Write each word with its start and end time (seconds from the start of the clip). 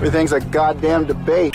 Everything's 0.00 0.32
a 0.32 0.40
goddamn 0.40 1.04
debate. 1.04 1.54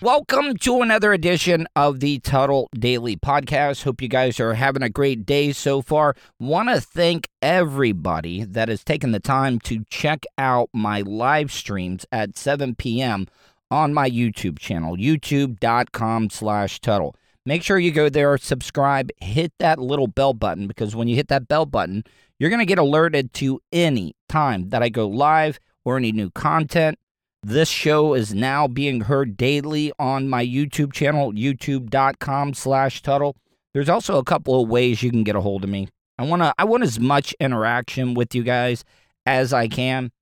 Welcome 0.00 0.56
to 0.56 0.80
another 0.80 1.12
edition 1.12 1.68
of 1.76 2.00
the 2.00 2.20
Tuttle 2.20 2.70
Daily 2.74 3.18
Podcast. 3.18 3.82
Hope 3.82 4.00
you 4.00 4.08
guys 4.08 4.40
are 4.40 4.54
having 4.54 4.82
a 4.82 4.88
great 4.88 5.26
day 5.26 5.52
so 5.52 5.82
far. 5.82 6.14
Want 6.38 6.70
to 6.70 6.80
thank 6.80 7.28
everybody 7.42 8.44
that 8.44 8.70
has 8.70 8.82
taken 8.82 9.12
the 9.12 9.20
time 9.20 9.58
to 9.64 9.84
check 9.90 10.24
out 10.38 10.70
my 10.72 11.02
live 11.02 11.52
streams 11.52 12.06
at 12.10 12.38
7 12.38 12.74
p.m. 12.76 13.26
on 13.70 13.92
my 13.92 14.08
YouTube 14.08 14.58
channel, 14.58 14.96
youtube.com 14.96 16.30
slash 16.30 16.80
Tuttle. 16.80 17.14
Make 17.50 17.64
sure 17.64 17.80
you 17.80 17.90
go 17.90 18.08
there, 18.08 18.38
subscribe, 18.38 19.10
hit 19.20 19.52
that 19.58 19.80
little 19.80 20.06
bell 20.06 20.34
button 20.34 20.68
because 20.68 20.94
when 20.94 21.08
you 21.08 21.16
hit 21.16 21.26
that 21.30 21.48
bell 21.48 21.66
button, 21.66 22.04
you're 22.38 22.48
going 22.48 22.60
to 22.60 22.64
get 22.64 22.78
alerted 22.78 23.32
to 23.32 23.58
any 23.72 24.14
time 24.28 24.68
that 24.68 24.84
I 24.84 24.88
go 24.88 25.08
live 25.08 25.58
or 25.84 25.96
any 25.96 26.12
new 26.12 26.30
content. 26.30 26.96
This 27.42 27.68
show 27.68 28.14
is 28.14 28.32
now 28.32 28.68
being 28.68 29.00
heard 29.00 29.36
daily 29.36 29.90
on 29.98 30.28
my 30.28 30.46
YouTube 30.46 30.92
channel, 30.92 31.32
youtube.com 31.32 32.54
slash 32.54 33.02
Tuttle. 33.02 33.34
There's 33.74 33.88
also 33.88 34.18
a 34.18 34.24
couple 34.24 34.62
of 34.62 34.68
ways 34.68 35.02
you 35.02 35.10
can 35.10 35.24
get 35.24 35.34
a 35.34 35.40
hold 35.40 35.64
of 35.64 35.70
me. 35.70 35.88
I 36.20 36.22
want 36.26 36.42
to 36.42 36.54
I 36.56 36.62
want 36.62 36.84
as 36.84 37.00
much 37.00 37.34
interaction 37.40 38.14
with 38.14 38.32
you 38.32 38.44
guys 38.44 38.84
as 39.26 39.52
I 39.52 39.66
can. 39.66 40.12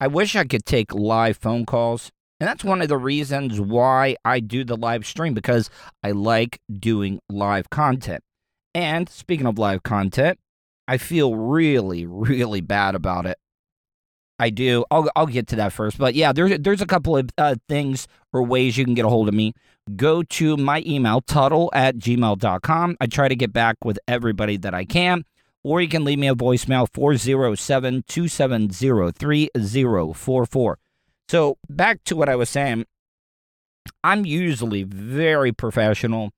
I 0.00 0.06
wish 0.06 0.34
I 0.34 0.44
could 0.44 0.64
take 0.64 0.94
live 0.94 1.36
phone 1.36 1.66
calls. 1.66 2.10
And 2.42 2.48
that's 2.48 2.64
one 2.64 2.82
of 2.82 2.88
the 2.88 2.98
reasons 2.98 3.60
why 3.60 4.16
I 4.24 4.40
do 4.40 4.64
the 4.64 4.76
live 4.76 5.06
stream 5.06 5.32
because 5.32 5.70
I 6.02 6.10
like 6.10 6.60
doing 6.68 7.20
live 7.30 7.70
content. 7.70 8.24
And 8.74 9.08
speaking 9.08 9.46
of 9.46 9.60
live 9.60 9.84
content, 9.84 10.40
I 10.88 10.98
feel 10.98 11.36
really, 11.36 12.04
really 12.04 12.60
bad 12.60 12.96
about 12.96 13.26
it. 13.26 13.38
I 14.40 14.50
do. 14.50 14.84
I'll 14.90 15.08
I'll 15.14 15.28
get 15.28 15.46
to 15.48 15.56
that 15.56 15.72
first. 15.72 15.98
But 15.98 16.16
yeah, 16.16 16.32
there's 16.32 16.58
there's 16.58 16.80
a 16.80 16.86
couple 16.86 17.16
of 17.16 17.30
uh, 17.38 17.54
things 17.68 18.08
or 18.32 18.42
ways 18.42 18.76
you 18.76 18.84
can 18.84 18.94
get 18.94 19.04
a 19.04 19.08
hold 19.08 19.28
of 19.28 19.34
me. 19.34 19.52
Go 19.94 20.24
to 20.24 20.56
my 20.56 20.82
email, 20.84 21.20
tuttle 21.20 21.70
at 21.72 21.96
gmail.com. 21.98 22.96
I 23.00 23.06
try 23.06 23.28
to 23.28 23.36
get 23.36 23.52
back 23.52 23.76
with 23.84 24.00
everybody 24.08 24.56
that 24.56 24.74
I 24.74 24.84
can. 24.84 25.24
Or 25.62 25.80
you 25.80 25.86
can 25.86 26.02
leave 26.02 26.18
me 26.18 26.26
a 26.26 26.34
voicemail, 26.34 26.88
407 26.92 28.02
270 28.08 29.12
3044. 29.12 30.78
So 31.28 31.56
back 31.68 32.04
to 32.04 32.16
what 32.16 32.28
I 32.28 32.36
was 32.36 32.50
saying. 32.50 32.86
I'm 34.04 34.24
usually 34.24 34.82
very 34.84 35.52
professional. 35.52 36.30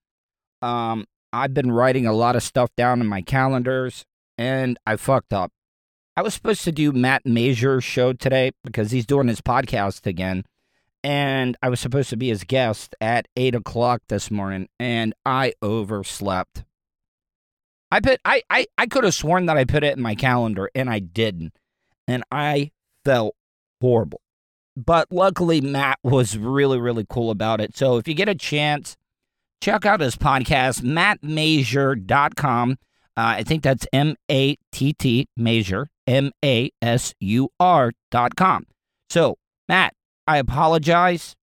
Um, 0.62 1.04
I've 1.32 1.52
been 1.52 1.72
writing 1.72 2.06
a 2.06 2.12
lot 2.12 2.36
of 2.36 2.42
stuff 2.42 2.70
down 2.76 3.00
in 3.00 3.06
my 3.06 3.20
calendars, 3.20 4.04
and 4.38 4.78
I 4.86 4.96
fucked 4.96 5.32
up. 5.32 5.50
I 6.16 6.22
was 6.22 6.32
supposed 6.32 6.62
to 6.64 6.72
do 6.72 6.92
Matt 6.92 7.26
Major's 7.26 7.84
show 7.84 8.12
today 8.12 8.52
because 8.62 8.92
he's 8.92 9.04
doing 9.04 9.28
his 9.28 9.40
podcast 9.40 10.06
again. 10.06 10.44
And 11.02 11.56
I 11.60 11.68
was 11.68 11.80
supposed 11.80 12.08
to 12.10 12.16
be 12.16 12.28
his 12.28 12.44
guest 12.44 12.94
at 13.00 13.28
eight 13.36 13.54
o'clock 13.54 14.02
this 14.08 14.30
morning, 14.30 14.68
and 14.78 15.12
I 15.26 15.52
overslept. 15.60 16.64
I 17.90 18.00
put 18.00 18.20
I, 18.24 18.42
I, 18.50 18.66
I 18.78 18.86
could 18.86 19.04
have 19.04 19.14
sworn 19.14 19.46
that 19.46 19.56
I 19.56 19.64
put 19.64 19.84
it 19.84 19.96
in 19.96 20.02
my 20.02 20.16
calendar 20.16 20.68
and 20.74 20.90
I 20.90 20.98
didn't. 20.98 21.54
And 22.08 22.24
I 22.28 22.72
felt 23.04 23.36
horrible. 23.80 24.20
But 24.76 25.08
luckily 25.10 25.60
Matt 25.60 25.98
was 26.02 26.36
really, 26.36 26.80
really 26.80 27.06
cool 27.08 27.30
about 27.30 27.60
it. 27.60 27.76
So 27.76 27.96
if 27.96 28.08
you 28.08 28.14
get 28.14 28.28
a 28.28 28.34
chance, 28.34 28.96
check 29.60 29.86
out 29.86 30.00
his 30.00 30.16
podcast, 30.16 30.82
mattmajor.com. 30.82 32.78
Uh, 33.16 33.18
I 33.38 33.42
think 33.44 33.62
that's 33.62 33.86
M 33.92 34.16
A 34.30 34.56
T 34.72 34.92
T 34.92 35.28
Major, 35.36 35.88
M 36.06 36.32
A 36.44 36.70
S 36.82 37.14
U 37.20 37.48
R 37.60 37.92
dot 38.10 38.34
com. 38.34 38.66
So, 39.08 39.36
Matt, 39.68 39.94
I 40.26 40.38
apologize. 40.38 41.36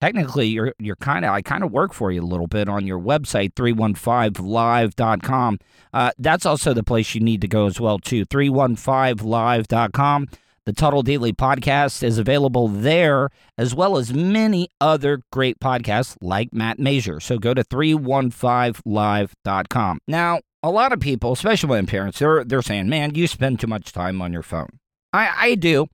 Technically, 0.00 0.46
you're 0.46 0.72
you're 0.78 0.96
kind 0.96 1.24
of 1.24 1.32
I 1.32 1.42
kind 1.42 1.62
of 1.62 1.72
work 1.72 1.92
for 1.92 2.10
you 2.10 2.22
a 2.22 2.24
little 2.24 2.46
bit 2.46 2.68
on 2.68 2.86
your 2.86 2.98
website 2.98 3.52
315live.com. 3.54 5.58
Uh, 5.92 6.10
that's 6.18 6.46
also 6.46 6.72
the 6.72 6.84
place 6.84 7.14
you 7.14 7.20
need 7.20 7.42
to 7.42 7.48
go 7.48 7.66
as 7.66 7.80
well 7.80 7.98
too. 7.98 8.24
315live.com. 8.24 10.28
The 10.68 10.74
Tuttle 10.74 11.02
Daily 11.02 11.32
podcast 11.32 12.02
is 12.02 12.18
available 12.18 12.68
there 12.68 13.30
as 13.56 13.74
well 13.74 13.96
as 13.96 14.12
many 14.12 14.68
other 14.82 15.22
great 15.32 15.58
podcasts 15.60 16.14
like 16.20 16.52
Matt 16.52 16.78
Major. 16.78 17.20
So 17.20 17.38
go 17.38 17.54
to 17.54 17.64
315live.com. 17.64 19.98
Now, 20.06 20.40
a 20.62 20.70
lot 20.70 20.92
of 20.92 21.00
people, 21.00 21.32
especially 21.32 21.80
my 21.80 21.86
parents, 21.86 22.18
they're 22.18 22.44
they're 22.44 22.60
saying, 22.60 22.90
"Man, 22.90 23.14
you 23.14 23.26
spend 23.26 23.60
too 23.60 23.66
much 23.66 23.92
time 23.92 24.20
on 24.20 24.30
your 24.30 24.42
phone." 24.42 24.68
I 25.10 25.32
I 25.38 25.54
do. 25.54 25.86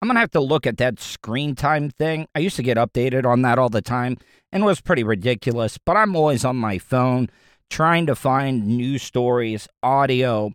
I'm 0.00 0.08
gonna 0.08 0.20
have 0.20 0.30
to 0.30 0.40
look 0.40 0.66
at 0.66 0.78
that 0.78 1.00
screen 1.00 1.54
time 1.54 1.90
thing. 1.90 2.26
I 2.34 2.38
used 2.38 2.56
to 2.56 2.62
get 2.62 2.78
updated 2.78 3.26
on 3.26 3.42
that 3.42 3.58
all 3.58 3.68
the 3.68 3.82
time, 3.82 4.16
and 4.50 4.62
it 4.62 4.66
was 4.66 4.80
pretty 4.80 5.04
ridiculous. 5.04 5.76
But 5.76 5.98
I'm 5.98 6.16
always 6.16 6.46
on 6.46 6.56
my 6.56 6.78
phone 6.78 7.28
trying 7.68 8.06
to 8.06 8.14
find 8.14 8.66
news 8.66 9.02
stories, 9.02 9.68
audio, 9.82 10.52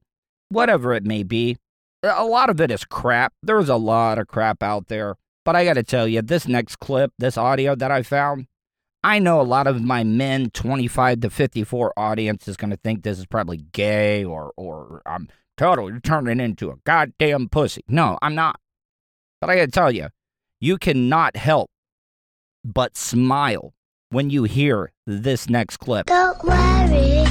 whatever 0.50 0.96
it 0.96 1.06
may 1.06 1.22
be. 1.22 1.58
A 2.03 2.25
lot 2.25 2.49
of 2.49 2.61
it 2.61 2.71
is 2.71 2.85
crap. 2.85 3.33
There's 3.43 3.69
a 3.69 3.75
lot 3.75 4.19
of 4.19 4.27
crap 4.27 4.63
out 4.63 4.87
there. 4.87 5.15
But 5.45 5.55
I 5.55 5.65
got 5.65 5.73
to 5.73 5.83
tell 5.83 6.07
you, 6.07 6.21
this 6.21 6.47
next 6.47 6.77
clip, 6.77 7.11
this 7.17 7.37
audio 7.37 7.75
that 7.75 7.91
I 7.91 8.03
found, 8.03 8.47
I 9.03 9.19
know 9.19 9.39
a 9.39 9.43
lot 9.43 9.67
of 9.67 9.81
my 9.81 10.03
men 10.03 10.49
25 10.51 11.21
to 11.21 11.29
54 11.29 11.93
audience 11.97 12.47
is 12.47 12.57
going 12.57 12.71
to 12.71 12.77
think 12.77 13.03
this 13.03 13.17
is 13.17 13.25
probably 13.25 13.57
gay 13.57 14.25
or 14.25 14.51
or 14.57 15.01
I'm 15.05 15.29
total 15.55 15.89
you're 15.89 15.99
turning 15.99 16.39
into 16.39 16.69
a 16.69 16.75
goddamn 16.85 17.49
pussy. 17.49 17.83
No, 17.87 18.17
I'm 18.21 18.35
not. 18.35 18.59
But 19.39 19.49
I 19.49 19.55
got 19.55 19.66
to 19.66 19.71
tell 19.71 19.91
you, 19.91 20.07
you 20.59 20.77
cannot 20.77 21.37
help 21.37 21.69
but 22.66 22.97
smile 22.97 23.73
when 24.09 24.29
you 24.29 24.43
hear 24.43 24.91
this 25.07 25.49
next 25.49 25.77
clip. 25.77 26.07
Don't 26.07 26.43
worry 26.43 27.23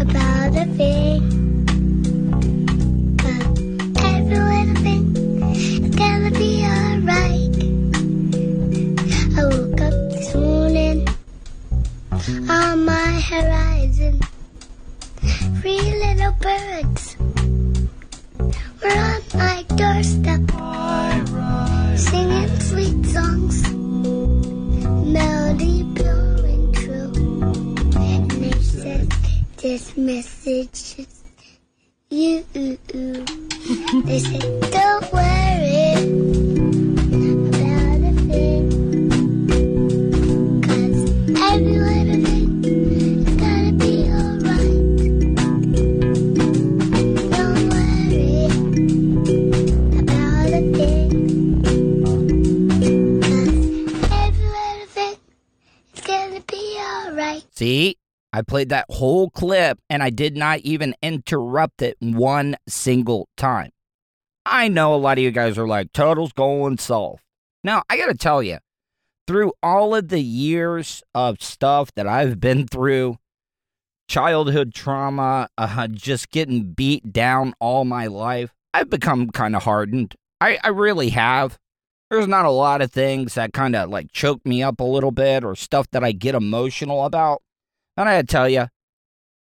about 0.00 0.56
a 0.56 0.66
thing. 0.74 1.61
Is 4.34 5.94
gonna 5.96 6.30
be 6.30 6.64
alright. 6.64 7.56
I 9.36 9.44
woke 9.44 9.80
up 9.80 9.96
this 10.12 10.34
morning 10.34 11.06
on 12.48 12.84
my 12.84 13.20
horizon. 13.30 14.20
Three 15.60 15.80
little 16.04 16.32
birds 16.40 17.16
were 18.82 18.98
on 19.10 19.22
my 19.34 19.64
doorstep, 19.76 20.42
singing 21.98 22.60
sweet 22.60 23.06
songs, 23.06 23.70
melody 25.16 25.80
and 25.80 26.74
true. 26.74 27.12
And 27.96 28.30
they 28.30 28.60
said, 28.60 29.12
This 29.58 29.96
message 29.96 30.96
is 30.98 31.22
you 32.10 33.61
they 34.04 34.18
said, 34.18 34.40
don't 34.70 35.12
worry 35.12 35.92
about 37.48 38.00
a 38.04 38.12
thing. 38.28 38.64
Cause 40.62 41.00
every 41.52 41.78
little 41.78 42.20
thing 42.24 42.64
is 42.64 43.24
gonna 43.36 43.72
be 43.72 43.92
alright. 44.08 44.76
Don't 47.32 47.62
worry 47.70 48.46
about 49.98 50.52
a 50.52 50.62
thing. 50.72 51.10
Cause 53.20 53.56
every 54.12 54.48
little 54.48 54.86
thing 54.88 55.16
is 55.94 56.00
gonna 56.00 56.40
be 56.46 56.62
alright. 56.80 57.44
See? 57.54 57.96
I 58.32 58.42
played 58.42 58.70
that 58.70 58.86
whole 58.88 59.28
clip 59.30 59.78
and 59.90 60.02
I 60.02 60.10
did 60.10 60.36
not 60.36 60.60
even 60.60 60.94
interrupt 61.02 61.82
it 61.82 61.96
one 62.00 62.56
single 62.66 63.28
time. 63.36 63.70
I 64.46 64.68
know 64.68 64.94
a 64.94 64.96
lot 64.96 65.18
of 65.18 65.24
you 65.24 65.30
guys 65.30 65.58
are 65.58 65.68
like, 65.68 65.92
Tuttle's 65.92 66.32
going 66.32 66.78
soft. 66.78 67.24
Now, 67.62 67.82
I 67.88 67.96
got 67.96 68.06
to 68.06 68.14
tell 68.14 68.42
you, 68.42 68.58
through 69.26 69.52
all 69.62 69.94
of 69.94 70.08
the 70.08 70.20
years 70.20 71.02
of 71.14 71.42
stuff 71.42 71.92
that 71.94 72.06
I've 72.06 72.40
been 72.40 72.66
through, 72.66 73.18
childhood 74.08 74.74
trauma, 74.74 75.48
uh, 75.56 75.86
just 75.88 76.30
getting 76.30 76.72
beat 76.72 77.12
down 77.12 77.54
all 77.60 77.84
my 77.84 78.06
life, 78.08 78.52
I've 78.74 78.90
become 78.90 79.30
kind 79.30 79.54
of 79.54 79.62
hardened. 79.62 80.14
I, 80.40 80.58
I 80.64 80.68
really 80.68 81.10
have. 81.10 81.58
There's 82.10 82.26
not 82.26 82.44
a 82.44 82.50
lot 82.50 82.82
of 82.82 82.90
things 82.90 83.34
that 83.34 83.52
kind 83.52 83.76
of 83.76 83.90
like 83.90 84.12
choke 84.12 84.44
me 84.44 84.62
up 84.62 84.80
a 84.80 84.84
little 84.84 85.12
bit 85.12 85.44
or 85.44 85.54
stuff 85.54 85.86
that 85.92 86.02
I 86.02 86.12
get 86.12 86.34
emotional 86.34 87.04
about. 87.04 87.42
And 87.96 88.08
I 88.08 88.22
tell 88.22 88.48
you, 88.48 88.66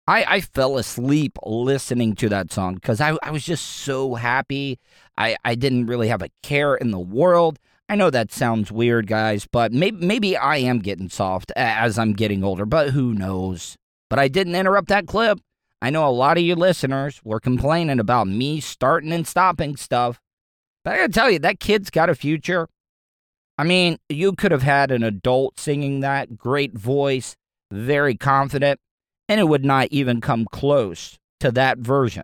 I, 0.08 0.26
I 0.28 0.42
fell 0.42 0.78
asleep 0.78 1.38
listening 1.46 2.16
to 2.16 2.30
that 2.30 2.52
song 2.52 2.76
because 2.76 3.00
I, 3.00 3.18
I 3.24 3.32
was 3.32 3.46
just 3.46 3.66
so 3.66 4.16
happy. 4.16 4.80
I, 5.18 5.38
I 5.46 5.56
didn't 5.56 5.86
really 5.86 6.10
have 6.10 6.22
a 6.22 6.30
care 6.44 6.76
in 6.76 6.92
the 6.92 7.00
world. 7.00 7.60
I 7.88 7.96
know 7.96 8.10
that 8.10 8.32
sounds 8.32 8.72
weird, 8.72 9.08
guys, 9.08 9.48
but 9.52 9.72
maybe, 9.72 10.06
maybe 10.06 10.38
I 10.38 10.58
am 10.58 10.80
getting 10.80 11.10
soft 11.10 11.52
as 11.56 12.00
I'm 12.00 12.14
getting 12.14 12.44
older, 12.44 12.66
but 12.66 12.92
who 12.92 13.14
knows? 13.14 13.76
But 14.10 14.18
I 14.20 14.28
didn't 14.28 14.56
interrupt 14.56 14.88
that 14.90 15.08
clip. 15.08 15.40
I 15.82 15.90
know 15.90 16.08
a 16.08 16.10
lot 16.10 16.38
of 16.38 16.44
you 16.44 16.56
listeners 16.56 17.22
were 17.24 17.40
complaining 17.40 18.00
about 18.00 18.28
me 18.28 18.60
starting 18.60 19.12
and 19.12 19.28
stopping 19.28 19.76
stuff. 19.76 20.20
But 20.84 20.94
I 20.94 20.98
gotta 20.98 21.14
tell 21.14 21.32
you, 21.32 21.40
that 21.40 21.60
kid's 21.60 21.90
got 21.90 22.10
a 22.10 22.16
future. 22.16 22.68
I 23.58 23.64
mean, 23.64 23.98
you 24.10 24.34
could 24.34 24.52
have 24.52 24.64
had 24.64 24.92
an 24.92 25.04
adult 25.04 25.60
singing 25.60 26.00
that, 26.00 26.38
great 26.38 26.74
voice, 26.74 27.36
very 27.72 28.16
confident, 28.16 28.80
and 29.28 29.40
it 29.40 29.48
would 29.48 29.66
not 29.66 29.88
even 29.92 30.22
come 30.22 30.46
close 30.52 31.18
to 31.40 31.52
that 31.52 31.80
version. 31.80 32.24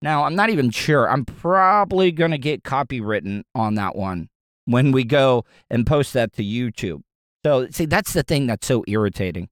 Now, 0.00 0.24
I'm 0.24 0.34
not 0.34 0.50
even 0.50 0.70
sure. 0.70 1.08
I'm 1.08 1.24
probably 1.24 2.10
going 2.10 2.32
to 2.32 2.38
get 2.38 2.64
copywritten 2.64 3.42
on 3.54 3.76
that 3.76 3.94
one 3.94 4.28
when 4.64 4.90
we 4.92 5.04
go 5.04 5.44
and 5.70 5.86
post 5.86 6.12
that 6.14 6.32
to 6.34 6.42
YouTube. 6.42 7.02
So, 7.44 7.68
see, 7.70 7.86
that's 7.86 8.12
the 8.12 8.22
thing 8.22 8.46
that's 8.46 8.66
so 8.66 8.84
irritating. 8.88 9.48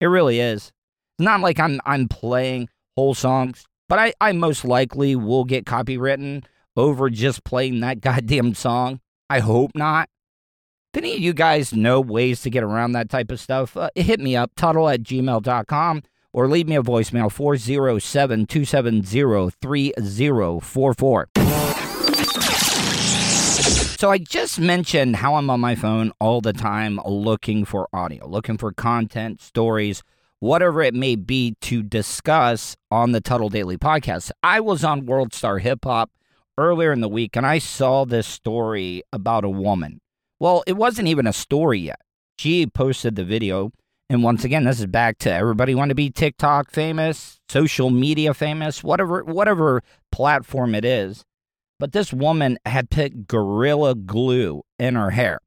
It 0.00 0.06
really 0.06 0.40
is. 0.40 0.72
It's 1.18 1.24
not 1.24 1.40
like 1.40 1.58
I'm 1.58 1.80
I'm 1.86 2.08
playing 2.08 2.68
whole 2.96 3.14
songs, 3.14 3.64
but 3.88 3.98
I, 3.98 4.12
I 4.20 4.32
most 4.32 4.64
likely 4.64 5.16
will 5.16 5.44
get 5.44 5.64
copywritten 5.64 6.44
over 6.76 7.08
just 7.08 7.44
playing 7.44 7.80
that 7.80 8.00
goddamn 8.02 8.54
song. 8.54 9.00
I 9.30 9.40
hope 9.40 9.70
not. 9.74 10.08
If 10.94 10.98
any 10.98 11.14
of 11.14 11.18
you 11.18 11.32
guys 11.32 11.72
know 11.72 12.00
ways 12.00 12.42
to 12.42 12.50
get 12.50 12.62
around 12.62 12.92
that 12.92 13.10
type 13.10 13.32
of 13.32 13.40
stuff, 13.40 13.76
uh, 13.76 13.90
hit 13.96 14.20
me 14.20 14.36
up, 14.36 14.52
tuttle 14.54 14.88
at 14.88 15.02
gmail.com, 15.02 16.02
or 16.32 16.46
leave 16.46 16.68
me 16.68 16.76
a 16.76 16.84
voicemail, 16.84 17.32
407 17.32 18.46
270 18.46 19.50
3044. 19.60 21.28
So 23.98 24.08
I 24.08 24.18
just 24.18 24.60
mentioned 24.60 25.16
how 25.16 25.34
I'm 25.34 25.50
on 25.50 25.58
my 25.58 25.74
phone 25.74 26.12
all 26.20 26.40
the 26.40 26.52
time 26.52 27.00
looking 27.04 27.64
for 27.64 27.88
audio, 27.92 28.28
looking 28.28 28.56
for 28.56 28.70
content, 28.70 29.42
stories, 29.42 30.04
whatever 30.38 30.80
it 30.80 30.94
may 30.94 31.16
be 31.16 31.56
to 31.62 31.82
discuss 31.82 32.76
on 32.92 33.10
the 33.10 33.20
Tuttle 33.20 33.48
Daily 33.48 33.78
podcast. 33.78 34.30
I 34.44 34.60
was 34.60 34.84
on 34.84 35.06
World 35.06 35.34
Star 35.34 35.58
Hip 35.58 35.80
Hop 35.86 36.12
earlier 36.56 36.92
in 36.92 37.00
the 37.00 37.08
week 37.08 37.34
and 37.34 37.44
I 37.44 37.58
saw 37.58 38.04
this 38.04 38.28
story 38.28 39.02
about 39.12 39.44
a 39.44 39.50
woman. 39.50 40.00
Well, 40.44 40.62
it 40.66 40.74
wasn't 40.74 41.08
even 41.08 41.26
a 41.26 41.32
story 41.32 41.78
yet. 41.78 42.02
She 42.38 42.66
posted 42.66 43.16
the 43.16 43.24
video. 43.24 43.72
And 44.10 44.22
once 44.22 44.44
again, 44.44 44.64
this 44.64 44.78
is 44.78 44.84
back 44.84 45.16
to 45.20 45.32
everybody 45.32 45.74
want 45.74 45.88
to 45.88 45.94
be 45.94 46.10
TikTok 46.10 46.70
famous, 46.70 47.40
social 47.48 47.88
media 47.88 48.34
famous, 48.34 48.84
whatever 48.84 49.24
whatever 49.24 49.82
platform 50.12 50.74
it 50.74 50.84
is. 50.84 51.24
But 51.80 51.92
this 51.92 52.12
woman 52.12 52.58
had 52.66 52.90
put 52.90 53.26
gorilla 53.26 53.94
glue 53.94 54.64
in 54.78 54.96
her 54.96 55.12
hair. 55.12 55.38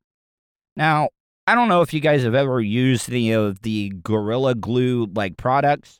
Now, 0.75 1.09
I 1.45 1.53
don't 1.53 1.69
know 1.69 1.83
if 1.83 1.93
you 1.93 1.99
guys 1.99 2.23
have 2.23 2.33
ever 2.33 2.59
used 2.59 3.07
any 3.07 3.31
of 3.31 3.61
the 3.61 3.93
gorilla 4.01 4.55
glue 4.55 5.05
like 5.13 5.37
products. 5.37 5.99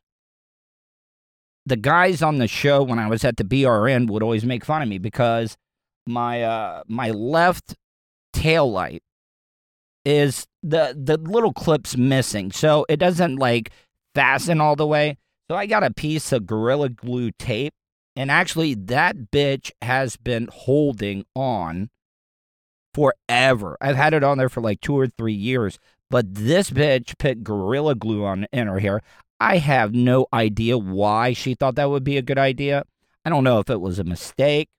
The 1.67 1.77
guys 1.77 2.23
on 2.23 2.39
the 2.39 2.47
show 2.47 2.81
when 2.81 2.97
I 2.97 3.07
was 3.07 3.23
at 3.23 3.37
the 3.37 3.43
BRN 3.43 4.09
would 4.09 4.23
always 4.23 4.43
make 4.43 4.65
fun 4.65 4.81
of 4.81 4.89
me 4.89 4.97
because 4.97 5.55
my 6.07 6.41
uh 6.41 6.81
my 6.87 7.11
left 7.11 7.75
tail 8.37 8.71
light 8.71 9.03
is 10.05 10.47
the 10.63 10.95
the 10.97 11.17
little 11.17 11.53
clip's 11.53 11.97
missing. 11.97 12.51
So 12.51 12.85
it 12.87 12.97
doesn't 12.97 13.37
like 13.37 13.71
fasten 14.15 14.61
all 14.61 14.75
the 14.75 14.87
way. 14.87 15.17
So 15.49 15.55
I 15.55 15.65
got 15.65 15.83
a 15.83 15.93
piece 15.93 16.31
of 16.31 16.45
gorilla 16.45 16.89
glue 16.89 17.31
tape 17.31 17.73
and 18.15 18.31
actually 18.31 18.73
that 18.75 19.31
bitch 19.31 19.71
has 19.81 20.17
been 20.17 20.49
holding 20.51 21.25
on 21.35 21.89
forever. 22.93 23.77
I've 23.79 23.95
had 23.95 24.13
it 24.13 24.23
on 24.23 24.37
there 24.37 24.49
for 24.49 24.61
like 24.61 24.81
2 24.81 24.97
or 24.97 25.07
3 25.07 25.33
years, 25.33 25.77
but 26.09 26.33
this 26.33 26.71
bitch 26.71 27.17
put 27.17 27.43
gorilla 27.43 27.95
glue 27.95 28.25
on 28.25 28.47
in 28.51 28.67
her 28.67 28.79
hair. 28.79 29.01
I 29.39 29.57
have 29.57 29.93
no 29.93 30.25
idea 30.33 30.77
why 30.77 31.33
she 31.33 31.53
thought 31.53 31.75
that 31.75 31.89
would 31.89 32.03
be 32.03 32.17
a 32.17 32.23
good 32.23 32.39
idea. 32.39 32.83
I 33.23 33.29
don't 33.29 33.43
know 33.43 33.59
if 33.59 33.69
it 33.69 33.81
was 33.81 33.99
a 33.99 34.03
mistake 34.03 34.69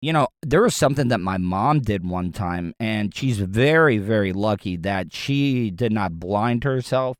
you 0.00 0.12
know, 0.12 0.28
there 0.42 0.62
was 0.62 0.74
something 0.74 1.08
that 1.08 1.20
my 1.20 1.36
mom 1.36 1.80
did 1.80 2.08
one 2.08 2.32
time, 2.32 2.74
and 2.80 3.14
she's 3.14 3.38
very, 3.38 3.98
very 3.98 4.32
lucky 4.32 4.76
that 4.78 5.12
she 5.12 5.70
did 5.70 5.92
not 5.92 6.18
blind 6.18 6.64
herself, 6.64 7.16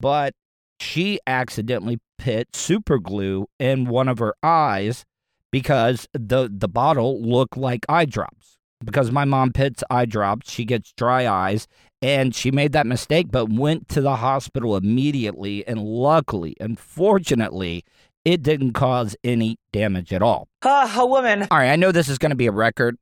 but 0.00 0.34
she 0.80 1.20
accidentally 1.26 2.00
put 2.18 2.54
super 2.54 2.98
glue 2.98 3.46
in 3.58 3.86
one 3.86 4.08
of 4.08 4.18
her 4.18 4.34
eyes 4.42 5.04
because 5.52 6.08
the 6.12 6.50
the 6.52 6.68
bottle 6.68 7.22
looked 7.22 7.56
like 7.56 7.86
eye 7.88 8.04
drops. 8.04 8.58
Because 8.84 9.10
my 9.10 9.24
mom 9.24 9.52
puts 9.52 9.84
eye 9.88 10.04
drops, 10.04 10.50
she 10.50 10.64
gets 10.64 10.92
dry 10.92 11.26
eyes, 11.26 11.68
and 12.02 12.34
she 12.34 12.50
made 12.50 12.72
that 12.72 12.86
mistake, 12.86 13.28
but 13.30 13.50
went 13.50 13.88
to 13.90 14.00
the 14.00 14.16
hospital 14.16 14.76
immediately. 14.76 15.66
And 15.66 15.80
luckily, 15.80 16.56
unfortunately, 16.60 17.84
it 18.24 18.42
didn't 18.42 18.72
cause 18.72 19.16
any 19.22 19.58
damage 19.72 20.12
at 20.12 20.22
all. 20.22 20.48
Ah, 20.62 21.00
a 21.00 21.06
woman. 21.06 21.46
All 21.50 21.58
right, 21.58 21.70
I 21.70 21.76
know 21.76 21.92
this 21.92 22.08
is 22.08 22.18
going 22.18 22.30
to 22.30 22.36
be 22.36 22.46
a 22.46 22.52
record 22.52 22.96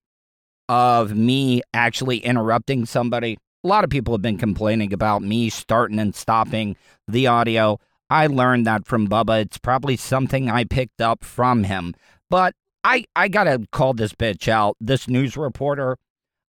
of 0.69 1.15
me 1.15 1.63
actually 1.73 2.19
interrupting 2.19 2.87
somebody. 2.87 3.39
A 3.65 3.69
lot 3.69 3.85
of 3.85 3.91
people 3.91 4.15
have 4.15 4.23
been 4.23 4.39
complaining 4.39 4.93
about 4.93 5.23
me 5.23 5.49
starting 5.49 5.99
and 5.99 6.15
stopping 6.15 6.77
the 7.07 7.27
audio. 7.29 7.79
I 8.11 8.27
learned 8.27 8.67
that 8.67 8.87
from 8.87 9.09
Bubba. 9.09 9.43
It's 9.43 9.59
probably 9.59 9.97
something 9.97 10.51
I 10.51 10.65
picked 10.65 11.01
up 11.01 11.25
from 11.25 11.65
him. 11.65 11.95
But 12.29 12.55
I, 12.83 13.05
I 13.15 13.29
got 13.29 13.45
to 13.45 13.65
call 13.71 13.95
this 13.95 14.13
bitch 14.13 14.49
out, 14.49 14.77
this 14.81 15.07
news 15.07 15.37
reporter. 15.37 15.99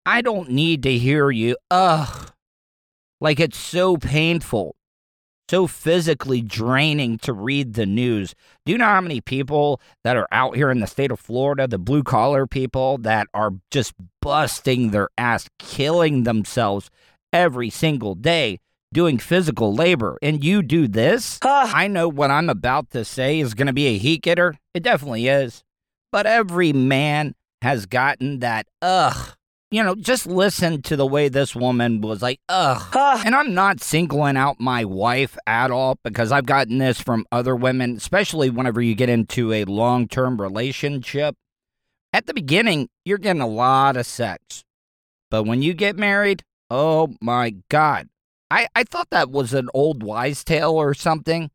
I 0.06 0.22
don't 0.22 0.50
need 0.52 0.84
to 0.84 0.98
hear 0.98 1.32
you. 1.32 1.58
Ugh. 1.72 2.32
Like 3.20 3.40
it's 3.40 3.58
so 3.58 3.98
painful 3.98 4.76
so 5.50 5.66
physically 5.66 6.44
draining 6.44 7.18
to 7.18 7.34
read 7.34 7.74
the 7.74 7.86
news. 7.88 8.36
Do 8.68 8.72
you 8.72 8.78
know 8.78 8.86
how 8.86 9.02
many 9.02 9.20
people 9.20 9.82
that 10.04 10.16
are 10.16 10.28
out 10.32 10.56
here 10.56 10.70
in 10.70 10.80
the 10.80 10.86
state 10.86 11.10
of 11.10 11.20
Florida, 11.20 11.68
the 11.68 11.80
blue 11.80 12.04
collar 12.04 12.46
people 12.46 13.00
that 13.00 13.28
are 13.34 13.54
just 13.72 13.96
busting 14.22 14.92
their 14.92 15.10
ass, 15.18 15.50
killing 15.58 16.24
themselves 16.24 16.92
every 17.34 17.72
single 17.72 18.14
day 18.14 18.60
doing 18.94 19.18
physical 19.18 19.74
labor? 19.74 20.20
And 20.22 20.44
you 20.44 20.62
do 20.62 20.88
this? 20.88 21.40
Ah. 21.44 21.72
I 21.74 21.88
know 21.88 22.08
what 22.08 22.30
I'm 22.30 22.50
about 22.50 22.92
to 22.92 23.04
say 23.04 23.40
is 23.40 23.56
going 23.56 23.66
to 23.68 23.74
be 23.74 23.88
a 23.88 23.98
heat 23.98 24.22
getter. 24.22 24.54
It 24.76 24.84
definitely 24.84 25.28
is. 25.28 25.64
But 26.12 26.28
every 26.28 26.74
man 26.74 27.34
has 27.64 27.88
gotten 27.88 28.40
that, 28.40 28.68
ugh, 28.84 29.36
you 29.72 29.84
know, 29.84 29.94
just 29.96 30.26
listen 30.26 30.82
to 30.84 30.96
the 30.96 31.06
way 31.06 31.30
this 31.30 31.56
woman 31.56 32.02
was 32.02 32.22
like, 32.22 32.40
ugh. 32.50 32.96
and 33.26 33.36
I'm 33.36 33.54
not 33.54 33.82
singling 33.82 34.36
out 34.36 34.60
my 34.60 34.84
wife 34.84 35.38
at 35.46 35.70
all 35.70 36.00
because 36.04 36.32
I've 36.32 36.48
gotten 36.48 36.80
this 36.80 37.00
from 37.00 37.26
other 37.32 37.56
women, 37.56 37.98
especially 37.98 38.50
whenever 38.50 38.82
you 38.82 38.96
get 38.96 39.10
into 39.10 39.54
a 39.54 39.66
long 39.66 40.08
term 40.08 40.42
relationship. 40.42 41.36
At 42.12 42.26
the 42.26 42.34
beginning, 42.34 42.90
you're 43.06 43.20
getting 43.20 43.42
a 43.42 43.48
lot 43.48 43.96
of 43.96 44.08
sex. 44.08 44.64
But 45.30 45.44
when 45.44 45.62
you 45.62 45.76
get 45.76 45.96
married, 45.96 46.44
oh 46.72 47.14
my 47.22 47.56
God. 47.70 48.10
I, 48.52 48.68
I 48.76 48.84
thought 48.84 49.12
that 49.12 49.30
was 49.30 49.54
an 49.54 49.70
old 49.76 50.02
wise 50.02 50.44
tale 50.44 50.72
or 50.72 50.96
something 50.96 51.52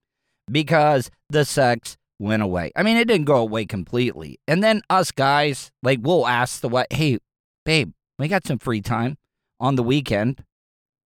because 0.48 1.10
the 1.28 1.44
sex 1.44 1.96
went 2.20 2.44
away. 2.44 2.70
I 2.76 2.84
mean, 2.84 2.96
it 2.96 3.08
didn't 3.08 3.26
go 3.26 3.38
away 3.38 3.66
completely. 3.66 4.38
And 4.46 4.62
then 4.62 4.82
us 4.88 5.10
guys, 5.10 5.72
like, 5.82 5.98
we'll 6.02 6.28
ask 6.28 6.60
the 6.60 6.68
wife, 6.68 6.86
hey, 6.90 7.18
babe, 7.64 7.92
we 8.18 8.28
got 8.28 8.46
some 8.46 8.58
free 8.58 8.80
time 8.80 9.16
on 9.60 9.76
the 9.76 9.82
weekend. 9.82 10.44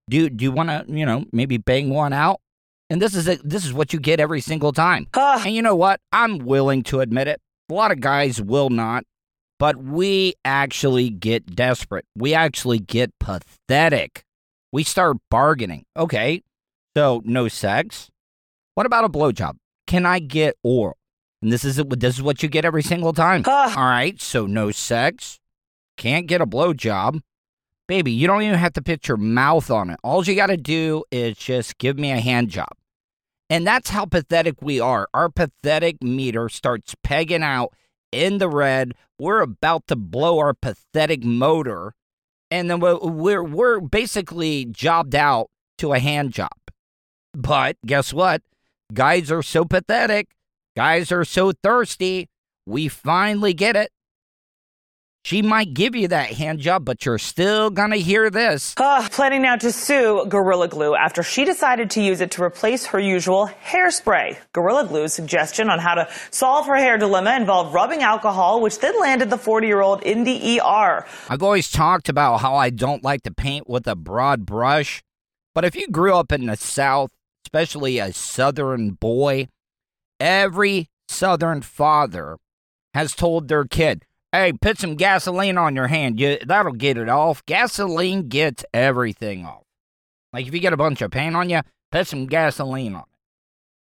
Do 0.09 0.29
do 0.31 0.45
you 0.45 0.53
want 0.53 0.69
to, 0.69 0.85
you 0.89 1.05
know, 1.05 1.25
maybe 1.33 1.59
bang 1.59 1.91
one 1.91 2.13
out? 2.13 2.41
And 2.91 3.03
this 3.03 3.15
is 3.15 3.29
a, 3.29 3.37
this 3.37 3.65
is 3.67 3.73
what 3.73 3.93
you 3.93 4.01
get 4.01 4.21
every 4.21 4.41
single 4.41 4.73
time. 4.73 5.07
Huh. 5.15 5.21
Ah. 5.39 5.43
and 5.45 5.55
you 5.55 5.63
know 5.63 5.77
what? 5.77 6.01
I'm 6.13 6.39
willing 6.39 6.83
to 6.85 7.01
admit 7.01 7.29
it. 7.29 7.41
A 7.71 7.75
lot 7.75 7.91
of 7.93 8.01
guys 8.01 8.41
will 8.41 8.71
not, 8.71 9.05
but 9.59 9.77
we 9.77 10.35
actually 10.45 11.11
get 11.11 11.55
desperate. 11.55 12.07
We 12.17 12.33
actually 12.33 12.79
get 12.79 13.11
pathetic. 13.19 14.25
We 14.73 14.85
start 14.85 15.19
bargaining. 15.31 15.85
Okay. 15.97 16.43
So 16.97 17.23
no 17.25 17.49
sex. 17.49 18.11
What 18.75 18.87
about 18.87 19.05
a 19.05 19.09
blowjob? 19.09 19.57
Can 19.87 20.07
I 20.07 20.19
get 20.19 20.57
oral? 20.63 20.97
And 21.43 21.53
this 21.53 21.65
is 21.65 21.77
this 21.77 22.17
is 22.17 22.23
what 22.23 22.43
you 22.43 22.49
get 22.49 22.65
every 22.65 22.83
single 22.83 23.13
time. 23.13 23.43
Ugh. 23.47 23.47
Ah. 23.51 23.79
All 23.79 23.89
right, 23.89 24.21
so 24.21 24.47
no 24.47 24.71
sex. 24.71 25.39
Can't 25.99 26.27
get 26.29 26.41
a 26.41 26.47
blowjob. 26.47 27.21
Baby, 27.89 28.13
you 28.13 28.27
don't 28.27 28.43
even 28.43 28.59
have 28.59 28.75
to 28.75 28.83
put 28.83 29.09
your 29.09 29.17
mouth 29.17 29.71
on 29.71 29.91
it. 29.91 29.99
All 30.05 30.25
you 30.25 30.35
got 30.35 30.47
to 30.47 30.57
do 30.57 31.05
is 31.11 31.37
just 31.37 31.77
give 31.79 31.99
me 31.99 32.13
a 32.13 32.21
hand 32.21 32.51
job. 32.51 32.69
And 33.51 33.67
that's 33.67 33.91
how 33.91 34.05
pathetic 34.05 34.63
we 34.63 34.79
are. 34.79 35.09
Our 35.13 35.29
pathetic 35.29 36.03
meter 36.03 36.49
starts 36.49 36.95
pegging 37.03 37.43
out 37.43 37.73
in 38.13 38.39
the 38.39 38.49
red. 38.49 38.93
We're 39.19 39.41
about 39.41 39.87
to 39.89 39.97
blow 39.97 40.39
our 40.39 40.55
pathetic 40.55 41.25
motor. 41.25 41.95
And 42.51 42.71
then 42.71 42.79
we're, 42.79 42.99
we're, 42.99 43.43
we're 43.43 43.81
basically 43.81 44.67
jobbed 44.67 45.15
out 45.15 45.51
to 45.79 45.95
a 45.95 45.99
hand 45.99 46.33
job. 46.33 46.53
But 47.35 47.77
guess 47.85 48.13
what? 48.13 48.43
Guys 48.93 49.31
are 49.31 49.43
so 49.43 49.65
pathetic. 49.65 50.29
Guys 50.77 51.11
are 51.11 51.25
so 51.25 51.53
thirsty. 51.63 52.29
We 52.67 52.89
finally 52.89 53.55
get 53.55 53.75
it. 53.75 53.91
She 55.29 55.43
might 55.43 55.75
give 55.75 55.95
you 55.95 56.09
that 56.09 56.31
hand 56.31 56.59
job, 56.61 56.87
but 56.87 57.05
you're 57.05 57.19
still 57.19 57.69
going 57.69 57.91
to 57.91 57.99
hear 57.99 58.31
this. 58.31 58.73
Ugh, 58.79 59.11
planning 59.11 59.43
now 59.43 59.57
to 59.57 59.71
sue 59.71 60.25
Gorilla 60.27 60.69
Glue 60.69 60.95
after 60.95 61.23
she 61.23 61.45
decided 61.45 61.91
to 61.91 62.03
use 62.03 62.23
it 62.23 62.31
to 62.31 62.43
replace 62.43 62.87
her 62.87 62.99
usual 62.99 63.51
hairspray. 63.63 64.39
Gorilla 64.55 64.87
Glue's 64.87 65.13
suggestion 65.13 65.69
on 65.69 65.81
how 65.81 65.97
to 65.97 66.09
solve 66.31 66.65
her 66.65 66.77
hair 66.77 66.97
dilemma 66.97 67.37
involved 67.37 67.75
rubbing 67.75 68.03
alcohol, 68.03 68.63
which 68.63 68.79
then 68.79 68.99
landed 68.99 69.29
the 69.29 69.37
40 69.37 69.67
year 69.67 69.83
old 69.83 70.03
in 70.03 70.25
the 70.25 70.63
ER. 70.63 71.05
I've 71.29 71.43
always 71.43 71.71
talked 71.71 72.09
about 72.09 72.39
how 72.41 72.57
I 72.57 72.71
don't 72.71 73.05
like 73.05 73.23
to 73.25 73.31
paint 73.31 73.69
with 73.69 73.87
a 73.87 73.95
broad 73.95 74.47
brush, 74.47 75.03
but 75.55 75.63
if 75.63 75.77
you 75.77 75.89
grew 75.89 76.15
up 76.15 76.33
in 76.33 76.47
the 76.47 76.57
South, 76.57 77.11
especially 77.45 77.99
a 77.99 78.15
Southern 78.15 78.93
boy, 78.93 79.49
every 80.19 80.89
Southern 81.07 81.61
father 81.61 82.39
has 82.95 83.15
told 83.15 83.49
their 83.49 83.67
kid, 83.67 84.07
hey, 84.39 84.53
put 84.53 84.79
some 84.79 84.95
gasoline 84.95 85.59
on 85.59 85.75
your 85.75 85.89
hand. 85.89 86.21
You, 86.21 86.39
that'll 86.47 86.73
get 86.73 86.97
it 86.97 87.09
off. 87.09 87.45
Gasoline 87.47 88.29
gets 88.29 88.65
everything 88.73 89.45
off. 89.45 89.65
Like 90.33 90.47
if 90.47 90.55
you 90.55 90.61
get 90.61 90.73
a 90.73 90.77
bunch 90.77 91.03
of 91.03 91.11
paint 91.11 91.37
on 91.37 91.51
you, 91.51 91.61
put 91.91 92.07
some 92.07 92.27
gasoline 92.27 92.95
on 92.95 93.03
it. 93.03 93.09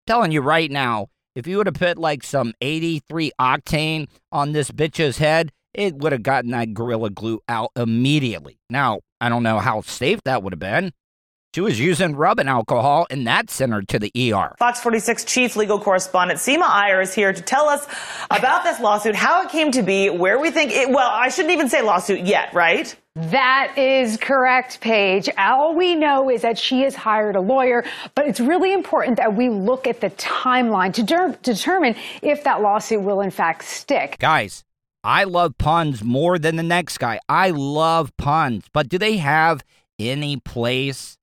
telling 0.08 0.32
you 0.32 0.42
right 0.42 0.72
now, 0.72 1.08
if 1.36 1.46
you 1.46 1.58
would 1.58 1.68
have 1.68 1.76
put 1.76 1.98
like 1.98 2.24
some 2.24 2.54
83 2.62 3.32
octane 3.40 4.08
on 4.32 4.54
this 4.54 4.72
bitch's 4.72 5.18
head, 5.18 5.52
it 5.74 5.96
would 5.96 6.12
have 6.12 6.24
gotten 6.24 6.52
that 6.52 6.74
Gorilla 6.74 7.12
Glue 7.12 7.42
out 7.48 7.72
immediately. 7.76 8.58
Now, 8.70 9.02
I 9.22 9.30
don't 9.30 9.44
know 9.44 9.60
how 9.60 9.82
safe 9.82 10.20
that 10.26 10.42
would 10.42 10.54
have 10.54 10.60
been. 10.60 10.92
She 11.58 11.62
was 11.62 11.80
using 11.80 12.16
rubbing 12.16 12.48
alcohol, 12.48 13.08
and 13.10 13.26
that 13.26 13.50
sent 13.50 13.72
her 13.72 13.82
to 13.82 13.98
the 13.98 14.12
ER. 14.16 14.54
Fox 14.60 14.80
46 14.80 15.24
chief 15.24 15.56
legal 15.56 15.80
correspondent 15.80 16.40
Seema 16.40 16.70
Iyer 16.70 17.02
is 17.02 17.16
here 17.16 17.34
to 17.34 17.42
tell 17.42 17.68
us 17.68 17.88
about 18.30 18.64
this 18.64 18.80
lawsuit, 18.80 19.16
how 19.16 19.42
it 19.42 19.50
came 19.50 19.72
to 19.72 19.82
be, 19.82 20.12
where 20.12 20.38
we 20.38 20.52
think 20.52 20.72
it, 20.72 20.88
well, 20.88 21.10
I 21.10 21.30
shouldn't 21.30 21.56
even 21.56 21.68
say 21.68 21.82
lawsuit 21.82 22.28
yet, 22.28 22.54
right? 22.54 22.96
That 23.16 23.74
is 23.76 24.18
correct, 24.18 24.82
Paige. 24.82 25.32
All 25.36 25.74
we 25.74 25.96
know 25.96 26.30
is 26.30 26.44
that 26.44 26.60
she 26.60 26.82
has 26.82 26.94
hired 26.94 27.36
a 27.36 27.42
lawyer, 27.42 27.84
but 28.14 28.28
it's 28.28 28.40
really 28.40 28.72
important 28.72 29.18
that 29.18 29.34
we 29.34 29.50
look 29.50 29.88
at 29.88 30.00
the 30.00 30.12
timeline 30.12 30.94
to 30.94 31.02
der- 31.02 31.40
determine 31.42 31.96
if 32.22 32.44
that 32.44 32.62
lawsuit 32.62 33.02
will 33.02 33.22
in 33.22 33.32
fact 33.32 33.64
stick. 33.64 34.18
Guys, 34.20 34.64
I 35.04 35.24
love 35.24 35.58
puns 35.58 36.04
more 36.04 36.38
than 36.38 36.56
the 36.56 36.62
next 36.62 37.00
guy. 37.00 37.20
I 37.28 37.50
love 37.50 38.16
puns, 38.16 38.66
but 38.74 38.90
do 38.90 39.00
they 39.00 39.18
have 39.18 39.64
any 39.98 40.38
place 40.38 41.17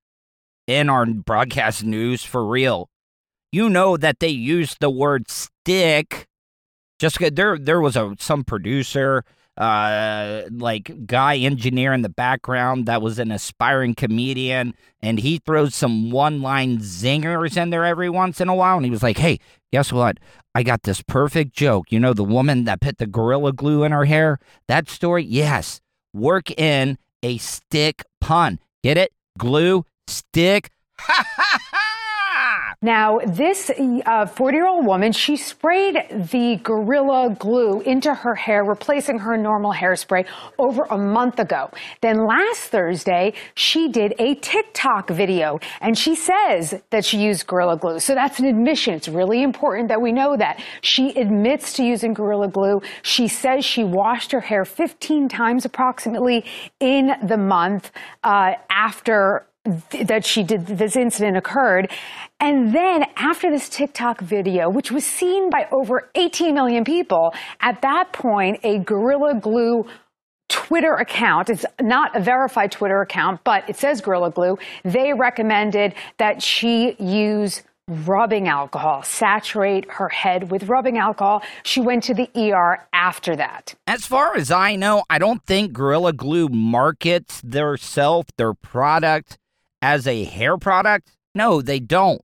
in 0.67 0.89
our 0.89 1.05
broadcast 1.05 1.83
news 1.83 2.23
for 2.23 2.45
real? 2.45 2.89
You 3.51 3.69
know 3.69 3.97
that 3.97 4.19
they 4.19 4.29
used 4.29 4.79
the 4.79 4.89
word 4.89 5.29
stick. 5.29 6.27
Just 6.99 7.19
there, 7.35 7.57
there 7.57 7.81
was 7.81 7.95
a 7.95 8.15
some 8.19 8.43
producer, 8.43 9.23
uh, 9.57 10.43
like 10.51 11.05
guy 11.05 11.37
engineer 11.37 11.93
in 11.93 12.01
the 12.01 12.09
background 12.09 12.85
that 12.85 13.01
was 13.01 13.19
an 13.19 13.31
aspiring 13.31 13.95
comedian, 13.95 14.73
and 15.01 15.19
he 15.19 15.39
throws 15.45 15.75
some 15.75 16.11
one-line 16.11 16.79
zingers 16.79 17.57
in 17.57 17.69
there 17.69 17.85
every 17.85 18.09
once 18.09 18.41
in 18.41 18.49
a 18.49 18.55
while, 18.55 18.77
and 18.77 18.85
he 18.85 18.91
was 18.91 19.03
like, 19.03 19.17
"Hey, 19.17 19.39
guess 19.71 19.91
what? 19.91 20.17
I 20.53 20.63
got 20.63 20.83
this 20.83 21.01
perfect 21.01 21.53
joke. 21.53 21.91
You 21.91 21.99
know, 21.99 22.13
the 22.13 22.23
woman 22.23 22.63
that 22.63 22.79
put 22.79 22.97
the 22.97 23.07
gorilla 23.07 23.51
glue 23.51 23.83
in 23.83 23.91
her 23.91 24.05
hair? 24.05 24.39
That 24.69 24.89
story? 24.89 25.25
Yes. 25.25 25.81
Work 26.13 26.49
in 26.51 26.97
a 27.21 27.37
stick 27.39 28.03
pun. 28.21 28.59
Get 28.81 28.97
it? 28.97 29.11
Glue, 29.37 29.83
stick. 30.07 30.69
Ha 30.99 31.25
ha 31.35 31.59
ha! 31.71 31.95
Now, 32.85 33.19
this 33.25 33.71
40 33.71 34.55
year 34.55 34.67
old 34.67 34.85
woman, 34.85 35.11
she 35.11 35.37
sprayed 35.37 35.95
the 36.31 36.59
Gorilla 36.61 37.35
Glue 37.39 37.81
into 37.81 38.13
her 38.13 38.35
hair, 38.35 38.63
replacing 38.63 39.17
her 39.17 39.37
normal 39.37 39.73
hairspray 39.73 40.27
over 40.59 40.83
a 40.91 40.97
month 40.97 41.39
ago. 41.39 41.71
Then 42.01 42.27
last 42.27 42.69
Thursday, 42.69 43.33
she 43.55 43.89
did 43.89 44.13
a 44.19 44.35
TikTok 44.35 45.09
video 45.09 45.59
and 45.81 45.97
she 45.97 46.15
says 46.15 46.75
that 46.91 47.03
she 47.03 47.17
used 47.17 47.47
Gorilla 47.47 47.77
Glue. 47.77 47.99
So 47.99 48.13
that's 48.13 48.39
an 48.39 48.45
admission. 48.45 48.93
It's 48.93 49.07
really 49.07 49.41
important 49.41 49.87
that 49.89 50.01
we 50.01 50.11
know 50.11 50.37
that. 50.37 50.61
She 50.81 51.09
admits 51.19 51.73
to 51.73 51.83
using 51.83 52.13
Gorilla 52.13 52.49
Glue. 52.49 52.81
She 53.01 53.27
says 53.27 53.65
she 53.65 53.83
washed 53.83 54.31
her 54.31 54.41
hair 54.41 54.63
15 54.63 55.27
times 55.27 55.65
approximately 55.65 56.45
in 56.79 57.13
the 57.23 57.37
month 57.37 57.91
uh, 58.23 58.53
after 58.69 59.47
th- 59.89 60.07
that 60.07 60.25
she 60.25 60.43
did 60.43 60.65
this 60.67 60.95
incident 60.95 61.37
occurred. 61.37 61.91
And 62.39 62.73
then 62.73 63.05
after 63.15 63.49
this 63.49 63.69
TikTok 63.69 64.21
video, 64.21 64.69
which 64.69 64.91
was 64.91 65.05
seen 65.05 65.49
by 65.49 65.67
over 65.71 66.09
18 66.15 66.53
million 66.53 66.83
people, 66.83 67.33
at 67.61 67.81
that 67.81 68.11
point, 68.11 68.59
a 68.63 68.79
Gorilla 68.79 69.39
Glue 69.39 69.85
Twitter 70.47 70.93
account, 70.95 71.49
it's 71.49 71.65
not 71.81 72.15
a 72.15 72.19
verified 72.19 72.71
Twitter 72.71 73.01
account, 73.01 73.41
but 73.43 73.67
it 73.69 73.77
says 73.77 74.01
Gorilla 74.01 74.31
Glue, 74.31 74.57
they 74.83 75.13
recommended 75.13 75.95
that 76.17 76.43
she 76.43 76.95
use 76.99 77.63
rubbing 77.87 78.47
alcohol, 78.47 79.03
saturate 79.03 79.89
her 79.91 80.09
head 80.09 80.49
with 80.49 80.63
rubbing 80.63 80.97
alcohol. 80.97 81.43
She 81.63 81.81
went 81.81 82.03
to 82.03 82.15
the 82.15 82.29
ER 82.35 82.87
after 82.93 83.35
that. 83.35 83.75
As 83.85 84.05
far 84.05 84.35
as 84.35 84.49
I 84.51 84.75
know, 84.75 85.03
I 85.09 85.19
don't 85.19 85.43
think 85.45 85.71
Gorilla 85.71 86.13
Glue 86.13 86.49
markets 86.49 87.41
their 87.43 87.77
self, 87.77 88.25
their 88.37 88.53
product 88.53 89.37
as 89.85 90.07
a 90.07 90.23
hair 90.23 90.57
product. 90.57 91.11
No, 91.35 91.61
they 91.61 91.79
don't. 91.79 92.21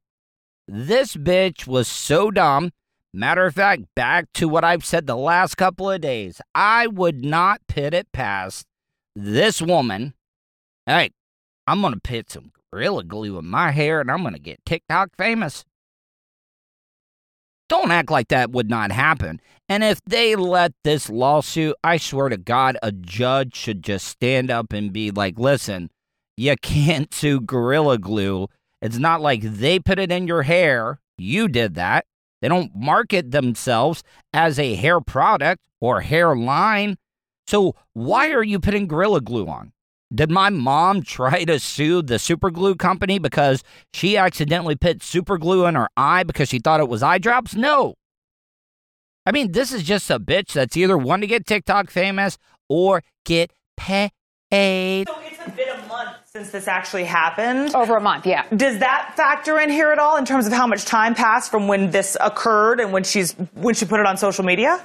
This 0.67 1.15
bitch 1.15 1.67
was 1.67 1.87
so 1.87 2.31
dumb. 2.31 2.71
Matter 3.13 3.45
of 3.45 3.53
fact, 3.53 3.83
back 3.95 4.25
to 4.33 4.47
what 4.47 4.63
I've 4.63 4.83
said 4.83 5.05
the 5.05 5.15
last 5.15 5.57
couple 5.57 5.91
of 5.91 6.01
days, 6.01 6.41
I 6.55 6.87
would 6.87 7.23
not 7.23 7.61
pit 7.67 7.93
it 7.93 8.11
past 8.11 8.65
this 9.15 9.61
woman. 9.61 10.15
Hey, 10.87 11.11
I'm 11.67 11.81
going 11.81 11.93
to 11.93 11.99
pit 11.99 12.31
some 12.31 12.51
Gorilla 12.73 13.03
Glue 13.03 13.37
in 13.37 13.45
my 13.45 13.69
hair 13.69 14.01
and 14.01 14.09
I'm 14.09 14.21
going 14.21 14.33
to 14.33 14.39
get 14.39 14.65
TikTok 14.65 15.09
famous. 15.15 15.63
Don't 17.69 17.91
act 17.91 18.09
like 18.09 18.29
that 18.29 18.49
would 18.49 18.71
not 18.71 18.91
happen. 18.91 19.39
And 19.69 19.83
if 19.83 20.01
they 20.07 20.35
let 20.35 20.73
this 20.83 21.11
lawsuit, 21.11 21.75
I 21.83 21.97
swear 21.97 22.29
to 22.29 22.37
God, 22.37 22.77
a 22.81 22.91
judge 22.91 23.55
should 23.55 23.83
just 23.83 24.07
stand 24.07 24.49
up 24.49 24.73
and 24.73 24.91
be 24.91 25.11
like, 25.11 25.37
listen, 25.37 25.91
you 26.41 26.55
can't 26.61 27.13
sue 27.13 27.39
Gorilla 27.39 27.97
Glue. 27.97 28.47
It's 28.81 28.97
not 28.97 29.21
like 29.21 29.41
they 29.41 29.79
put 29.79 29.99
it 29.99 30.11
in 30.11 30.27
your 30.27 30.43
hair. 30.43 30.99
You 31.17 31.47
did 31.47 31.75
that. 31.75 32.05
They 32.41 32.47
don't 32.47 32.75
market 32.75 33.29
themselves 33.29 34.03
as 34.33 34.57
a 34.57 34.73
hair 34.73 34.99
product 34.99 35.61
or 35.79 36.01
hair 36.01 36.35
line. 36.35 36.97
So 37.45 37.75
why 37.93 38.31
are 38.31 38.43
you 38.43 38.59
putting 38.59 38.87
Gorilla 38.87 39.21
Glue 39.21 39.47
on? 39.47 39.71
Did 40.13 40.31
my 40.31 40.49
mom 40.49 41.03
try 41.03 41.43
to 41.43 41.59
sue 41.59 42.01
the 42.01 42.17
super 42.17 42.49
glue 42.49 42.75
company 42.75 43.19
because 43.19 43.63
she 43.93 44.17
accidentally 44.17 44.75
put 44.75 45.03
super 45.03 45.37
glue 45.37 45.67
in 45.67 45.75
her 45.75 45.89
eye 45.95 46.23
because 46.23 46.49
she 46.49 46.59
thought 46.59 46.79
it 46.79 46.89
was 46.89 47.03
eye 47.03 47.19
drops? 47.19 47.55
No. 47.55 47.93
I 49.27 49.31
mean, 49.31 49.51
this 49.51 49.71
is 49.71 49.83
just 49.83 50.09
a 50.09 50.19
bitch 50.19 50.53
that's 50.53 50.75
either 50.75 50.97
want 50.97 51.21
to 51.21 51.27
get 51.27 51.45
TikTok 51.45 51.91
famous 51.91 52.39
or 52.67 53.03
get 53.23 53.53
paid. 53.77 55.07
So 55.07 55.15
it's 55.19 55.39
a 55.39 55.47
month 55.47 55.70
since 56.33 56.49
this 56.49 56.69
actually 56.69 57.03
happened. 57.03 57.75
Over 57.75 57.97
a 57.97 57.99
month, 57.99 58.25
yeah. 58.25 58.45
Does 58.55 58.79
that 58.79 59.15
factor 59.17 59.59
in 59.59 59.69
here 59.69 59.91
at 59.91 59.99
all 59.99 60.15
in 60.15 60.23
terms 60.23 60.47
of 60.47 60.53
how 60.53 60.65
much 60.65 60.85
time 60.85 61.13
passed 61.13 61.51
from 61.51 61.67
when 61.67 61.91
this 61.91 62.15
occurred 62.21 62.79
and 62.79 62.93
when 62.93 63.03
she's 63.03 63.33
when 63.53 63.75
she 63.75 63.83
put 63.83 63.99
it 63.99 64.05
on 64.05 64.15
social 64.15 64.45
media? 64.45 64.81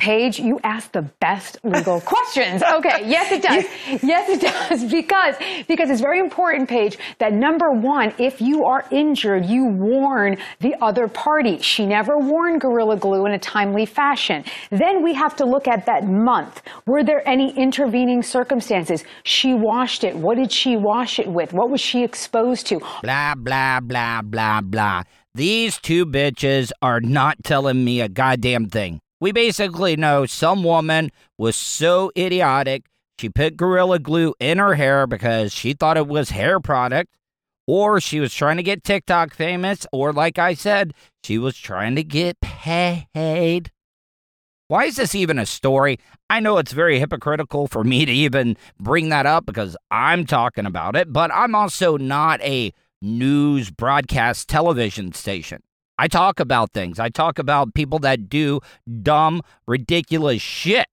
Paige, 0.00 0.40
you 0.40 0.58
ask 0.64 0.90
the 0.92 1.02
best 1.20 1.58
legal 1.62 2.00
questions. 2.12 2.62
Okay, 2.62 3.06
yes 3.06 3.30
it 3.30 3.42
does. 3.42 3.64
Yes 4.02 4.30
it 4.30 4.40
does 4.40 4.90
because 4.90 5.34
because 5.68 5.90
it's 5.90 6.00
very 6.00 6.18
important, 6.18 6.68
Paige, 6.68 6.96
that 7.18 7.34
number 7.34 7.70
1, 7.70 8.14
if 8.18 8.40
you 8.40 8.64
are 8.64 8.86
injured, 8.90 9.44
you 9.44 9.66
warn 9.66 10.38
the 10.60 10.74
other 10.80 11.06
party. 11.06 11.58
She 11.58 11.84
never 11.84 12.16
warned 12.18 12.62
Gorilla 12.62 12.96
Glue 12.96 13.26
in 13.26 13.32
a 13.32 13.38
timely 13.38 13.84
fashion. 13.84 14.44
Then 14.70 15.02
we 15.04 15.12
have 15.14 15.36
to 15.36 15.44
look 15.44 15.68
at 15.68 15.84
that 15.84 16.06
month. 16.08 16.62
Were 16.86 17.04
there 17.04 17.22
any 17.28 17.54
intervening 17.56 18.22
circumstances? 18.22 19.04
She 19.24 19.52
washed 19.52 20.02
it. 20.02 20.16
What 20.16 20.36
did 20.38 20.50
she 20.50 20.76
wash 20.76 21.18
it 21.18 21.28
with? 21.28 21.52
What 21.52 21.68
was 21.68 21.80
she 21.80 22.02
exposed 22.02 22.66
to? 22.68 22.80
Blah, 23.02 23.34
blah, 23.34 23.80
blah, 23.80 24.22
blah, 24.22 24.62
blah. 24.62 25.02
These 25.34 25.78
two 25.78 26.06
bitches 26.06 26.72
are 26.80 27.00
not 27.00 27.44
telling 27.44 27.84
me 27.84 28.00
a 28.00 28.08
goddamn 28.08 28.70
thing. 28.70 29.00
We 29.20 29.32
basically 29.32 29.96
know 29.96 30.24
some 30.24 30.64
woman 30.64 31.10
was 31.36 31.54
so 31.54 32.10
idiotic, 32.16 32.86
she 33.18 33.28
put 33.28 33.58
Gorilla 33.58 33.98
Glue 33.98 34.34
in 34.40 34.56
her 34.56 34.76
hair 34.76 35.06
because 35.06 35.52
she 35.52 35.74
thought 35.74 35.98
it 35.98 36.08
was 36.08 36.30
hair 36.30 36.58
product, 36.58 37.14
or 37.66 38.00
she 38.00 38.18
was 38.18 38.32
trying 38.32 38.56
to 38.56 38.62
get 38.62 38.82
TikTok 38.82 39.34
famous, 39.34 39.86
or 39.92 40.14
like 40.14 40.38
I 40.38 40.54
said, 40.54 40.94
she 41.22 41.36
was 41.36 41.58
trying 41.58 41.96
to 41.96 42.02
get 42.02 42.40
paid. 42.40 43.70
Why 44.68 44.84
is 44.84 44.96
this 44.96 45.14
even 45.14 45.38
a 45.38 45.44
story? 45.44 45.98
I 46.30 46.40
know 46.40 46.56
it's 46.56 46.72
very 46.72 46.98
hypocritical 46.98 47.66
for 47.66 47.84
me 47.84 48.06
to 48.06 48.12
even 48.12 48.56
bring 48.78 49.10
that 49.10 49.26
up 49.26 49.44
because 49.44 49.76
I'm 49.90 50.24
talking 50.24 50.64
about 50.64 50.96
it, 50.96 51.12
but 51.12 51.30
I'm 51.34 51.54
also 51.54 51.98
not 51.98 52.40
a 52.40 52.72
news 53.02 53.70
broadcast 53.70 54.48
television 54.48 55.12
station. 55.12 55.60
I 56.00 56.08
talk 56.08 56.40
about 56.40 56.72
things. 56.72 56.98
I 56.98 57.10
talk 57.10 57.38
about 57.38 57.74
people 57.74 57.98
that 57.98 58.30
do 58.30 58.60
dumb, 59.02 59.42
ridiculous 59.66 60.40
shit. 60.40 60.86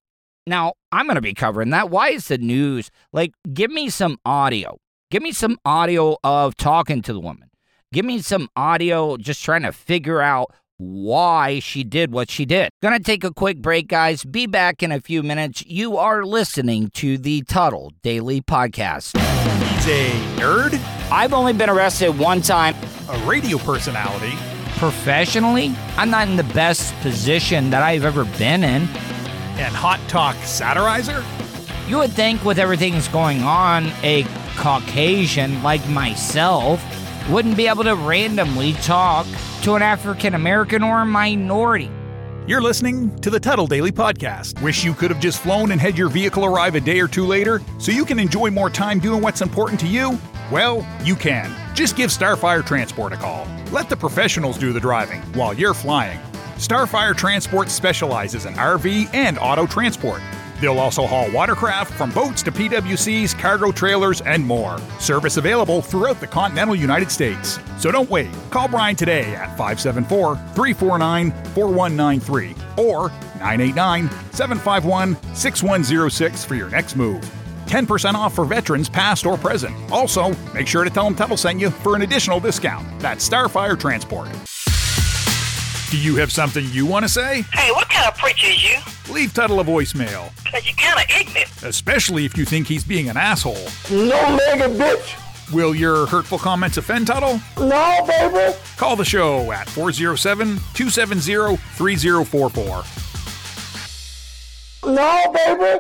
Now, 0.46 0.74
I'm 0.92 1.06
going 1.06 1.16
to 1.16 1.22
be 1.22 1.34
covering 1.34 1.70
that. 1.70 1.90
Why 1.90 2.10
is 2.10 2.28
the 2.28 2.38
news 2.38 2.92
like, 3.14 3.32
give 3.54 3.72
me 3.72 3.90
some 3.90 4.18
audio. 4.26 4.78
Give 5.10 5.24
me 5.24 5.32
some 5.32 5.60
audio 5.64 6.18
of 6.26 6.58
talking 6.58 7.02
to 7.04 7.14
the 7.14 7.22
woman. 7.22 7.50
Give 7.94 8.04
me 8.04 8.20
some 8.20 8.50
audio 8.58 9.16
just 9.16 9.42
trying 9.46 9.62
to 9.62 9.72
figure 9.72 10.20
out 10.20 10.54
why 10.76 11.60
she 11.60 11.86
did 11.86 12.12
what 12.12 12.30
she 12.30 12.44
did. 12.44 12.70
Gonna 12.82 13.00
take 13.00 13.24
a 13.24 13.34
quick 13.34 13.62
break, 13.62 13.88
guys. 13.88 14.26
Be 14.26 14.46
back 14.46 14.84
in 14.84 14.92
a 14.92 15.00
few 15.00 15.24
minutes. 15.24 15.66
You 15.66 15.96
are 15.96 16.26
listening 16.26 16.90
to 16.96 17.18
the 17.18 17.44
Tuttle 17.44 17.94
Daily 18.04 18.42
Podcast. 18.42 19.18
He's 19.18 19.88
a 19.88 20.10
nerd, 20.36 20.78
I've 21.10 21.34
only 21.34 21.54
been 21.54 21.70
arrested 21.70 22.20
one 22.20 22.42
time 22.42 22.76
a 23.10 23.18
radio 23.20 23.58
personality, 23.58 24.34
professionally. 24.78 25.76
I'm 25.98 26.10
not 26.10 26.28
in 26.28 26.36
the 26.36 26.44
best 26.44 26.94
position 27.02 27.70
that 27.72 27.84
I've 27.84 28.06
ever 28.06 28.26
been 28.26 28.64
in. 28.64 28.88
and 29.58 29.76
hot 29.76 30.00
talk 30.08 30.36
satirizer. 30.38 31.24
You 31.90 31.98
would 31.98 32.12
think, 32.12 32.44
with 32.46 32.60
everything 32.60 32.94
that's 32.94 33.08
going 33.08 33.42
on, 33.44 33.88
a 34.04 34.24
Caucasian 34.56 35.64
like 35.64 35.88
myself 35.90 36.84
wouldn't 37.30 37.58
be 37.58 37.68
able 37.68 37.84
to 37.84 37.96
randomly 37.96 38.74
talk 38.74 39.26
to 39.64 39.74
an 39.76 39.82
African 39.82 40.36
American 40.36 40.84
or 40.84 41.02
a 41.02 41.06
minority. 41.06 41.90
You're 42.46 42.62
listening 42.62 43.14
to 43.22 43.30
the 43.30 43.40
Tuttle 43.40 43.68
Daily 43.68 43.92
Podcast. 43.92 44.62
Wish 44.62 44.84
you 44.84 44.94
could 44.94 45.12
have 45.12 45.20
just 45.20 45.42
flown 45.42 45.72
and 45.72 45.82
had 45.82 45.98
your 45.98 46.08
vehicle 46.08 46.46
arrive 46.46 46.76
a 46.76 46.80
day 46.80 47.00
or 47.00 47.08
two 47.08 47.26
later 47.26 47.62
so 47.78 47.92
you 47.92 48.06
can 48.06 48.20
enjoy 48.20 48.50
more 48.50 48.70
time 48.70 49.00
doing 49.00 49.22
what's 49.22 49.42
important 49.42 49.80
to 49.82 49.88
you? 49.88 50.18
Well, 50.52 50.88
you 51.04 51.16
can. 51.16 51.67
Just 51.78 51.96
give 51.96 52.10
Starfire 52.10 52.66
Transport 52.66 53.14
a 53.14 53.18
call. 53.18 53.48
Let 53.72 53.88
the 53.88 53.96
professionals 53.96 54.58
do 54.58 54.74
the 54.74 54.80
driving 54.80 55.22
while 55.36 55.54
you're 55.54 55.76
flying. 55.76 56.20
Starfire 56.56 57.16
Transport 57.16 57.70
specializes 57.70 58.48
in 58.48 58.56
RV 58.56 59.14
and 59.14 59.38
auto 59.38 59.68
transport. 59.68 60.20
They'll 60.60 60.80
also 60.80 61.06
haul 61.06 61.32
watercraft 61.32 61.94
from 61.94 62.10
boats 62.10 62.42
to 62.42 62.52
PWCs, 62.52 63.38
cargo 63.38 63.72
trailers, 63.72 64.22
and 64.22 64.44
more. 64.44 64.80
Service 64.98 65.38
available 65.38 65.84
throughout 65.84 66.20
the 66.20 66.26
continental 66.26 66.76
United 66.76 67.12
States. 67.12 67.60
So 67.78 67.92
don't 67.92 68.10
wait. 68.10 68.32
Call 68.50 68.68
Brian 68.68 68.96
today 68.96 69.36
at 69.36 69.50
574 69.50 70.36
349 70.36 71.30
4193 71.54 72.56
or 72.84 73.10
989 73.36 74.10
751 74.32 75.16
6106 75.36 76.44
for 76.44 76.56
your 76.56 76.72
next 76.72 76.96
move. 76.96 77.37
10% 77.68 78.14
off 78.14 78.34
for 78.34 78.46
veterans 78.46 78.90
past 78.90 79.26
or 79.26 79.38
present. 79.38 79.76
Also, 79.92 80.32
make 80.54 80.68
sure 80.68 80.84
to 80.84 80.90
tell 80.90 81.04
them 81.06 81.16
Tuttle 81.16 81.38
sent 81.38 81.60
you 81.60 81.70
for 81.70 81.96
an 81.96 82.02
additional 82.02 82.40
discount. 82.40 82.88
That's 83.00 83.28
Starfire 83.28 83.80
Transport. 83.80 84.30
Do 85.92 85.98
you 85.98 86.16
have 86.18 86.32
something 86.32 86.66
you 86.72 86.86
want 86.86 87.04
to 87.06 87.10
say? 87.10 87.44
Hey, 87.54 87.72
what 87.72 87.88
kind 87.90 88.08
of 88.08 88.18
preacher 88.18 88.48
is 88.48 88.64
you? 88.64 88.78
Leave 89.14 89.34
Tuttle 89.34 89.60
a 89.60 89.64
voicemail, 89.64 90.30
Cause 90.52 90.66
you're 90.66 90.76
kind 90.76 91.00
of 91.00 91.06
ignorant. 91.18 91.50
especially 91.64 92.26
if 92.26 92.38
you 92.38 92.44
think 92.44 92.68
he's 92.68 92.84
being 92.84 93.10
an 93.10 93.16
asshole. 93.18 93.54
No 93.90 94.38
nigga, 94.38 94.76
bitch. 94.78 95.54
Will 95.54 95.74
your 95.74 96.06
hurtful 96.08 96.38
comments 96.38 96.76
offend 96.76 97.08
Tuttle? 97.08 97.40
No, 97.58 98.06
baby. 98.06 98.54
Call 98.76 98.98
the 98.98 99.06
show 99.06 99.50
at 99.54 99.70
407 99.70 100.58
270 100.74 101.56
3044. 101.56 102.84
No, 104.94 105.34
baby. 105.34 105.80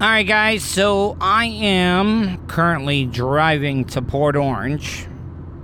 All 0.00 0.08
right, 0.08 0.26
guys, 0.26 0.64
so 0.64 1.18
I 1.20 1.44
am 1.44 2.46
currently 2.46 3.04
driving 3.04 3.84
to 3.86 4.00
Port 4.00 4.36
Orange. 4.36 5.06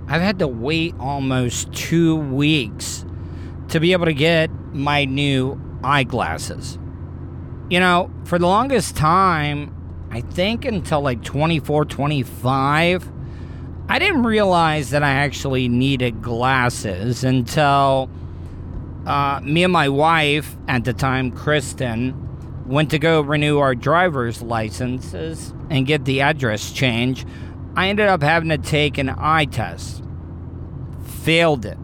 I've 0.07 0.21
had 0.21 0.37
to 0.39 0.47
wait 0.47 0.93
almost 0.99 1.73
two 1.73 2.15
weeks 2.15 3.03
to 3.69 3.79
be 3.79 3.91
able 3.91 4.05
to 4.05 4.13
get 4.13 4.51
my 4.71 5.05
new 5.05 5.59
eyeglasses. 5.83 6.77
You 7.71 7.79
know, 7.79 8.11
for 8.25 8.37
the 8.37 8.45
longest 8.45 8.95
time, 8.95 9.75
I 10.11 10.21
think 10.21 10.63
until 10.63 11.01
like 11.01 11.23
24, 11.23 11.85
25, 11.85 13.11
I 13.89 13.99
didn't 13.99 14.23
realize 14.23 14.91
that 14.91 15.01
I 15.01 15.09
actually 15.09 15.67
needed 15.67 16.21
glasses 16.21 17.23
until 17.23 18.11
uh, 19.07 19.41
me 19.43 19.63
and 19.63 19.73
my 19.73 19.89
wife 19.89 20.55
at 20.67 20.83
the 20.83 20.93
time, 20.93 21.31
Kristen, 21.31 22.28
went 22.69 22.91
to 22.91 22.99
go 22.99 23.21
renew 23.21 23.57
our 23.57 23.73
driver's 23.73 24.41
licenses 24.41 25.53
and 25.69 25.85
get 25.87 26.05
the 26.05 26.21
address 26.21 26.71
change. 26.71 27.25
I 27.75 27.89
ended 27.89 28.07
up 28.07 28.21
having 28.21 28.49
to 28.49 28.57
take 28.57 28.97
an 28.97 29.09
eye 29.09 29.45
test. 29.45 30.03
Failed 31.03 31.65
it. 31.65 31.77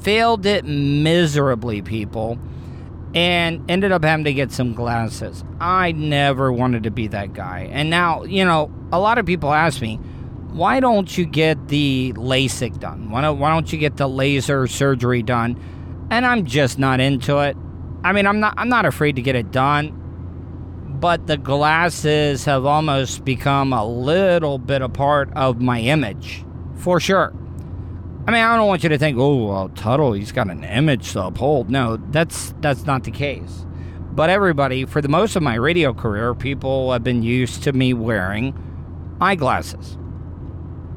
Failed 0.00 0.46
it 0.46 0.64
miserably, 0.64 1.82
people. 1.82 2.38
And 3.14 3.70
ended 3.70 3.92
up 3.92 4.02
having 4.02 4.24
to 4.24 4.32
get 4.32 4.50
some 4.50 4.72
glasses. 4.72 5.44
I 5.60 5.92
never 5.92 6.52
wanted 6.52 6.84
to 6.84 6.90
be 6.90 7.08
that 7.08 7.34
guy. 7.34 7.68
And 7.70 7.90
now, 7.90 8.24
you 8.24 8.44
know, 8.44 8.72
a 8.92 8.98
lot 8.98 9.18
of 9.18 9.26
people 9.26 9.52
ask 9.52 9.80
me, 9.82 9.96
why 10.50 10.80
don't 10.80 11.16
you 11.16 11.26
get 11.26 11.68
the 11.68 12.12
LASIK 12.16 12.80
done? 12.80 13.10
Why 13.10 13.20
don't, 13.20 13.38
why 13.38 13.50
don't 13.50 13.70
you 13.70 13.78
get 13.78 13.96
the 13.96 14.08
laser 14.08 14.66
surgery 14.66 15.22
done? 15.22 15.58
And 16.10 16.24
I'm 16.24 16.46
just 16.46 16.78
not 16.78 17.00
into 17.00 17.38
it. 17.38 17.56
I 18.04 18.12
mean, 18.12 18.26
I'm 18.26 18.40
not 18.40 18.54
I'm 18.56 18.68
not 18.68 18.86
afraid 18.86 19.16
to 19.16 19.22
get 19.22 19.34
it 19.34 19.50
done, 19.50 19.97
but 21.00 21.26
the 21.26 21.36
glasses 21.36 22.44
have 22.44 22.64
almost 22.64 23.24
become 23.24 23.72
a 23.72 23.86
little 23.86 24.58
bit 24.58 24.82
a 24.82 24.88
part 24.88 25.32
of 25.34 25.60
my 25.60 25.80
image, 25.80 26.44
for 26.76 26.98
sure. 26.98 27.32
I 28.26 28.30
mean, 28.30 28.42
I 28.42 28.56
don't 28.56 28.66
want 28.66 28.82
you 28.82 28.88
to 28.90 28.98
think, 28.98 29.16
oh, 29.18 29.46
well, 29.46 29.68
Tuttle, 29.70 30.12
he's 30.12 30.32
got 30.32 30.50
an 30.50 30.64
image 30.64 31.12
to 31.12 31.24
uphold. 31.24 31.70
No, 31.70 31.96
that's 32.10 32.54
that's 32.60 32.84
not 32.84 33.04
the 33.04 33.10
case. 33.10 33.64
But 34.12 34.28
everybody, 34.28 34.84
for 34.84 35.00
the 35.00 35.08
most 35.08 35.36
of 35.36 35.42
my 35.42 35.54
radio 35.54 35.94
career, 35.94 36.34
people 36.34 36.92
have 36.92 37.04
been 37.04 37.22
used 37.22 37.62
to 37.62 37.72
me 37.72 37.94
wearing 37.94 38.52
eyeglasses. 39.20 39.94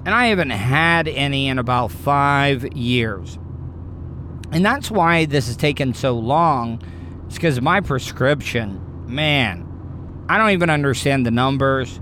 And 0.04 0.10
I 0.10 0.28
haven't 0.28 0.50
had 0.50 1.08
any 1.08 1.48
in 1.48 1.60
about 1.60 1.92
five 1.92 2.66
years. 2.74 3.38
And 4.52 4.66
that's 4.66 4.90
why 4.90 5.26
this 5.26 5.48
has 5.48 5.56
taken 5.56 5.94
so 5.94 6.18
long. 6.18 6.82
It's 7.28 7.36
because 7.36 7.62
my 7.62 7.80
prescription, 7.80 8.82
man, 9.08 9.71
I 10.32 10.38
don't 10.38 10.52
even 10.52 10.70
understand 10.70 11.26
the 11.26 11.32
numbers. 11.32 12.00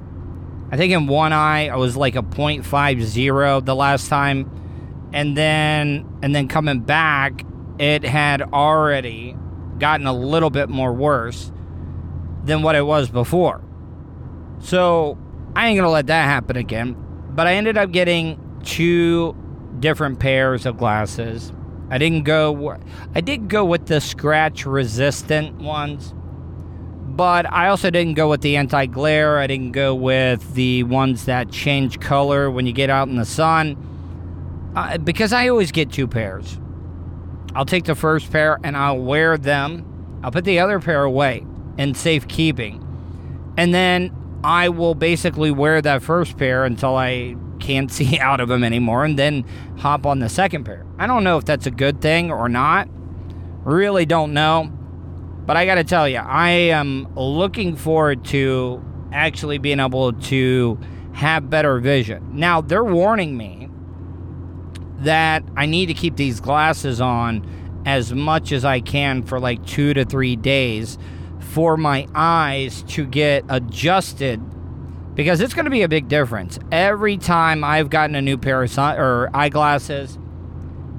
I 0.71 0.77
think 0.77 0.93
in 0.93 1.07
one 1.07 1.33
eye 1.33 1.69
I 1.69 1.77
was 1.77 1.97
like 1.97 2.15
a 2.15 2.21
0.50 2.21 3.65
the 3.65 3.75
last 3.75 4.07
time. 4.07 5.09
And 5.11 5.35
then 5.35 6.07
and 6.21 6.35
then 6.35 6.47
coming 6.47 6.81
back, 6.81 7.43
it 7.79 8.03
had 8.03 8.43
already 8.43 9.35
gotten 9.79 10.05
a 10.05 10.13
little 10.13 10.51
bit 10.51 10.69
more 10.69 10.93
worse 10.93 11.51
than 12.43 12.61
what 12.61 12.75
it 12.75 12.85
was 12.85 13.09
before. 13.09 13.63
So 14.59 15.17
I 15.55 15.65
ain't 15.65 15.79
gonna 15.79 15.89
let 15.89 16.05
that 16.05 16.25
happen 16.25 16.55
again. 16.55 16.95
But 17.31 17.47
I 17.47 17.55
ended 17.55 17.79
up 17.79 17.91
getting 17.91 18.39
two 18.63 19.35
different 19.79 20.19
pairs 20.19 20.67
of 20.67 20.77
glasses. 20.77 21.51
I 21.89 21.97
didn't 21.97 22.25
go. 22.25 22.77
I 23.15 23.21
did 23.21 23.47
go 23.47 23.65
with 23.65 23.87
the 23.87 23.99
scratch 23.99 24.67
resistant 24.67 25.55
ones, 25.55 26.13
but 27.19 27.51
I 27.51 27.67
also 27.67 27.89
didn't 27.89 28.13
go 28.13 28.29
with 28.29 28.39
the 28.39 28.55
anti 28.55 28.85
glare. 28.85 29.39
I 29.39 29.47
didn't 29.47 29.73
go 29.73 29.93
with 29.93 30.53
the 30.53 30.83
ones 30.83 31.25
that 31.25 31.51
change 31.51 31.99
color 31.99 32.49
when 32.49 32.65
you 32.65 32.71
get 32.71 32.89
out 32.89 33.09
in 33.09 33.17
the 33.17 33.25
sun, 33.25 33.75
uh, 34.73 34.97
because 34.99 35.33
I 35.33 35.49
always 35.49 35.73
get 35.73 35.91
two 35.91 36.07
pairs. 36.07 36.57
I'll 37.53 37.65
take 37.65 37.83
the 37.83 37.95
first 37.95 38.31
pair 38.31 38.57
and 38.63 38.77
I'll 38.77 38.99
wear 38.99 39.37
them 39.37 39.89
I'll 40.23 40.31
put 40.31 40.45
the 40.45 40.59
other 40.59 40.79
pair 40.79 41.03
away 41.03 41.45
in 41.77 41.93
safekeeping. 41.93 42.85
And 43.57 43.73
then 43.73 44.15
I 44.43 44.69
will 44.69 44.95
basically 44.95 45.51
wear 45.51 45.81
that 45.81 46.01
first 46.01 46.37
pair 46.37 46.63
until 46.63 46.95
I 46.95 47.35
can't 47.59 47.91
see 47.91 48.17
out 48.17 48.39
of 48.39 48.47
them 48.47 48.63
anymore 48.63 49.03
and 49.03 49.19
then 49.19 49.43
hop 49.79 50.05
on 50.05 50.19
the 50.19 50.29
second 50.29 50.63
pair. 50.63 50.85
I 50.97 51.05
don't 51.05 51.25
know 51.25 51.37
if 51.37 51.43
that's 51.43 51.65
a 51.65 51.71
good 51.71 52.01
thing 52.01 52.31
or 52.31 52.47
not. 52.47 52.87
Really 53.65 54.05
don't 54.05 54.33
know. 54.33 54.71
But 55.49 55.57
I 55.57 55.65
got 55.65 55.75
to 55.75 55.83
tell 55.83 56.07
you, 56.07 56.19
I 56.19 56.49
am 56.51 57.07
looking 57.15 57.75
forward 57.75 58.23
to 58.25 58.85
actually 59.11 59.57
being 59.57 59.79
able 59.79 60.13
to 60.13 60.79
have 61.13 61.49
better 61.49 61.79
vision. 61.79 62.37
Now, 62.37 62.61
they're 62.61 62.83
warning 62.83 63.35
me 63.35 63.67
that 64.99 65.43
I 65.57 65.65
need 65.65 65.87
to 65.87 65.95
keep 65.95 66.17
these 66.17 66.39
glasses 66.39 67.01
on 67.01 67.81
as 67.87 68.13
much 68.13 68.51
as 68.51 68.63
I 68.63 68.79
can 68.79 69.23
for 69.23 69.39
like 69.39 69.65
two 69.65 69.95
to 69.95 70.05
three 70.05 70.35
days 70.35 70.99
for 71.39 71.77
my 71.77 72.05
eyes 72.13 72.83
to 72.89 73.07
get 73.07 73.43
adjusted 73.49 74.39
because 75.15 75.41
it's 75.41 75.55
going 75.55 75.65
to 75.65 75.71
be 75.71 75.81
a 75.81 75.89
big 75.89 76.07
difference. 76.07 76.59
Every 76.71 77.17
time 77.17 77.63
I've 77.63 77.89
gotten 77.89 78.15
a 78.15 78.21
new 78.21 78.37
pair 78.37 78.61
of 78.61 78.69
sun- 78.69 78.99
or 78.99 79.31
eyeglasses, 79.33 80.19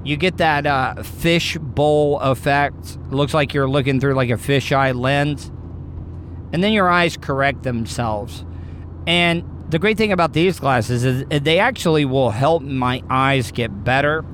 you 0.03 0.17
get 0.17 0.37
that 0.37 0.65
uh, 0.65 1.03
fish 1.03 1.57
bowl 1.57 2.19
effect. 2.19 2.97
Looks 3.09 3.33
like 3.33 3.53
you're 3.53 3.69
looking 3.69 3.99
through 3.99 4.15
like 4.15 4.29
a 4.29 4.33
fisheye 4.33 4.99
lens. 4.99 5.51
And 6.53 6.63
then 6.63 6.73
your 6.73 6.89
eyes 6.89 7.17
correct 7.17 7.63
themselves. 7.63 8.43
And 9.07 9.43
the 9.69 9.79
great 9.79 9.97
thing 9.97 10.11
about 10.11 10.33
these 10.33 10.59
glasses 10.59 11.05
is 11.05 11.23
they 11.29 11.59
actually 11.59 12.03
will 12.03 12.31
help 12.31 12.61
my 12.61 13.01
eyes 13.09 13.51
get 13.51 13.83
better. 13.83 14.25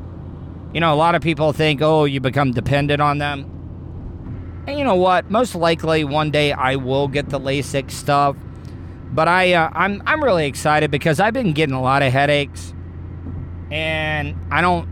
You 0.74 0.80
know, 0.80 0.94
a 0.94 0.96
lot 0.96 1.16
of 1.16 1.22
people 1.22 1.54
think, 1.54 1.82
oh, 1.82 2.06
you 2.06 2.20
become 2.20 2.52
dependent 2.52 3.02
on 3.02 3.20
them. 3.20 4.64
And 4.68 4.78
you 4.78 4.84
know 4.84 4.96
what? 4.96 5.30
Most 5.30 5.56
likely 5.56 6.04
one 6.04 6.32
day 6.32 6.52
I 6.52 6.76
will 6.76 7.08
get 7.08 7.30
the 7.30 7.40
LASIK 7.40 7.92
stuff. 7.92 8.36
But 9.12 9.28
I, 9.28 9.54
uh, 9.54 9.70
I'm, 9.74 10.04
I'm 10.06 10.24
really 10.24 10.48
excited 10.48 10.92
because 10.92 11.20
I've 11.20 11.34
been 11.34 11.54
getting 11.54 11.76
a 11.76 11.82
lot 11.82 12.04
of 12.04 12.12
headaches, 12.12 12.74
and 13.72 14.36
I 14.52 14.62
don't. 14.62 14.88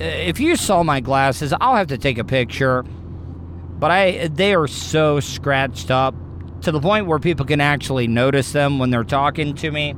If 0.00 0.40
you 0.40 0.56
saw 0.56 0.82
my 0.82 1.00
glasses, 1.00 1.52
I'll 1.60 1.76
have 1.76 1.88
to 1.88 1.98
take 1.98 2.16
a 2.16 2.24
picture. 2.24 2.82
But 2.82 3.90
I, 3.90 4.28
they 4.28 4.54
are 4.54 4.66
so 4.66 5.20
scratched 5.20 5.90
up 5.90 6.14
to 6.62 6.72
the 6.72 6.80
point 6.80 7.06
where 7.06 7.18
people 7.18 7.44
can 7.44 7.60
actually 7.60 8.06
notice 8.06 8.52
them 8.52 8.78
when 8.78 8.90
they're 8.90 9.04
talking 9.04 9.54
to 9.56 9.70
me. 9.70 9.94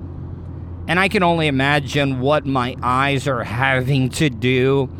And 0.89 0.99
I 0.99 1.09
can 1.09 1.23
only 1.23 1.47
imagine 1.47 2.21
what 2.21 2.45
my 2.45 2.75
eyes 2.83 3.29
are 3.29 3.45
having 3.45 4.09
to 4.11 4.29
do 4.29 4.91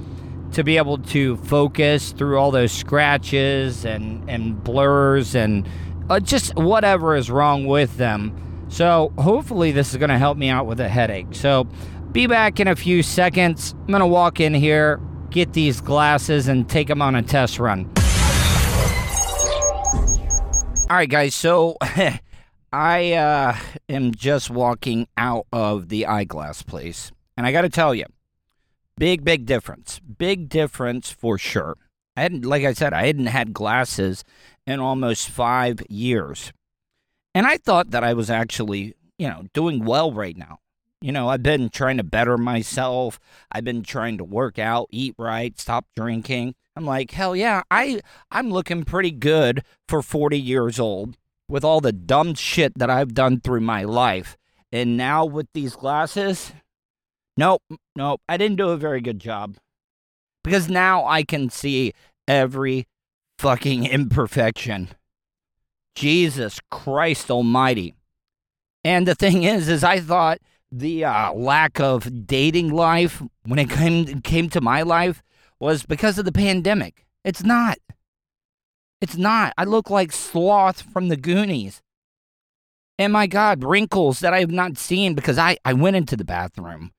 to 0.53 0.63
be 0.63 0.77
able 0.77 0.99
to 0.99 1.37
focus 1.39 2.13
through 2.13 2.39
all 2.39 2.51
those 2.51 2.71
scratches 2.71 3.85
and, 3.85 4.29
and 4.29 4.63
blurs 4.63 5.35
and 5.35 5.67
uh, 6.11 6.21
just 6.21 6.55
whatever 6.57 7.17
is 7.17 7.31
wrong 7.31 7.67
with 7.67 7.97
them. 7.97 8.39
So, 8.69 9.13
hopefully, 9.19 9.73
this 9.73 9.91
is 9.91 9.99
going 9.99 10.11
to 10.11 10.19
help 10.19 10.39
me 10.39 10.49
out 10.49 10.67
with 10.67 10.81
a 10.81 10.89
headache. 10.89 11.29
So, 11.33 11.69
be 12.13 12.27
back 12.27 12.61
in 12.61 12.69
a 12.69 12.77
few 12.77 13.03
seconds. 13.03 13.75
I'm 13.81 13.87
going 13.87 14.01
to 14.01 14.07
walk 14.07 14.39
in 14.39 14.53
here, 14.53 15.01
get 15.31 15.55
these 15.55 15.81
glasses, 15.81 16.47
and 16.47 16.69
take 16.69 16.89
them 16.89 17.01
on 17.01 17.15
a 17.15 17.23
test 17.23 17.59
run. 17.59 17.91
All 20.91 20.99
right, 20.99 21.09
guys. 21.09 21.35
So 21.35 21.79
I 22.73 23.13
uh, 23.13 23.57
am 23.89 24.13
just 24.15 24.51
walking 24.51 25.09
out 25.17 25.47
of 25.53 25.89
the 25.89 26.05
eyeglass 26.05 26.63
place, 26.63 27.11
and 27.37 27.47
I 27.47 27.53
got 27.53 27.63
to 27.63 27.71
tell 27.71 27.95
you, 27.95 28.05
big, 28.99 29.25
big 29.25 29.47
difference. 29.47 29.99
Big 30.01 30.51
difference 30.51 31.11
for 31.11 31.39
sure. 31.39 31.79
I 32.15 32.23
hadn't, 32.23 32.45
like 32.45 32.65
I 32.65 32.75
said, 32.75 32.93
I 32.93 33.07
hadn't 33.07 33.27
had 33.27 33.55
glasses 33.55 34.23
in 34.67 34.81
almost 34.81 35.31
five 35.31 35.81
years, 35.89 36.53
and 37.35 37.47
I 37.47 37.57
thought 37.57 37.91
that 37.93 38.05
I 38.05 38.13
was 38.13 38.29
actually, 38.29 38.95
you 39.19 39.29
know, 39.29 39.45
doing 39.55 39.83
well 39.83 40.13
right 40.13 40.37
now. 40.37 40.59
You 41.03 41.11
know, 41.11 41.29
I've 41.29 41.43
been 41.43 41.69
trying 41.69 41.97
to 41.97 42.05
better 42.05 42.39
myself. 42.39 43.19
I've 43.51 43.65
been 43.65 43.83
trying 43.83 44.19
to 44.19 44.25
work 44.25 44.59
out, 44.59 44.87
eat 44.91 45.17
right, 45.19 45.59
stop 45.59 45.85
drinking. 45.97 46.55
I'm 46.77 46.87
like, 46.87 47.11
hell 47.11 47.35
yeah, 47.35 47.63
I 47.73 48.01
I'm 48.31 48.51
looking 48.51 48.85
pretty 48.85 49.11
good 49.11 49.65
for 49.89 50.01
40 50.01 50.39
years 50.39 50.79
old 50.79 51.17
with 51.49 51.65
all 51.65 51.81
the 51.81 51.93
dumb 51.93 52.35
shit 52.35 52.79
that 52.79 52.89
I've 52.89 53.15
done 53.15 53.41
through 53.41 53.63
my 53.63 53.83
life. 53.83 54.39
And 54.71 54.97
now 54.97 55.25
with 55.25 55.49
these 55.53 55.75
glasses, 55.75 56.53
nope, 57.37 57.63
nope, 57.97 58.21
I 58.29 58.37
didn't 58.37 58.57
do 58.57 58.71
a 58.71 58.77
very 58.77 59.01
good 59.01 59.19
job. 59.19 59.57
Because 60.45 60.69
now 60.69 61.05
I 61.05 61.25
can 61.25 61.51
see 61.51 61.95
every 62.29 62.87
fucking 63.39 63.87
imperfection. 63.91 64.91
Jesus 65.97 66.61
Christ 66.71 67.29
almighty. 67.29 67.97
And 68.85 69.07
the 69.07 69.17
thing 69.17 69.43
is 69.43 69.69
is 69.69 69.83
I 69.83 69.99
thought 69.99 70.39
the 70.73 71.05
uh, 71.05 71.33
lack 71.35 71.79
of 71.79 72.27
dating 72.27 72.73
life 72.73 73.23
when 73.45 73.59
it 73.59 73.71
came 73.71 74.23
came 74.23 74.49
to 74.51 74.61
my 74.61 74.83
life 74.83 75.23
was 75.61 75.85
because 75.85 76.19
of 76.19 76.25
the 76.25 76.33
pandemic. 76.33 77.07
It's 77.25 77.45
not. 77.45 77.79
It's 79.01 79.17
not. 79.17 79.53
I 79.59 79.65
look 79.65 79.91
like 79.91 80.13
Sloth 80.13 80.83
from 80.83 81.09
the 81.09 81.17
Goonies. 81.17 81.83
And 82.99 83.13
my 83.13 83.27
God, 83.27 83.65
wrinkles 83.65 84.21
that 84.21 84.33
I 84.33 84.41
have 84.41 84.51
not 84.51 84.79
seen 84.79 85.15
because 85.15 85.39
I, 85.39 85.59
I 85.65 85.73
went 85.73 85.97
into 85.97 86.17
the 86.17 86.25
bathroom 86.25 86.93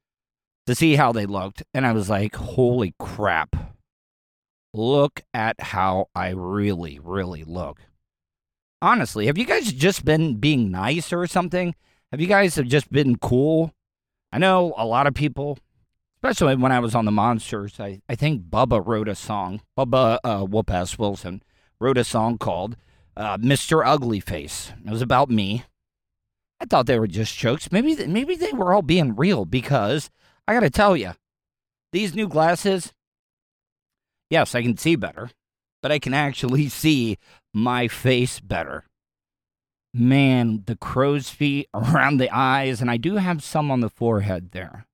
to 0.67 0.75
see 0.75 0.95
how 0.95 1.11
they 1.11 1.25
looked. 1.25 1.63
And 1.73 1.85
I 1.85 1.93
was 1.93 2.09
like, 2.09 2.35
holy 2.35 2.93
crap. 2.99 3.55
Look 4.73 5.21
at 5.33 5.59
how 5.61 6.07
I 6.15 6.29
really, 6.29 6.99
really 7.01 7.43
look. 7.43 7.79
Honestly, 8.81 9.27
have 9.27 9.37
you 9.37 9.45
guys 9.45 9.71
just 9.71 10.03
been 10.03 10.35
being 10.35 10.71
nice 10.71 11.13
or 11.13 11.25
something? 11.27 11.73
Have 12.13 12.21
you 12.21 12.27
guys 12.27 12.57
have 12.57 12.67
just 12.67 12.91
been 12.91 13.17
cool? 13.17 13.73
I 14.31 14.37
know 14.37 14.75
a 14.77 14.85
lot 14.85 15.07
of 15.07 15.15
people 15.15 15.57
especially 16.17 16.55
when 16.55 16.71
I 16.71 16.77
was 16.79 16.93
on 16.93 17.05
the 17.05 17.11
Monsters. 17.11 17.79
I, 17.79 18.03
I 18.07 18.13
think 18.13 18.43
Bubba 18.43 18.85
wrote 18.85 19.07
a 19.07 19.15
song. 19.15 19.61
Bubba 19.75 20.19
uh, 20.23 20.45
Whoop 20.45 20.69
Ass 20.69 20.99
Wilson 20.99 21.41
wrote 21.81 21.97
a 21.97 22.03
song 22.03 22.37
called 22.37 22.77
uh, 23.17 23.39
"Mr. 23.39 23.81
Ugly 23.83 24.19
Face." 24.19 24.71
It 24.85 24.91
was 24.91 25.01
about 25.01 25.31
me. 25.31 25.63
I 26.59 26.65
thought 26.65 26.85
they 26.85 26.99
were 26.99 27.07
just 27.07 27.35
jokes. 27.35 27.71
Maybe 27.71 27.95
maybe 28.05 28.35
they 28.35 28.51
were 28.51 28.75
all 28.75 28.83
being 28.83 29.15
real 29.15 29.43
because 29.45 30.11
I 30.47 30.53
got 30.53 30.59
to 30.59 30.69
tell 30.69 30.95
you, 30.95 31.13
these 31.93 32.13
new 32.13 32.27
glasses. 32.27 32.93
Yes, 34.29 34.53
I 34.53 34.61
can 34.61 34.77
see 34.77 34.95
better, 34.95 35.31
but 35.81 35.91
I 35.91 35.97
can 35.97 36.13
actually 36.13 36.69
see 36.69 37.17
my 37.55 37.87
face 37.87 38.39
better. 38.39 38.85
Man, 39.93 40.63
the 40.65 40.75
crow's 40.75 41.29
feet 41.29 41.69
around 41.73 42.17
the 42.17 42.29
eyes, 42.35 42.81
and 42.81 42.89
I 42.89 42.97
do 42.97 43.15
have 43.15 43.43
some 43.43 43.69
on 43.69 43.81
the 43.81 43.89
forehead 43.89 44.51
there. 44.51 44.85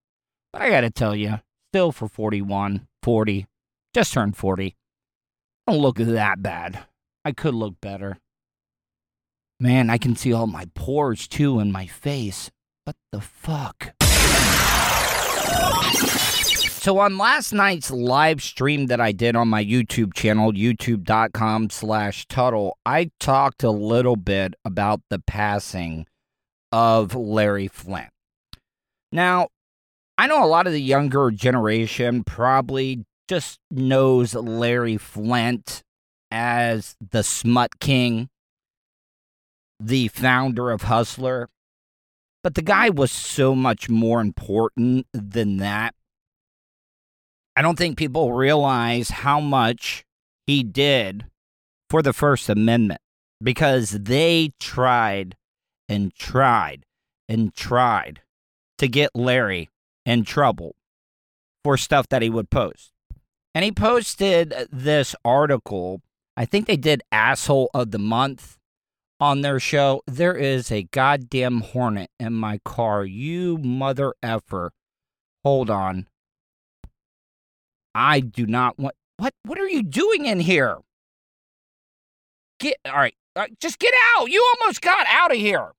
But 0.52 0.62
I 0.64 0.70
gotta 0.70 0.90
tell 0.90 1.16
you, 1.16 1.40
still 1.72 1.92
for 1.92 2.08
41, 2.08 2.88
40, 3.04 3.48
just 3.94 4.14
turned 4.14 4.36
40, 4.36 4.76
don't 5.68 5.80
look 5.80 5.98
that 5.98 6.42
bad. 6.42 6.86
I 7.24 7.32
could 7.32 7.54
look 7.54 7.80
better. 7.80 8.18
Man, 9.60 9.90
I 9.90 9.98
can 9.98 10.16
see 10.16 10.34
all 10.34 10.48
my 10.48 10.66
pores 10.74 11.28
too 11.28 11.60
in 11.60 11.72
my 11.72 11.86
face. 11.86 12.50
What 12.86 12.96
the 13.12 13.22
fuck? 13.22 13.94
So 16.80 17.00
on 17.00 17.18
last 17.18 17.52
night's 17.52 17.92
live 17.92 18.42
stream 18.42 18.86
that 18.86 19.02
I 19.02 19.12
did 19.12 19.36
on 19.36 19.50
my 19.50 19.62
YouTube 19.62 20.14
channel, 20.14 20.54
youtube.com 20.54 21.72
slash 21.72 22.26
Tuttle, 22.28 22.78
I 22.86 23.12
talked 23.20 23.64
a 23.64 23.70
little 23.70 24.16
bit 24.16 24.54
about 24.64 25.02
the 25.10 25.20
passing 25.20 26.08
of 26.72 27.14
Larry 27.14 27.68
Flynt. 27.68 28.12
Now, 29.12 29.50
I 30.18 30.28
know 30.28 30.42
a 30.42 30.48
lot 30.48 30.68
of 30.68 30.74
the 30.74 30.82
younger 30.82 31.32
generation 31.32 32.24
probably 32.24 33.04
just 33.28 33.60
knows 33.70 34.34
Larry 34.34 34.96
Flynt 34.96 35.82
as 36.32 36.96
the 37.12 37.24
smut 37.24 37.82
king, 37.82 38.30
the 39.82 40.08
founder 40.08 40.72
of 40.72 40.84
Hustler. 40.84 41.50
But 42.42 42.56
the 42.56 42.62
guy 42.62 42.90
was 42.90 43.12
so 43.12 43.54
much 43.54 43.90
more 43.90 44.22
important 44.22 45.08
than 45.12 45.58
that. 45.58 45.94
I 47.56 47.62
don't 47.62 47.78
think 47.78 47.98
people 47.98 48.34
realize 48.34 49.10
how 49.10 49.40
much 49.40 50.06
he 50.48 50.64
did 50.64 51.26
for 51.90 52.02
the 52.02 52.14
First 52.14 52.50
Amendment 52.50 53.02
because 53.42 53.92
they 53.92 54.54
tried 54.60 55.36
and 55.88 56.14
tried 56.14 56.86
and 57.28 57.54
tried 57.54 58.22
to 58.78 58.88
get 58.88 59.16
Larry 59.16 59.70
in 60.06 60.24
trouble 60.24 60.76
for 61.64 61.78
stuff 61.78 62.08
that 62.10 62.22
he 62.22 62.30
would 62.30 62.50
post. 62.50 62.92
And 63.54 63.66
he 63.66 63.72
posted 63.72 64.54
this 64.72 65.16
article. 65.26 66.02
I 66.38 66.46
think 66.46 66.68
they 66.68 66.78
did 66.78 67.04
Asshole 67.12 67.70
of 67.74 67.92
the 67.92 68.00
Month 68.00 68.58
on 69.20 69.42
their 69.42 69.60
show. 69.60 70.02
There 70.08 70.36
is 70.36 70.72
a 70.72 70.84
goddamn 70.84 71.62
hornet 71.62 72.10
in 72.20 72.34
my 72.34 72.60
car. 72.64 73.04
You 73.04 73.58
mother 73.58 74.14
effer. 74.24 74.72
Hold 75.44 75.70
on. 75.70 76.08
I 77.94 78.20
do 78.20 78.46
not 78.46 78.78
want. 78.80 78.96
What? 79.18 79.34
What 79.44 79.60
are 79.60 79.68
you 79.68 79.84
doing 79.84 80.26
in 80.26 80.40
here? 80.40 80.78
get 82.60 82.78
all 82.86 82.94
right. 82.94 83.16
All 83.36 83.44
right, 83.44 83.60
just 83.60 83.80
get 83.80 83.94
out. 84.16 84.30
You 84.30 84.46
almost 84.60 84.82
got 84.82 85.08
out 85.08 85.32
of 85.32 85.38
here. 85.38 85.72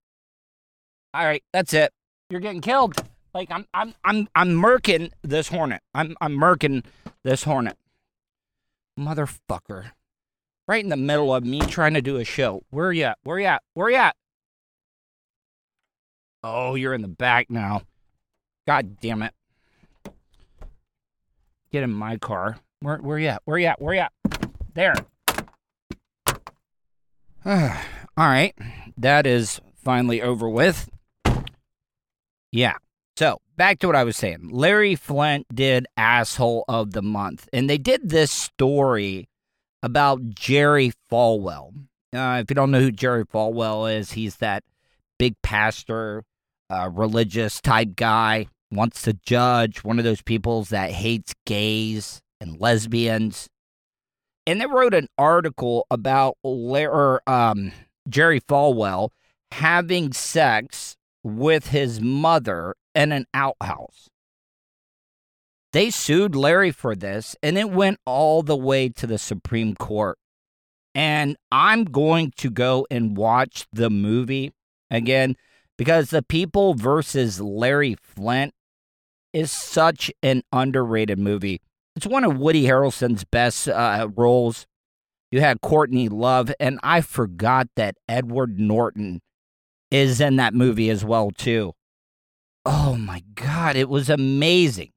All 1.13 1.25
right, 1.25 1.43
that's 1.53 1.75
it. 1.75 1.93
You're 2.31 2.41
getting 2.41 2.61
killed. 2.61 2.97
Like 3.35 3.51
I'm 3.51 3.67
I'm 3.75 3.95
I'm 4.05 4.29
I'm 4.35 4.51
murking 4.51 5.11
this 5.23 5.49
hornet. 5.49 5.83
I'm 5.95 6.17
I'm 6.21 6.37
murking 6.37 6.85
this 7.23 7.45
hornet. 7.45 7.77
Motherfucker. 8.99 9.93
Right 10.67 10.83
in 10.83 10.91
the 10.91 10.97
middle 10.97 11.35
of 11.35 11.45
me 11.45 11.61
trying 11.61 11.95
to 11.95 12.03
do 12.03 12.17
a 12.17 12.25
show. 12.25 12.63
Where 12.71 12.87
are 12.87 12.93
you 12.93 13.05
at? 13.05 13.19
Where 13.25 13.39
you 13.39 13.47
at? 13.47 13.63
Where 13.75 13.89
are 13.89 13.91
you 13.91 13.97
at? 13.97 14.17
Oh, 16.43 16.75
you're 16.77 16.95
in 16.95 17.03
the 17.03 17.09
back 17.09 17.51
now. 17.51 17.83
God 18.67 19.01
damn 19.01 19.23
it. 19.23 19.35
Get 21.73 21.83
in 21.83 21.93
my 21.93 22.17
car. 22.17 22.59
Where 22.81 22.99
where 22.99 23.19
you 23.19 23.29
at? 23.29 23.43
Where 23.45 23.59
you 23.59 23.67
at? 23.67 23.81
Where 23.81 23.95
you 23.95 24.01
at? 24.01 24.13
There. 24.75 24.95
All 27.47 28.27
right. 28.27 28.55
That 28.97 29.27
is 29.27 29.61
finally 29.83 30.21
over 30.21 30.49
with. 30.49 30.91
Yeah. 32.53 32.75
So, 33.17 33.39
back 33.57 33.79
to 33.81 33.87
what 33.87 33.97
I 33.97 34.05
was 34.05 34.17
saying. 34.17 34.49
Larry 34.51 34.95
Flynt 34.95 35.47
did 35.55 35.87
Asshole 35.97 36.65
of 36.69 36.93
the 36.93 37.03
Month, 37.03 37.49
and 37.53 37.69
they 37.69 37.79
did 37.79 38.09
this 38.09 38.31
story 38.31 39.29
about 39.83 40.31
Jerry 40.31 40.93
Falwell. 41.11 41.73
Uh, 42.15 42.41
if 42.43 42.51
you 42.51 42.55
don't 42.55 42.71
know 42.71 42.81
who 42.81 42.91
Jerry 42.91 43.25
Falwell 43.25 43.95
is, 43.95 44.13
he's 44.13 44.37
that 44.37 44.65
big 45.19 45.35
pastor, 45.43 46.25
uh, 46.71 46.89
religious 46.93 47.61
type 47.61 47.95
guy, 47.95 48.47
wants 48.71 49.03
to 49.03 49.15
judge, 49.15 49.85
one 49.85 49.99
of 49.99 50.05
those 50.05 50.23
peoples 50.23 50.69
that 50.69 50.91
hates 50.91 51.35
gays 51.47 52.21
and 52.41 52.61
lesbians. 52.61 53.49
And 54.47 54.61
they 54.61 54.67
wrote 54.67 54.95
an 54.95 55.09
article 55.19 55.87
about 55.91 56.37
Larry, 56.43 57.21
um, 57.27 57.73
Jerry 58.09 58.41
Falwell 58.41 59.11
having 59.53 60.13
sex 60.13 60.97
with 61.23 61.69
his 61.69 62.01
mother 62.01 62.75
in 62.95 63.13
an 63.13 63.27
outhouse. 63.35 64.09
They 65.73 65.91
sued 65.91 66.35
Larry 66.35 66.73
for 66.73 66.97
this, 66.97 67.37
and 67.43 67.57
it 67.57 67.71
went 67.71 67.99
all 68.05 68.43
the 68.43 68.57
way 68.57 68.89
to 68.89 69.07
the 69.07 69.19
Supreme 69.19 69.75
Court. 69.75 70.19
And 70.95 71.37
I'm 71.53 71.85
going 71.85 72.33
to 72.39 72.51
go 72.51 72.87
and 72.91 73.17
watch 73.17 73.67
the 73.73 73.91
movie 73.91 74.53
again 74.91 75.37
because 75.79 76.11
The 76.11 76.23
People 76.23 76.75
versus 76.75 77.41
Larry 77.41 77.97
Flynt 78.03 78.53
is 79.33 79.51
such 79.51 80.11
an 80.23 80.43
underrated 80.53 81.19
movie. 81.19 81.61
It's 81.97 82.07
one 82.07 82.25
of 82.25 82.39
Woody 82.39 82.65
Harrelson's 82.65 83.25
best 83.25 83.69
uh, 83.69 84.09
roles. 84.17 84.67
You 85.31 85.41
had 85.41 85.61
Courtney 85.61 86.09
Love, 86.09 86.53
and 86.59 86.79
I 86.83 87.01
forgot 87.01 87.69
that 87.77 87.97
Edward 88.09 88.59
Norton 88.59 89.21
is 89.91 90.21
in 90.21 90.37
that 90.37 90.55
movie 90.55 90.91
as 90.91 91.05
well 91.05 91.31
too. 91.31 91.73
Oh 92.65 92.97
my 92.97 93.23
god, 93.35 93.77
it 93.77 93.89
was 93.89 94.11
amazing. 94.11 94.91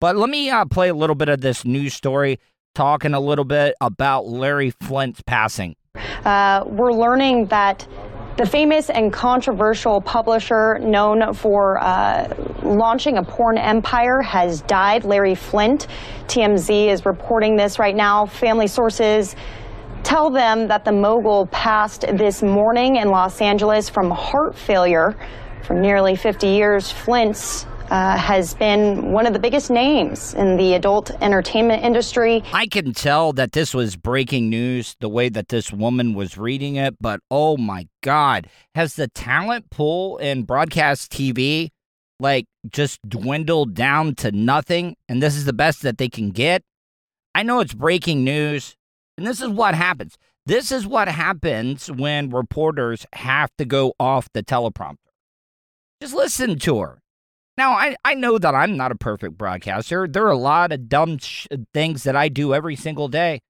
But 0.00 0.16
let 0.16 0.30
me 0.30 0.48
uh, 0.48 0.64
play 0.64 0.88
a 0.88 0.94
little 0.94 1.16
bit 1.16 1.28
of 1.28 1.40
this 1.40 1.64
news 1.64 1.94
story, 1.94 2.38
talking 2.74 3.14
a 3.14 3.20
little 3.20 3.44
bit 3.44 3.74
about 3.80 4.26
Larry 4.26 4.70
Flynt's 4.70 5.22
passing. 5.22 5.74
Uh, 6.24 6.64
we're 6.66 6.92
learning 6.92 7.46
that 7.46 7.86
the 8.38 8.46
famous 8.46 8.88
and 8.88 9.12
controversial 9.12 10.00
publisher 10.00 10.78
known 10.78 11.34
for 11.34 11.76
uh, 11.82 12.32
launching 12.62 13.18
a 13.18 13.22
porn 13.22 13.58
empire 13.58 14.22
has 14.22 14.62
died, 14.62 15.02
Larry 15.02 15.34
Flynt. 15.34 15.88
TMZ 16.28 16.86
is 16.86 17.04
reporting 17.04 17.56
this 17.56 17.80
right 17.80 17.96
now. 17.96 18.26
Family 18.26 18.68
sources 18.68 19.34
tell 20.04 20.30
them 20.30 20.68
that 20.68 20.84
the 20.84 20.92
mogul 20.92 21.46
passed 21.46 22.02
this 22.02 22.40
morning 22.40 22.94
in 22.96 23.08
Los 23.08 23.40
Angeles 23.40 23.88
from 23.88 24.08
heart 24.08 24.56
failure. 24.56 25.16
For 25.64 25.74
nearly 25.74 26.14
50 26.14 26.46
years, 26.46 26.92
Flynt's 26.92 27.66
uh, 27.90 28.16
has 28.16 28.54
been 28.54 29.12
one 29.12 29.26
of 29.26 29.32
the 29.32 29.38
biggest 29.38 29.70
names 29.70 30.34
in 30.34 30.56
the 30.56 30.74
adult 30.74 31.10
entertainment 31.22 31.84
industry. 31.84 32.42
I 32.52 32.66
can 32.66 32.92
tell 32.92 33.32
that 33.34 33.52
this 33.52 33.74
was 33.74 33.96
breaking 33.96 34.50
news 34.50 34.96
the 35.00 35.08
way 35.08 35.28
that 35.28 35.48
this 35.48 35.72
woman 35.72 36.14
was 36.14 36.36
reading 36.36 36.76
it, 36.76 36.96
but 37.00 37.20
oh 37.30 37.56
my 37.56 37.88
God, 38.02 38.48
has 38.74 38.94
the 38.94 39.08
talent 39.08 39.70
pool 39.70 40.18
in 40.18 40.42
broadcast 40.44 41.12
TV 41.12 41.70
like 42.20 42.46
just 42.68 43.00
dwindled 43.08 43.74
down 43.74 44.14
to 44.16 44.32
nothing? 44.32 44.96
And 45.08 45.22
this 45.22 45.36
is 45.36 45.44
the 45.44 45.52
best 45.52 45.82
that 45.82 45.98
they 45.98 46.08
can 46.08 46.30
get? 46.30 46.62
I 47.34 47.42
know 47.42 47.60
it's 47.60 47.74
breaking 47.74 48.24
news, 48.24 48.76
and 49.16 49.26
this 49.26 49.40
is 49.40 49.48
what 49.48 49.74
happens. 49.74 50.16
This 50.46 50.72
is 50.72 50.86
what 50.86 51.08
happens 51.08 51.90
when 51.90 52.30
reporters 52.30 53.06
have 53.12 53.50
to 53.58 53.64
go 53.64 53.92
off 54.00 54.28
the 54.32 54.42
teleprompter. 54.42 54.96
Just 56.00 56.14
listen 56.14 56.58
to 56.60 56.80
her. 56.80 56.98
Now, 57.58 57.72
I, 57.72 57.96
I 58.04 58.14
know 58.14 58.38
that 58.38 58.54
I'm 58.54 58.76
not 58.76 58.92
a 58.92 58.94
perfect 58.94 59.36
broadcaster. 59.36 60.06
There 60.06 60.24
are 60.24 60.30
a 60.30 60.38
lot 60.38 60.70
of 60.70 60.88
dumb 60.88 61.18
sh- 61.18 61.48
things 61.74 62.04
that 62.04 62.14
I 62.14 62.28
do 62.28 62.54
every 62.54 62.76
single 62.76 63.08
day. 63.08 63.40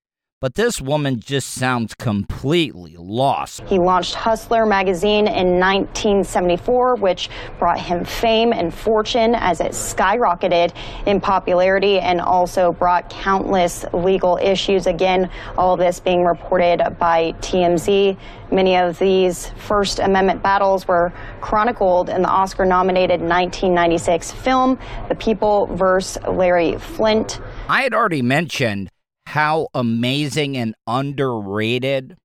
But 0.41 0.55
this 0.55 0.81
woman 0.81 1.19
just 1.19 1.49
sounds 1.51 1.97
completely 1.97 2.95
lost. 2.97 3.61
He 3.67 3.77
launched 3.77 4.15
Hustler 4.15 4.67
magazine 4.67 5.27
in 5.27 5.59
1974, 5.59 6.95
which 6.95 7.29
brought 7.59 7.81
him 7.81 8.05
fame 8.05 8.53
and 8.53 8.73
fortune 8.73 9.35
as 9.35 9.61
it 9.61 9.73
skyrocketed 9.73 10.77
in 11.07 11.21
popularity 11.21 11.99
and 11.99 12.21
also 12.21 12.71
brought 12.71 13.11
countless 13.11 13.85
legal 13.93 14.39
issues. 14.41 14.87
Again, 14.87 15.29
all 15.57 15.75
of 15.75 15.81
this 15.81 15.99
being 15.99 16.25
reported 16.25 16.85
by 17.01 17.33
TMZ. 17.41 18.17
Many 18.53 18.77
of 18.77 18.97
these 19.01 19.49
First 19.57 19.99
Amendment 19.99 20.41
battles 20.41 20.87
were 20.87 21.13
chronicled 21.41 22.11
in 22.11 22.23
the 22.23 22.29
Oscar 22.29 22.65
nominated 22.65 23.21
1996 23.21 24.31
film, 24.31 24.79
The 25.09 25.17
People 25.17 25.67
vs. 25.67 26.23
Larry 26.29 26.79
Flynt. 26.79 27.41
I 27.69 27.83
had 27.83 27.93
already 27.93 28.23
mentioned 28.23 28.89
how 29.29 29.69
amazing 29.75 30.57
and 30.57 30.75
underrated 30.87 32.17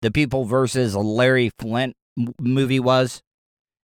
the 0.00 0.10
People 0.10 0.46
versus 0.46 0.96
Larry 0.96 1.50
Flynt 1.58 1.94
movie 2.40 2.80
was. 2.80 3.20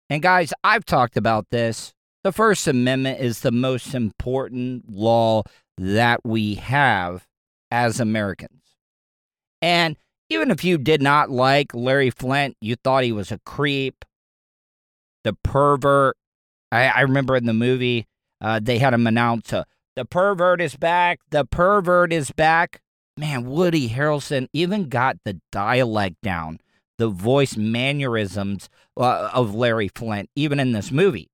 And 0.08 0.22
guys, 0.22 0.54
I've 0.64 0.86
talked 0.86 1.18
about 1.18 1.48
this. 1.50 1.94
The 2.24 2.32
First 2.32 2.68
Amendment 2.68 3.20
is 3.20 3.40
the 3.40 3.52
most 3.52 3.96
important 3.96 4.88
law 4.88 5.42
that 5.80 6.24
we 6.24 6.54
have 6.56 7.26
as 7.72 8.00
Americans. 8.00 8.62
And 9.60 9.98
even 10.30 10.52
if 10.52 10.64
you 10.64 10.78
did 10.78 11.02
not 11.02 11.32
like 11.32 11.74
Larry 11.74 12.12
Flynt, 12.12 12.56
you 12.62 12.76
thought 12.76 13.04
he 13.04 13.12
was 13.12 13.32
a 13.32 13.40
creep, 13.48 14.06
the 15.24 15.34
pervert. 15.44 16.16
I, 16.72 16.86
I 16.86 17.02
remember 17.02 17.36
in 17.36 17.48
the 17.48 17.54
movie, 17.54 18.06
uh, 18.40 18.60
they 18.62 18.78
had 18.78 18.94
him 18.94 19.08
announce, 19.08 19.52
uh, 19.52 19.64
the 19.96 20.06
pervert 20.06 20.62
is 20.62 20.76
back. 20.76 21.20
The 21.30 21.46
pervert 21.46 22.12
is 22.12 22.32
back. 22.32 22.82
Man, 23.18 23.46
Woody 23.46 23.90
Harrelson 23.90 24.48
even 24.54 24.90
got 24.90 25.18
the 25.24 25.40
dialect 25.52 26.16
down, 26.24 26.60
the 26.98 27.10
voice 27.10 27.56
mannerisms 27.56 28.70
uh, 28.98 29.30
of 29.34 29.54
Larry 29.54 29.88
Flynt, 29.88 30.30
even 30.36 30.60
in 30.60 30.72
this 30.72 30.92
movie. 30.92 31.30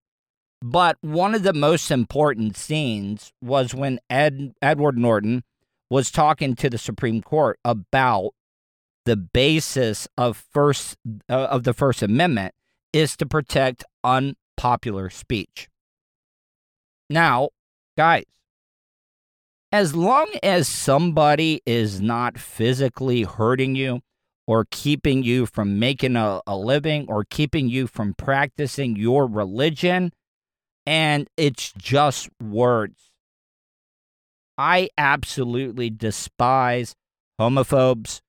But 0.61 0.97
one 1.01 1.35
of 1.35 1.43
the 1.43 1.53
most 1.53 1.89
important 1.89 2.57
scenes 2.57 3.31
was 3.41 3.73
when 3.73 3.99
Ed, 4.09 4.53
Edward 4.61 4.97
Norton 4.97 5.43
was 5.89 6.11
talking 6.11 6.55
to 6.55 6.69
the 6.69 6.77
Supreme 6.77 7.21
Court 7.21 7.57
about 7.63 8.31
the 9.05 9.15
basis 9.15 10.07
of 10.17 10.45
first 10.51 10.97
uh, 11.29 11.47
of 11.49 11.63
the 11.63 11.73
First 11.73 12.03
Amendment 12.03 12.53
is 12.91 13.15
to 13.17 13.25
protect 13.25 13.85
unpopular 14.03 15.09
speech. 15.09 15.69
Now, 17.09 17.49
guys, 17.97 18.25
as 19.71 19.95
long 19.95 20.27
as 20.41 20.67
somebody 20.67 21.61
is 21.65 22.01
not 22.01 22.37
physically 22.37 23.23
hurting 23.23 23.75
you 23.75 24.01
or 24.47 24.65
keeping 24.71 25.21
you 25.21 25.45
from 25.45 25.77
making 25.77 26.15
a, 26.15 26.41
a, 26.47 26.57
living 26.57 27.05
or 27.07 27.23
keeping 27.23 27.69
you 27.69 27.85
from 27.85 28.15
practicing 28.15 28.95
your 28.95 29.27
religion, 29.27 30.11
and 30.87 31.27
it's 31.37 31.71
just 31.77 32.29
words. 32.41 33.11
I 34.57 34.89
absolutely 34.97 35.91
despise 35.91 36.95
homophobes. 37.39 38.21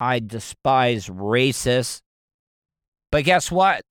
I 0.00 0.18
despise 0.18 1.08
racists. 1.08 2.00
But 3.12 3.24
guess 3.24 3.50
what? 3.50 3.82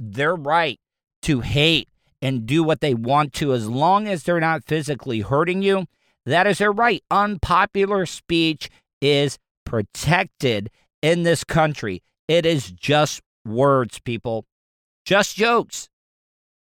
They're 0.00 0.34
right 0.34 0.78
to 1.22 1.40
hate 1.40 1.88
and 2.22 2.46
do 2.46 2.64
what 2.64 2.80
they 2.80 2.94
want 2.94 3.34
to 3.34 3.52
as 3.52 3.68
long 3.68 4.08
as 4.08 4.22
they're 4.22 4.40
not 4.40 4.64
physically 4.64 5.20
hurting 5.20 5.62
you 5.62 5.86
that 6.26 6.46
is 6.46 6.58
their 6.58 6.72
right. 6.72 7.02
Unpopular 7.10 8.06
speech 8.06 8.68
is 9.00 9.38
protected 9.64 10.70
in 11.02 11.22
this 11.22 11.44
country. 11.44 12.02
It 12.28 12.44
is 12.44 12.70
just 12.70 13.20
words, 13.44 13.98
people, 14.00 14.44
just 15.04 15.36
jokes. 15.36 15.88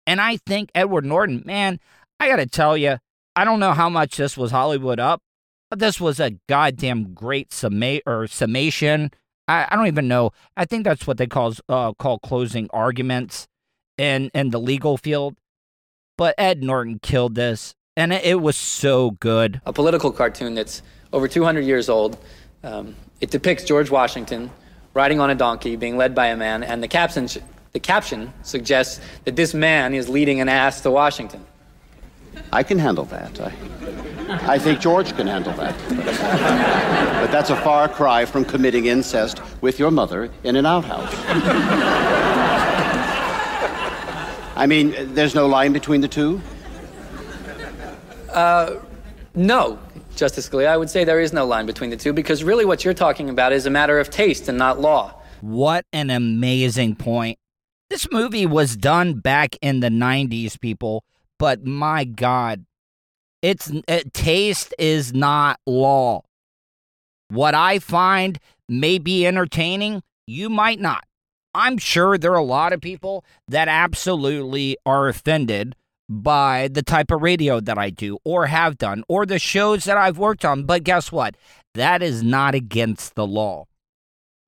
And 0.05 0.19
I 0.19 0.37
think 0.37 0.71
Edward 0.75 1.05
Norton, 1.05 1.43
man, 1.45 1.79
I 2.19 2.27
got 2.27 2.37
to 2.37 2.45
tell 2.45 2.75
you, 2.75 2.97
I 3.35 3.45
don't 3.45 3.59
know 3.59 3.73
how 3.73 3.89
much 3.89 4.17
this 4.17 4.37
was 4.37 4.51
Hollywood 4.51 4.99
up, 4.99 5.21
but 5.73 5.79
This 5.79 5.99
was 5.99 6.19
a 6.19 6.37
goddamn 6.47 7.15
great 7.15 7.51
summa- 7.51 8.01
or 8.05 8.27
summation. 8.27 9.09
I, 9.47 9.65
I 9.71 9.75
don't 9.75 9.87
even 9.87 10.07
know. 10.07 10.29
I 10.55 10.65
think 10.65 10.83
that's 10.83 11.07
what 11.07 11.17
they 11.17 11.25
call 11.25 11.55
uh, 11.67 11.93
call 11.93 12.19
closing 12.19 12.69
arguments 12.71 13.47
in 13.97 14.29
in 14.35 14.51
the 14.51 14.59
legal 14.59 14.97
field. 14.97 15.35
But 16.15 16.35
Ed 16.37 16.61
Norton 16.61 16.99
killed 16.99 17.33
this, 17.33 17.73
and 17.95 18.11
it, 18.13 18.25
it 18.25 18.41
was 18.41 18.57
so 18.57 19.11
good. 19.11 19.61
a 19.65 19.73
political 19.73 20.11
cartoon 20.11 20.55
that's 20.55 20.81
over 21.11 21.27
200 21.27 21.61
years 21.61 21.89
old. 21.89 22.17
Um, 22.63 22.95
it 23.21 23.29
depicts 23.29 23.63
George 23.63 23.89
Washington 23.89 24.49
riding 24.93 25.19
on 25.19 25.29
a 25.29 25.35
donkey, 25.35 25.75
being 25.75 25.97
led 25.97 26.13
by 26.13 26.27
a 26.27 26.37
man, 26.37 26.63
and 26.63 26.81
the 26.83 26.87
caption, 26.87 27.27
the 27.71 27.79
caption 27.79 28.31
suggests 28.43 28.99
that 29.25 29.35
this 29.35 29.53
man 29.53 29.93
is 29.93 30.07
leading 30.07 30.39
an 30.39 30.49
ass 30.49 30.81
to 30.81 30.91
Washington. 30.91 31.43
I 32.51 32.63
can 32.63 32.79
handle 32.79 33.05
that. 33.05 33.39
I, 33.39 33.53
I 34.53 34.59
think 34.59 34.79
George 34.79 35.15
can 35.15 35.27
handle 35.27 35.53
that. 35.53 35.75
But 35.89 37.31
that's 37.31 37.49
a 37.49 37.55
far 37.57 37.87
cry 37.87 38.25
from 38.25 38.43
committing 38.45 38.85
incest 38.87 39.41
with 39.61 39.79
your 39.79 39.91
mother 39.91 40.29
in 40.43 40.55
an 40.55 40.65
outhouse. 40.65 41.13
I 44.55 44.65
mean, 44.67 44.93
there's 45.13 45.33
no 45.35 45.47
line 45.47 45.73
between 45.73 46.01
the 46.01 46.07
two? 46.07 46.41
Uh, 48.33 48.79
no, 49.35 49.79
Justice 50.15 50.49
Scalia, 50.49 50.67
I 50.67 50.77
would 50.77 50.89
say 50.89 51.03
there 51.03 51.19
is 51.19 51.33
no 51.33 51.45
line 51.45 51.65
between 51.65 51.89
the 51.89 51.97
two 51.97 52.13
because 52.13 52.43
really 52.43 52.65
what 52.65 52.83
you're 52.83 52.93
talking 52.93 53.29
about 53.29 53.51
is 53.51 53.65
a 53.65 53.69
matter 53.69 53.99
of 53.99 54.09
taste 54.09 54.47
and 54.47 54.57
not 54.57 54.79
law. 54.79 55.19
What 55.41 55.85
an 55.91 56.09
amazing 56.09 56.95
point. 56.95 57.37
This 57.89 58.09
movie 58.11 58.45
was 58.45 58.75
done 58.75 59.15
back 59.15 59.55
in 59.61 59.79
the 59.79 59.89
90s, 59.89 60.59
people, 60.59 61.03
but 61.37 61.65
my 61.65 62.05
God, 62.05 62.65
it's 63.41 63.71
it, 63.87 64.13
taste 64.13 64.73
is 64.79 65.13
not 65.13 65.59
law. 65.65 66.23
What 67.29 67.55
I 67.55 67.79
find 67.79 68.39
may 68.69 68.97
be 68.99 69.27
entertaining, 69.27 70.01
you 70.25 70.49
might 70.49 70.79
not. 70.79 71.03
I'm 71.53 71.77
sure 71.77 72.17
there 72.17 72.31
are 72.31 72.35
a 72.35 72.43
lot 72.43 72.73
of 72.73 72.81
people 72.81 73.25
that 73.47 73.67
absolutely 73.67 74.77
are 74.85 75.07
offended 75.07 75.75
by 76.09 76.67
the 76.71 76.83
type 76.83 77.11
of 77.11 77.21
radio 77.21 77.59
that 77.59 77.77
I 77.77 77.89
do 77.89 78.17
or 78.23 78.47
have 78.47 78.77
done 78.77 79.03
or 79.07 79.25
the 79.25 79.39
shows 79.39 79.85
that 79.85 79.97
I've 79.97 80.17
worked 80.17 80.45
on. 80.45 80.63
But 80.65 80.83
guess 80.83 81.11
what? 81.11 81.35
That 81.73 82.03
is 82.03 82.21
not 82.23 82.55
against 82.55 83.15
the 83.15 83.25
law. 83.25 83.65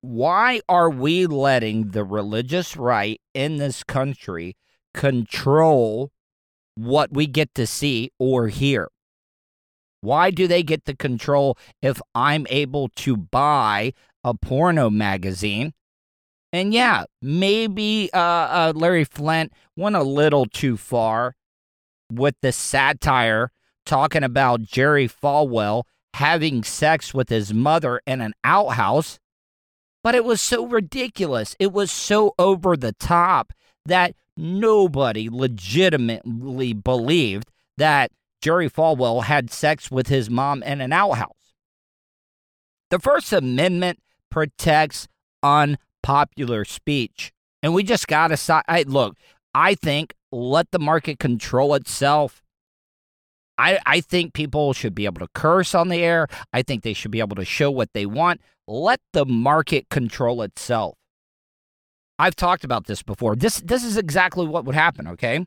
Why 0.02 0.62
are 0.70 0.89
we 0.89 1.26
letting 1.26 1.89
the 1.91 2.04
religious 2.04 2.78
right 2.78 3.20
in 3.34 3.58
this 3.58 3.84
country 3.84 4.56
control 4.94 6.12
what 6.76 7.12
we 7.12 7.26
get 7.26 7.56
to 7.56 7.65
see 7.65 8.12
or 8.20 8.50
hear? 8.50 8.89
Why 10.02 10.30
do 10.30 10.48
they 10.48 10.62
get 10.62 10.86
the 10.86 10.96
control 10.96 11.58
if 11.82 12.00
I'm 12.13 12.46
able 12.52 12.89
to 12.98 13.18
buy 13.18 13.94
a 14.24 14.36
porno 14.36 14.91
magazine? 14.91 15.74
And 16.54 16.74
yeah, 16.74 17.06
maybe 17.22 18.12
uh, 18.13 18.20
uh, 18.20 18.74
Larry 18.76 19.04
Flynt 19.04 19.52
went 19.76 19.96
a 19.96 20.04
little 20.04 20.46
too 20.46 20.78
far 20.78 21.36
with 22.12 22.36
the 22.41 22.52
satire 22.52 23.52
talking 23.86 24.24
about 24.24 24.62
Jerry 24.62 25.08
Falwell 25.08 25.84
having 26.15 26.63
sex 26.63 27.13
with 27.13 27.30
his 27.30 27.54
mother 27.54 28.02
in 28.08 28.22
an 28.22 28.34
outhouse. 28.44 29.20
But 30.04 30.15
it 30.15 30.24
was 30.24 30.39
so 30.41 30.65
ridiculous. 30.65 31.56
It 31.60 31.74
was 31.74 31.91
so 31.91 32.34
over 32.39 32.78
the 32.78 32.94
top 32.94 33.54
that 33.86 34.15
nobody 34.38 35.30
legitimately 35.30 36.74
believed 36.74 37.50
that 37.78 38.12
Jerry 38.41 38.70
Falwell 38.70 39.24
had 39.24 39.52
sex 39.52 39.89
with 39.89 40.08
his 40.08 40.30
mom 40.30 40.63
in 40.63 40.80
an 40.80 40.94
outhouse. 40.94 41.32
The 42.91 43.00
First 43.00 43.34
Amendment 43.34 44.00
protects 44.30 45.08
unpopular 45.41 46.65
speech. 46.65 47.32
And 47.63 47.74
we 47.74 47.84
just 47.84 48.08
got 48.08 48.28
to. 48.28 48.84
Look, 48.88 49.18
I 49.54 49.74
think 49.76 50.13
let 50.36 50.71
the 50.71 50.80
market 50.80 51.17
control 51.17 51.74
itself. 51.76 52.43
I, 53.58 53.80
I 53.86 54.02
think 54.02 54.34
people 54.34 54.74
should 54.74 54.93
be 54.93 55.06
able 55.06 55.26
to 55.26 55.32
curse 55.34 55.74
on 55.74 55.88
the 55.88 56.04
air. 56.04 56.28
I 56.52 56.62
think 56.62 56.84
they 56.84 56.93
should 56.93 57.12
be 57.12 57.21
able 57.21 57.38
to 57.38 57.45
show 57.45 57.71
what 57.71 57.93
they 57.93 58.06
want. 58.06 58.41
Let 58.67 59.00
the 59.13 59.26
market 59.26 59.89
control 59.89 60.41
itself. 60.41 60.98
I've 62.19 62.36
talked 62.36 62.65
about 62.65 62.88
this 62.88 63.02
before. 63.02 63.36
This 63.36 63.60
this 63.62 63.84
is 63.84 63.98
exactly 63.98 64.45
what 64.45 64.65
would 64.65 64.76
happen, 64.76 65.08
okay? 65.08 65.45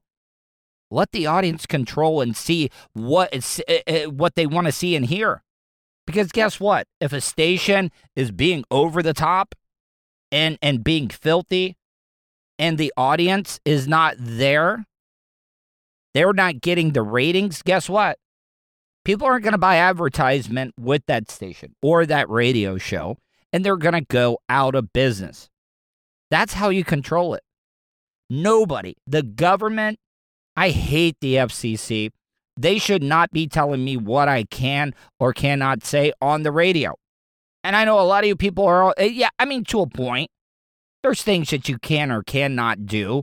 Let 0.90 1.12
the 1.12 1.26
audience 1.26 1.66
control 1.66 2.20
and 2.20 2.36
see 2.36 2.70
what 2.94 3.32
is, 3.34 3.62
uh, 3.68 4.10
what 4.10 4.36
they 4.36 4.46
want 4.46 4.66
to 4.66 4.72
see 4.72 4.96
and 4.96 5.04
hear. 5.04 5.42
Because 6.06 6.32
guess 6.32 6.58
what? 6.58 6.86
If 7.00 7.12
a 7.12 7.20
station 7.20 7.90
is 8.16 8.30
being 8.30 8.64
over 8.70 9.02
the 9.02 9.12
top 9.12 9.54
and 10.32 10.58
and 10.62 10.82
being 10.82 11.08
filthy 11.08 11.76
and 12.58 12.78
the 12.78 12.92
audience 12.96 13.60
is 13.64 13.86
not 13.86 14.14
there, 14.18 14.84
they're 16.14 16.32
not 16.32 16.60
getting 16.60 16.92
the 16.92 17.02
ratings, 17.02 17.62
guess 17.62 17.88
what? 17.88 18.18
People 19.04 19.26
aren't 19.26 19.44
going 19.44 19.52
to 19.52 19.58
buy 19.58 19.76
advertisement 19.76 20.74
with 20.78 21.02
that 21.06 21.30
station 21.30 21.74
or 21.82 22.04
that 22.06 22.28
radio 22.28 22.76
show, 22.76 23.16
and 23.52 23.64
they're 23.64 23.76
going 23.76 23.94
to 23.94 24.04
go 24.04 24.38
out 24.48 24.74
of 24.74 24.92
business. 24.92 25.48
That's 26.30 26.54
how 26.54 26.68
you 26.68 26.84
control 26.84 27.34
it. 27.34 27.42
Nobody, 28.28 28.96
the 29.06 29.22
government, 29.22 29.98
I 30.56 30.70
hate 30.70 31.16
the 31.20 31.36
FCC. 31.36 32.10
They 32.58 32.78
should 32.78 33.02
not 33.02 33.30
be 33.30 33.46
telling 33.46 33.84
me 33.84 33.96
what 33.96 34.28
I 34.28 34.44
can 34.44 34.94
or 35.18 35.32
cannot 35.32 35.84
say 35.84 36.12
on 36.20 36.42
the 36.42 36.52
radio. 36.52 36.94
And 37.64 37.76
I 37.76 37.84
know 37.84 38.00
a 38.00 38.02
lot 38.02 38.24
of 38.24 38.28
you 38.28 38.36
people 38.36 38.66
are, 38.66 38.92
eh, 38.98 39.04
yeah, 39.04 39.28
I 39.38 39.44
mean, 39.44 39.64
to 39.66 39.80
a 39.80 39.86
point. 39.86 40.30
There's 41.02 41.22
things 41.22 41.50
that 41.50 41.68
you 41.68 41.78
can 41.78 42.10
or 42.10 42.22
cannot 42.22 42.86
do, 42.86 43.22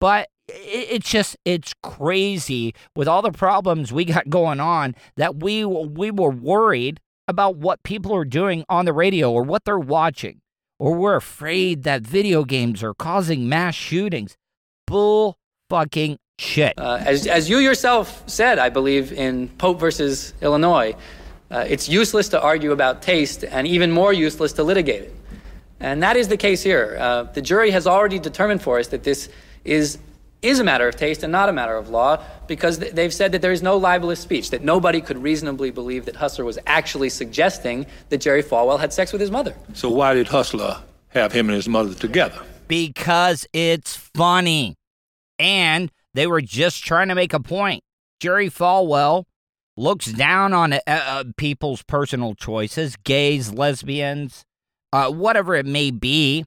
but 0.00 0.28
it's 0.48 1.08
just 1.08 1.36
it's 1.44 1.72
crazy 1.82 2.74
with 2.96 3.08
all 3.08 3.22
the 3.22 3.32
problems 3.32 3.92
we 3.92 4.04
got 4.04 4.28
going 4.28 4.60
on 4.60 4.94
that 5.16 5.36
we 5.42 5.64
we 5.64 6.10
were 6.10 6.30
worried 6.30 7.00
about 7.28 7.56
what 7.56 7.82
people 7.84 8.14
are 8.14 8.24
doing 8.24 8.64
on 8.68 8.84
the 8.84 8.92
radio 8.92 9.30
or 9.30 9.42
what 9.42 9.64
they're 9.64 9.78
watching 9.78 10.40
or 10.78 10.94
we're 10.94 11.14
afraid 11.14 11.84
that 11.84 12.02
video 12.02 12.44
games 12.44 12.82
are 12.82 12.92
causing 12.94 13.48
mass 13.48 13.74
shootings 13.76 14.36
bull 14.86 15.38
fucking 15.70 16.18
shit 16.38 16.74
Uh, 16.76 16.98
as, 17.06 17.26
as 17.26 17.48
you 17.48 17.58
yourself 17.58 18.24
said, 18.28 18.58
I 18.58 18.68
believe, 18.68 19.12
in 19.12 19.48
Pope 19.58 19.78
versus 19.78 20.34
Illinois, 20.42 20.94
uh, 21.50 21.64
it's 21.68 21.88
useless 21.88 22.28
to 22.30 22.42
argue 22.42 22.72
about 22.72 23.00
taste 23.00 23.44
and 23.44 23.66
even 23.66 23.90
more 23.92 24.12
useless 24.12 24.52
to 24.54 24.64
litigate 24.64 25.02
it. 25.02 25.16
And 25.82 26.02
that 26.02 26.16
is 26.16 26.28
the 26.28 26.36
case 26.36 26.62
here. 26.62 26.96
Uh, 26.98 27.24
the 27.24 27.42
jury 27.42 27.70
has 27.72 27.86
already 27.86 28.18
determined 28.18 28.62
for 28.62 28.78
us 28.78 28.88
that 28.88 29.02
this 29.04 29.28
is, 29.64 29.98
is 30.40 30.58
a 30.58 30.64
matter 30.64 30.88
of 30.88 30.96
taste 30.96 31.22
and 31.22 31.30
not 31.30 31.48
a 31.48 31.52
matter 31.52 31.76
of 31.76 31.90
law 31.90 32.22
because 32.46 32.78
th- 32.78 32.92
they've 32.92 33.12
said 33.12 33.32
that 33.32 33.42
there 33.42 33.52
is 33.52 33.62
no 33.62 33.76
libelous 33.76 34.20
speech, 34.20 34.50
that 34.50 34.62
nobody 34.62 35.00
could 35.00 35.22
reasonably 35.22 35.70
believe 35.70 36.06
that 36.06 36.16
Hustler 36.16 36.44
was 36.44 36.58
actually 36.66 37.10
suggesting 37.10 37.84
that 38.08 38.22
Jerry 38.22 38.42
Falwell 38.42 38.80
had 38.80 38.92
sex 38.92 39.12
with 39.12 39.20
his 39.20 39.30
mother. 39.30 39.54
So 39.74 39.90
why 39.90 40.14
did 40.14 40.28
Hustler 40.28 40.80
have 41.08 41.32
him 41.32 41.48
and 41.48 41.56
his 41.56 41.68
mother 41.68 41.92
together? 41.94 42.40
because 42.72 43.46
it's 43.52 43.96
funny. 44.14 44.76
And 45.38 45.92
they 46.14 46.26
were 46.26 46.40
just 46.40 46.82
trying 46.84 47.08
to 47.08 47.14
make 47.14 47.34
a 47.34 47.40
point. 47.40 47.82
Jerry 48.18 48.48
Falwell 48.48 49.24
looks 49.76 50.06
down 50.06 50.54
on 50.54 50.72
uh, 50.72 50.80
uh, 50.86 51.24
people's 51.36 51.82
personal 51.82 52.34
choices, 52.34 52.96
gays, 52.96 53.52
lesbians, 53.52 54.44
uh, 54.92 55.10
whatever 55.10 55.54
it 55.54 55.66
may 55.66 55.90
be. 55.90 56.44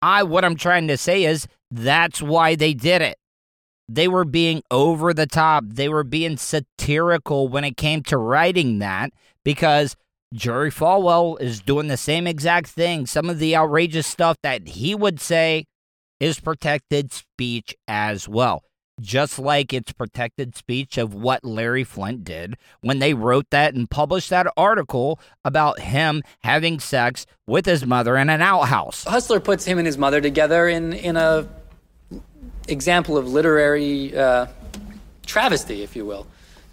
I 0.00 0.22
what 0.22 0.44
I'm 0.44 0.56
trying 0.56 0.88
to 0.88 0.96
say 0.96 1.24
is 1.24 1.46
that's 1.70 2.22
why 2.22 2.54
they 2.54 2.74
did 2.74 3.02
it. 3.02 3.16
They 3.88 4.06
were 4.06 4.24
being 4.24 4.62
over 4.70 5.14
the 5.14 5.26
top. 5.26 5.64
They 5.66 5.88
were 5.88 6.04
being 6.04 6.36
satirical 6.36 7.48
when 7.48 7.64
it 7.64 7.76
came 7.76 8.02
to 8.04 8.18
writing 8.18 8.78
that 8.78 9.10
because 9.44 9.96
Jerry 10.34 10.70
Falwell 10.70 11.40
is 11.40 11.60
doing 11.60 11.88
the 11.88 11.96
same 11.96 12.26
exact 12.26 12.68
thing. 12.68 13.06
Some 13.06 13.30
of 13.30 13.38
the 13.38 13.56
outrageous 13.56 14.06
stuff 14.06 14.36
that 14.42 14.68
he 14.68 14.94
would 14.94 15.20
say 15.20 15.64
is 16.20 16.38
protected 16.38 17.12
speech 17.12 17.74
as 17.86 18.28
well. 18.28 18.62
Just 19.00 19.38
like 19.38 19.72
it's 19.72 19.92
protected 19.92 20.56
speech 20.56 20.98
of 20.98 21.14
what 21.14 21.44
Larry 21.44 21.84
Flynt 21.84 22.24
did 22.24 22.56
when 22.80 22.98
they 22.98 23.14
wrote 23.14 23.50
that 23.50 23.74
and 23.74 23.88
published 23.88 24.30
that 24.30 24.46
article 24.56 25.20
about 25.44 25.80
him 25.80 26.22
having 26.42 26.80
sex 26.80 27.26
with 27.46 27.66
his 27.66 27.86
mother 27.86 28.16
in 28.16 28.28
an 28.28 28.42
outhouse. 28.42 29.04
Hustler 29.04 29.40
puts 29.40 29.64
him 29.64 29.78
and 29.78 29.86
his 29.86 29.96
mother 29.96 30.20
together 30.20 30.68
in, 30.68 30.92
in 30.92 31.16
a 31.16 31.48
example 32.66 33.16
of 33.16 33.28
literary 33.28 34.16
uh, 34.16 34.46
travesty, 35.26 35.82
if 35.82 35.94
you 35.94 36.04
will. 36.04 36.26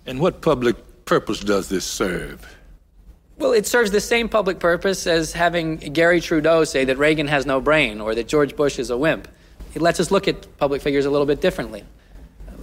And 0.06 0.20
what 0.20 0.41
public 0.41 1.06
purpose 1.06 1.39
does 1.39 1.70
this 1.70 1.86
serve? 1.86 2.56
Well, 3.38 3.52
it 3.52 3.68
serves 3.68 3.91
the 3.91 4.02
same 4.02 4.30
public 4.30 4.60
purpose 4.60 5.08
as 5.08 5.34
having 5.34 5.78
Garry 5.78 6.22
Trudeau 6.22 6.64
say 6.64 6.86
that 6.86 6.97
Reagan 6.97 7.28
has 7.28 7.45
no 7.45 7.60
brain 7.60 8.00
or 8.00 8.16
that 8.16 8.28
George 8.28 8.56
Bush 8.56 8.80
is 8.80 8.89
a 8.89 8.97
wimp. 8.97 9.28
It 9.74 9.82
lets 9.82 10.00
us 10.00 10.10
look 10.10 10.28
at 10.28 10.58
public 10.58 10.82
figures 10.82 11.06
a 11.06 11.12
little 11.12 11.28
bit 11.28 11.41
differently. 11.41 11.84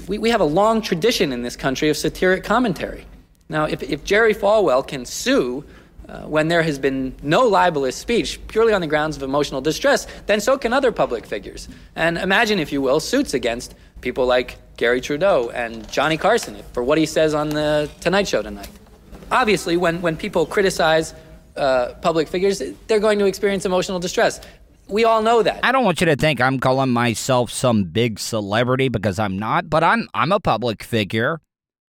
We, 0.08 0.18
we 0.18 0.30
have 0.30 0.40
a 0.40 0.44
long 0.44 0.82
tradition 0.82 1.32
in 1.32 1.42
this 1.42 1.56
country 1.56 1.88
of 1.88 1.96
satiric 1.96 2.44
commentary. 2.44 3.06
Now, 3.48 3.64
if, 3.64 3.82
if 3.82 4.04
Jerry 4.04 4.34
Falwell 4.34 4.86
can 4.86 5.04
sue 5.04 5.64
uh, 6.08 6.22
when 6.22 6.48
there 6.48 6.62
has 6.62 6.78
been 6.78 7.14
no 7.22 7.46
libelous 7.46 7.96
speech 7.96 8.40
purely 8.48 8.72
on 8.72 8.80
the 8.80 8.86
grounds 8.86 9.16
of 9.16 9.22
emotional 9.22 9.60
distress, 9.60 10.06
then 10.26 10.40
so 10.40 10.58
can 10.58 10.72
other 10.72 10.92
public 10.92 11.26
figures. 11.26 11.68
And 11.94 12.18
imagine, 12.18 12.58
if 12.58 12.72
you 12.72 12.82
will, 12.82 13.00
suits 13.00 13.34
against 13.34 13.74
people 14.00 14.26
like 14.26 14.58
Garry 14.76 15.00
Trudeau 15.00 15.50
and 15.50 15.90
Johnny 15.90 16.16
Carson 16.16 16.56
for 16.72 16.82
what 16.82 16.98
he 16.98 17.06
says 17.06 17.34
on 17.34 17.50
the 17.50 17.88
Tonight 18.00 18.26
Show 18.26 18.42
tonight. 18.42 18.70
Obviously, 19.30 19.76
when, 19.76 20.02
when 20.02 20.16
people 20.16 20.44
criticize 20.44 21.14
uh, 21.56 21.94
public 22.02 22.28
figures, 22.28 22.62
they're 22.88 23.00
going 23.00 23.18
to 23.18 23.26
experience 23.26 23.64
emotional 23.64 24.00
distress. 24.00 24.40
We 24.92 25.04
all 25.04 25.22
know 25.22 25.42
that. 25.42 25.60
I 25.62 25.72
don't 25.72 25.86
want 25.86 26.02
you 26.02 26.06
to 26.06 26.16
think 26.16 26.38
I'm 26.38 26.60
calling 26.60 26.90
myself 26.90 27.50
some 27.50 27.84
big 27.84 28.18
celebrity 28.18 28.90
because 28.90 29.18
I'm 29.18 29.38
not, 29.38 29.70
but 29.70 29.82
I'm 29.82 30.06
I'm 30.12 30.32
a 30.32 30.38
public 30.38 30.82
figure. 30.82 31.40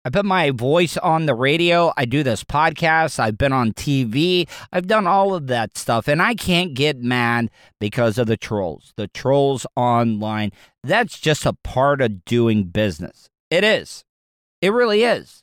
I 0.04 0.10
put 0.10 0.26
my 0.26 0.50
voice 0.50 0.98
on 0.98 1.24
the 1.24 1.34
radio. 1.34 1.92
I 1.96 2.04
do 2.04 2.22
this 2.22 2.44
podcast. 2.44 3.18
I've 3.18 3.38
been 3.38 3.54
on 3.54 3.72
TV. 3.72 4.46
I've 4.70 4.86
done 4.86 5.06
all 5.06 5.34
of 5.34 5.46
that 5.46 5.78
stuff. 5.78 6.08
And 6.08 6.20
I 6.20 6.34
can't 6.34 6.74
get 6.74 6.98
mad 6.98 7.50
because 7.78 8.18
of 8.18 8.26
the 8.26 8.36
trolls, 8.36 8.92
the 8.96 9.08
trolls 9.08 9.66
online. 9.76 10.52
That's 10.82 11.18
just 11.18 11.44
a 11.44 11.54
part 11.64 12.02
of 12.02 12.24
doing 12.24 12.64
business. 12.64 13.28
It 13.50 13.64
is. 13.64 14.04
It 14.60 14.72
really 14.72 15.04
is. 15.04 15.42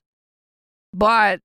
But 0.93 1.39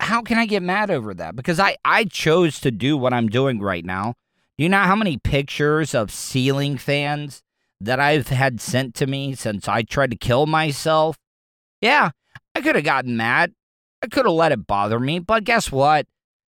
how 0.00 0.22
can 0.22 0.38
I 0.38 0.46
get 0.46 0.62
mad 0.62 0.90
over 0.90 1.12
that? 1.14 1.34
Because 1.34 1.58
I, 1.58 1.76
I 1.84 2.04
chose 2.04 2.60
to 2.60 2.70
do 2.70 2.96
what 2.96 3.12
I'm 3.12 3.28
doing 3.28 3.60
right 3.60 3.84
now. 3.84 4.14
You 4.58 4.68
know 4.68 4.80
how 4.80 4.96
many 4.96 5.18
pictures 5.18 5.94
of 5.94 6.10
ceiling 6.10 6.78
fans 6.78 7.44
that 7.80 8.00
I've 8.00 8.26
had 8.26 8.60
sent 8.60 8.96
to 8.96 9.06
me 9.06 9.36
since 9.36 9.68
I 9.68 9.82
tried 9.82 10.10
to 10.10 10.16
kill 10.16 10.46
myself? 10.46 11.16
Yeah, 11.80 12.10
I 12.56 12.60
could 12.60 12.74
have 12.74 12.84
gotten 12.84 13.16
mad. 13.16 13.52
I 14.02 14.08
could 14.08 14.26
have 14.26 14.34
let 14.34 14.50
it 14.50 14.66
bother 14.66 14.98
me, 14.98 15.20
but 15.20 15.44
guess 15.44 15.70
what? 15.70 16.06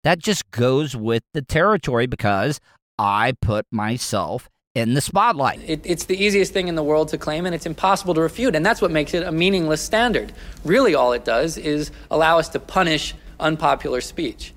That 0.03 0.17
just 0.17 0.49
goes 0.49 0.95
with 0.95 1.21
the 1.35 1.43
territory 1.43 2.07
because 2.07 2.59
I 2.97 3.33
put 3.39 3.67
myself 3.69 4.49
in 4.73 4.95
the 4.95 5.01
spotlight. 5.01 5.59
It, 5.63 5.81
it's 5.83 6.05
the 6.05 6.17
easiest 6.17 6.53
thing 6.53 6.69
in 6.69 6.73
the 6.73 6.83
world 6.83 7.09
to 7.09 7.19
claim, 7.19 7.45
and 7.45 7.53
it's 7.53 7.67
impossible 7.67 8.15
to 8.15 8.21
refute. 8.21 8.55
And 8.55 8.65
that's 8.65 8.81
what 8.81 8.89
makes 8.89 9.13
it 9.13 9.21
a 9.21 9.31
meaningless 9.31 9.79
standard. 9.79 10.33
Really, 10.65 10.95
all 10.95 11.13
it 11.13 11.23
does 11.23 11.55
is 11.55 11.91
allow 12.09 12.39
us 12.39 12.49
to 12.49 12.59
punish 12.59 13.13
unpopular 13.39 14.01
speech. 14.01 14.55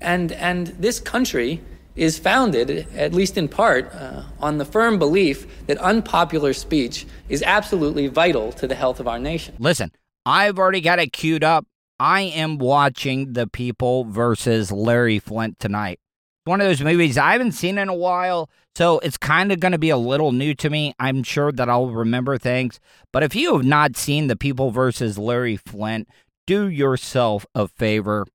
And, 0.00 0.30
and 0.30 0.68
this 0.68 1.00
country 1.00 1.62
is 1.96 2.18
founded, 2.18 2.86
at 2.94 3.12
least 3.12 3.36
in 3.36 3.48
part, 3.48 3.92
uh, 3.94 4.22
on 4.40 4.58
the 4.58 4.64
firm 4.64 4.98
belief 4.98 5.66
that 5.66 5.78
unpopular 5.78 6.52
speech 6.52 7.06
is 7.28 7.42
absolutely 7.42 8.06
vital 8.06 8.52
to 8.52 8.66
the 8.66 8.74
health 8.74 9.00
of 9.00 9.08
our 9.08 9.18
nation. 9.18 9.54
Listen, 9.58 9.92
I've 10.24 10.58
already 10.58 10.80
got 10.80 10.98
it 10.98 11.12
queued 11.12 11.44
up. 11.44 11.66
I 11.98 12.22
am 12.22 12.58
watching 12.58 13.34
The 13.34 13.46
People 13.46 14.04
versus 14.04 14.72
Larry 14.72 15.18
Flynt 15.18 15.58
tonight. 15.58 16.00
One 16.44 16.60
of 16.60 16.66
those 16.66 16.80
movies 16.80 17.18
I 17.18 17.32
haven't 17.32 17.52
seen 17.52 17.76
in 17.76 17.90
a 17.90 17.94
while, 17.94 18.48
so 18.74 18.98
it's 19.00 19.18
kind 19.18 19.52
of 19.52 19.60
going 19.60 19.72
to 19.72 19.78
be 19.78 19.90
a 19.90 19.98
little 19.98 20.32
new 20.32 20.54
to 20.54 20.70
me. 20.70 20.94
I'm 20.98 21.22
sure 21.22 21.52
that 21.52 21.68
I'll 21.68 21.88
remember 21.88 22.38
things. 22.38 22.80
But 23.12 23.22
if 23.22 23.34
you 23.34 23.54
have 23.54 23.66
not 23.66 23.96
seen 23.96 24.28
The 24.28 24.36
People 24.36 24.70
versus 24.70 25.18
Larry 25.18 25.56
Flynt, 25.56 26.08
do 26.46 26.68
yourself 26.68 27.44
a 27.54 27.68
favor. 27.68 28.26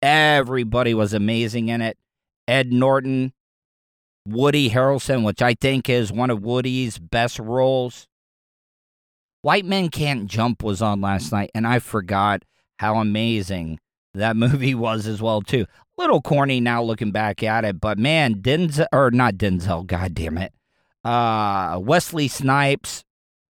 Everybody 0.00 0.94
was 0.94 1.12
amazing 1.12 1.68
in 1.68 1.82
it. 1.82 1.98
Ed 2.50 2.72
Norton, 2.72 3.32
Woody 4.26 4.70
Harrelson, 4.70 5.24
which 5.24 5.40
I 5.40 5.54
think 5.54 5.88
is 5.88 6.10
one 6.12 6.30
of 6.30 6.42
Woody's 6.42 6.98
best 6.98 7.38
roles. 7.38 8.08
White 9.42 9.64
Men 9.64 9.88
Can't 9.88 10.26
Jump 10.26 10.64
was 10.64 10.82
on 10.82 11.00
last 11.00 11.30
night, 11.30 11.52
and 11.54 11.64
I 11.64 11.78
forgot 11.78 12.42
how 12.80 12.96
amazing 12.96 13.78
that 14.14 14.36
movie 14.44 14.74
was 14.74 15.06
as 15.06 15.22
well 15.22 15.42
too. 15.42 15.64
Little 15.96 16.20
corny 16.20 16.60
now 16.60 16.82
looking 16.82 17.12
back 17.12 17.44
at 17.44 17.64
it, 17.64 17.80
but 17.80 17.98
man, 17.98 18.42
Denzel 18.42 18.86
or 18.92 19.12
not 19.12 19.34
Denzel, 19.34 19.86
god 19.86 20.14
damn 20.14 20.36
it. 20.36 20.52
Uh 21.04 21.78
Wesley 21.80 22.26
Snipes 22.26 23.04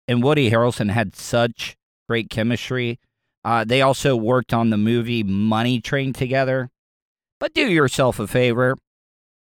and 0.09 0.23
Woody 0.23 0.51
Harrelson 0.51 0.91
had 0.91 1.15
such 1.15 1.77
great 2.09 2.31
chemistry. 2.31 2.99
Uh, 3.45 3.63
they 3.63 3.83
also 3.83 4.17
worked 4.17 4.55
on 4.55 4.71
the 4.71 4.79
movie 4.79 5.23
Money 5.23 5.81
Train 5.81 6.13
together. 6.15 6.71
But 7.39 7.53
do 7.53 7.69
yourself 7.71 8.19
a 8.19 8.27
favor. 8.27 8.77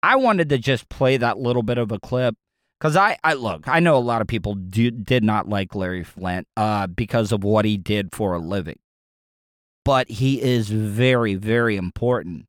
I 0.05 0.16
wanted 0.16 0.50
to 0.50 0.59
just 0.59 0.90
play 0.90 1.16
that 1.16 1.38
little 1.38 1.62
bit 1.62 1.78
of 1.78 1.90
a 1.90 1.98
clip 1.98 2.36
because 2.78 2.94
I, 2.94 3.16
I 3.24 3.32
look, 3.32 3.66
I 3.66 3.80
know 3.80 3.96
a 3.96 3.98
lot 3.98 4.20
of 4.20 4.26
people 4.26 4.55
do, 4.55 4.90
did 4.90 5.24
not 5.24 5.48
like 5.48 5.74
Larry 5.74 6.05
Flynt 6.05 6.46
uh, 6.59 6.88
because 6.88 7.32
of 7.32 7.42
what 7.42 7.64
he 7.64 7.78
did 7.78 8.14
for 8.14 8.34
a 8.34 8.38
living. 8.38 8.78
But 9.82 10.11
he 10.11 10.42
is 10.42 10.68
very, 10.68 11.36
very 11.36 11.78
important 11.78 12.44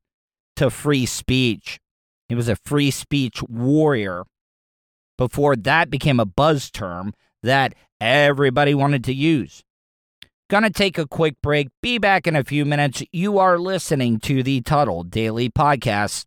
to 0.56 0.68
free 0.68 1.06
speech. 1.06 1.80
He 2.28 2.34
was 2.34 2.46
a 2.50 2.56
free 2.56 2.90
speech 2.90 3.42
warrior 3.44 4.24
before 5.16 5.56
that 5.56 5.88
became 5.88 6.20
a 6.20 6.26
buzz 6.26 6.70
term 6.70 7.14
that 7.42 7.74
everybody 8.02 8.74
wanted 8.74 9.02
to 9.04 9.14
use. 9.14 9.62
Gonna 10.50 10.68
take 10.68 10.98
a 10.98 11.08
quick 11.08 11.36
break. 11.42 11.68
Be 11.80 11.96
back 11.96 12.26
in 12.26 12.36
a 12.36 12.44
few 12.44 12.66
minutes. 12.66 13.02
You 13.12 13.38
are 13.38 13.58
listening 13.58 14.20
to 14.20 14.42
the 14.42 14.60
Tuttle 14.60 15.04
Daily 15.04 15.48
Podcast. 15.48 16.26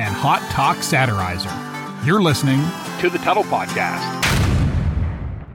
and 0.00 0.14
hot 0.14 0.40
talk 0.50 0.78
satirizer. 0.78 1.54
You're 2.06 2.22
listening 2.22 2.62
to 3.00 3.10
the 3.10 3.18
Tuttle 3.18 3.44
Podcast. 3.44 4.00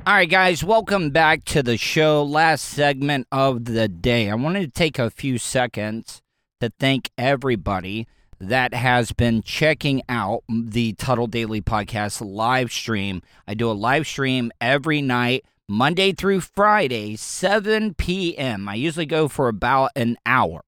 All 0.06 0.14
right, 0.14 0.30
guys, 0.30 0.64
welcome 0.64 1.10
back 1.10 1.44
to 1.46 1.64
the 1.64 1.78
show. 1.78 2.24
Last 2.24 2.62
segment 2.62 3.28
of 3.32 3.66
the 3.66 3.88
day. 3.88 4.30
I 4.30 4.36
wanted 4.36 4.62
to 4.62 4.72
take 4.72 5.00
a 5.00 5.10
few 5.10 5.40
seconds 5.40 6.22
to 6.62 6.72
thank 6.80 7.10
everybody 7.18 8.08
that 8.40 8.76
has 8.76 9.12
been 9.14 9.42
checking 9.42 10.04
out 10.10 10.44
the 10.48 10.94
Tuttle 10.94 11.26
Daily 11.26 11.62
Podcast 11.62 12.22
live 12.24 12.72
stream. 12.72 13.24
I 13.48 13.56
do 13.56 13.72
a 13.72 13.74
live 13.74 14.06
stream 14.06 14.52
every 14.62 15.02
night, 15.02 15.44
Monday 15.68 16.12
through 16.12 16.42
Friday, 16.42 17.16
7 17.16 17.96
p.m. 17.96 18.70
I 18.70 18.76
usually 18.76 19.08
go 19.08 19.28
for 19.28 19.48
about 19.48 19.90
an 19.96 20.18
hour. 20.24 20.65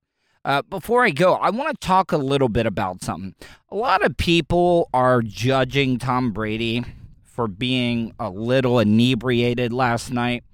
Uh, 0.47 0.61
before 0.61 1.03
I 1.03 1.09
go, 1.09 1.33
I 1.33 1.49
want 1.49 1.77
to 1.77 1.85
talk 1.85 2.13
a 2.13 2.17
little 2.17 2.47
bit 2.47 2.65
about 2.65 3.03
something. 3.03 3.35
A 3.69 3.75
lot 3.75 4.01
of 4.01 4.15
people 4.15 4.89
are 4.93 5.21
judging 5.21 5.99
Tom 5.99 6.31
Brady 6.31 6.85
for 7.25 7.49
being 7.49 8.13
a 8.17 8.29
little 8.29 8.79
inebriated 8.79 9.73
last 9.73 10.09
night. 10.09 10.45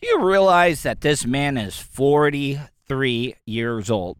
Do 0.00 0.06
you 0.06 0.22
realize 0.22 0.84
that 0.84 1.00
this 1.00 1.26
man 1.26 1.58
is 1.58 1.76
43 1.76 3.34
years 3.44 3.90
old? 3.90 4.16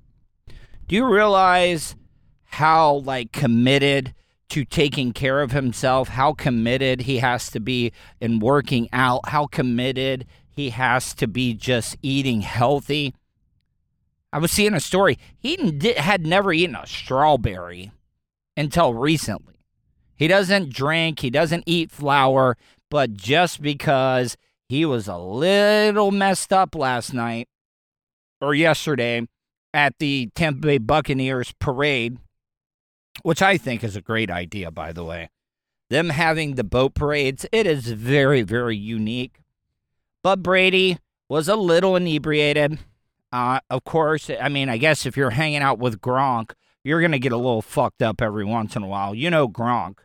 Do 0.88 0.96
you 0.96 1.06
realize 1.06 1.94
how 2.42 2.94
like 2.94 3.30
committed 3.30 4.12
to 4.48 4.64
taking 4.64 5.12
care 5.12 5.40
of 5.40 5.52
himself, 5.52 6.08
how 6.08 6.32
committed 6.32 7.02
he 7.02 7.18
has 7.18 7.48
to 7.52 7.60
be 7.60 7.92
in 8.20 8.40
working 8.40 8.88
out, 8.92 9.28
how 9.28 9.46
committed 9.46 10.26
he 10.50 10.70
has 10.70 11.14
to 11.14 11.28
be 11.28 11.54
just 11.54 11.96
eating 12.02 12.40
healthy? 12.40 13.14
I 14.34 14.38
was 14.38 14.50
seeing 14.50 14.74
a 14.74 14.80
story. 14.80 15.16
He 15.38 15.54
did, 15.54 15.96
had 15.96 16.26
never 16.26 16.52
eaten 16.52 16.74
a 16.74 16.88
strawberry 16.88 17.92
until 18.56 18.92
recently. 18.92 19.54
He 20.16 20.26
doesn't 20.26 20.72
drink, 20.72 21.20
he 21.20 21.30
doesn't 21.30 21.62
eat 21.66 21.92
flour, 21.92 22.56
but 22.90 23.14
just 23.14 23.62
because 23.62 24.36
he 24.68 24.84
was 24.84 25.06
a 25.06 25.16
little 25.16 26.10
messed 26.10 26.52
up 26.52 26.74
last 26.74 27.14
night 27.14 27.46
or 28.40 28.56
yesterday 28.56 29.28
at 29.72 30.00
the 30.00 30.30
Tampa 30.34 30.66
Bay 30.66 30.78
Buccaneers 30.78 31.52
parade, 31.60 32.18
which 33.22 33.40
I 33.40 33.56
think 33.56 33.84
is 33.84 33.94
a 33.94 34.02
great 34.02 34.32
idea, 34.32 34.72
by 34.72 34.92
the 34.92 35.04
way. 35.04 35.30
Them 35.90 36.08
having 36.08 36.56
the 36.56 36.64
boat 36.64 36.94
parades, 36.94 37.46
it 37.52 37.68
is 37.68 37.86
very, 37.92 38.42
very 38.42 38.76
unique. 38.76 39.38
But 40.24 40.42
Brady 40.42 40.98
was 41.28 41.46
a 41.46 41.54
little 41.54 41.94
inebriated. 41.94 42.80
Uh, 43.34 43.58
of 43.68 43.82
course, 43.82 44.30
I 44.30 44.48
mean, 44.48 44.68
I 44.68 44.76
guess 44.76 45.06
if 45.06 45.16
you're 45.16 45.30
hanging 45.30 45.60
out 45.60 45.80
with 45.80 46.00
Gronk, 46.00 46.52
you're 46.84 47.00
going 47.00 47.10
to 47.10 47.18
get 47.18 47.32
a 47.32 47.36
little 47.36 47.62
fucked 47.62 48.00
up 48.00 48.22
every 48.22 48.44
once 48.44 48.76
in 48.76 48.84
a 48.84 48.86
while. 48.86 49.12
You 49.12 49.28
know 49.28 49.48
Gronk. 49.48 49.98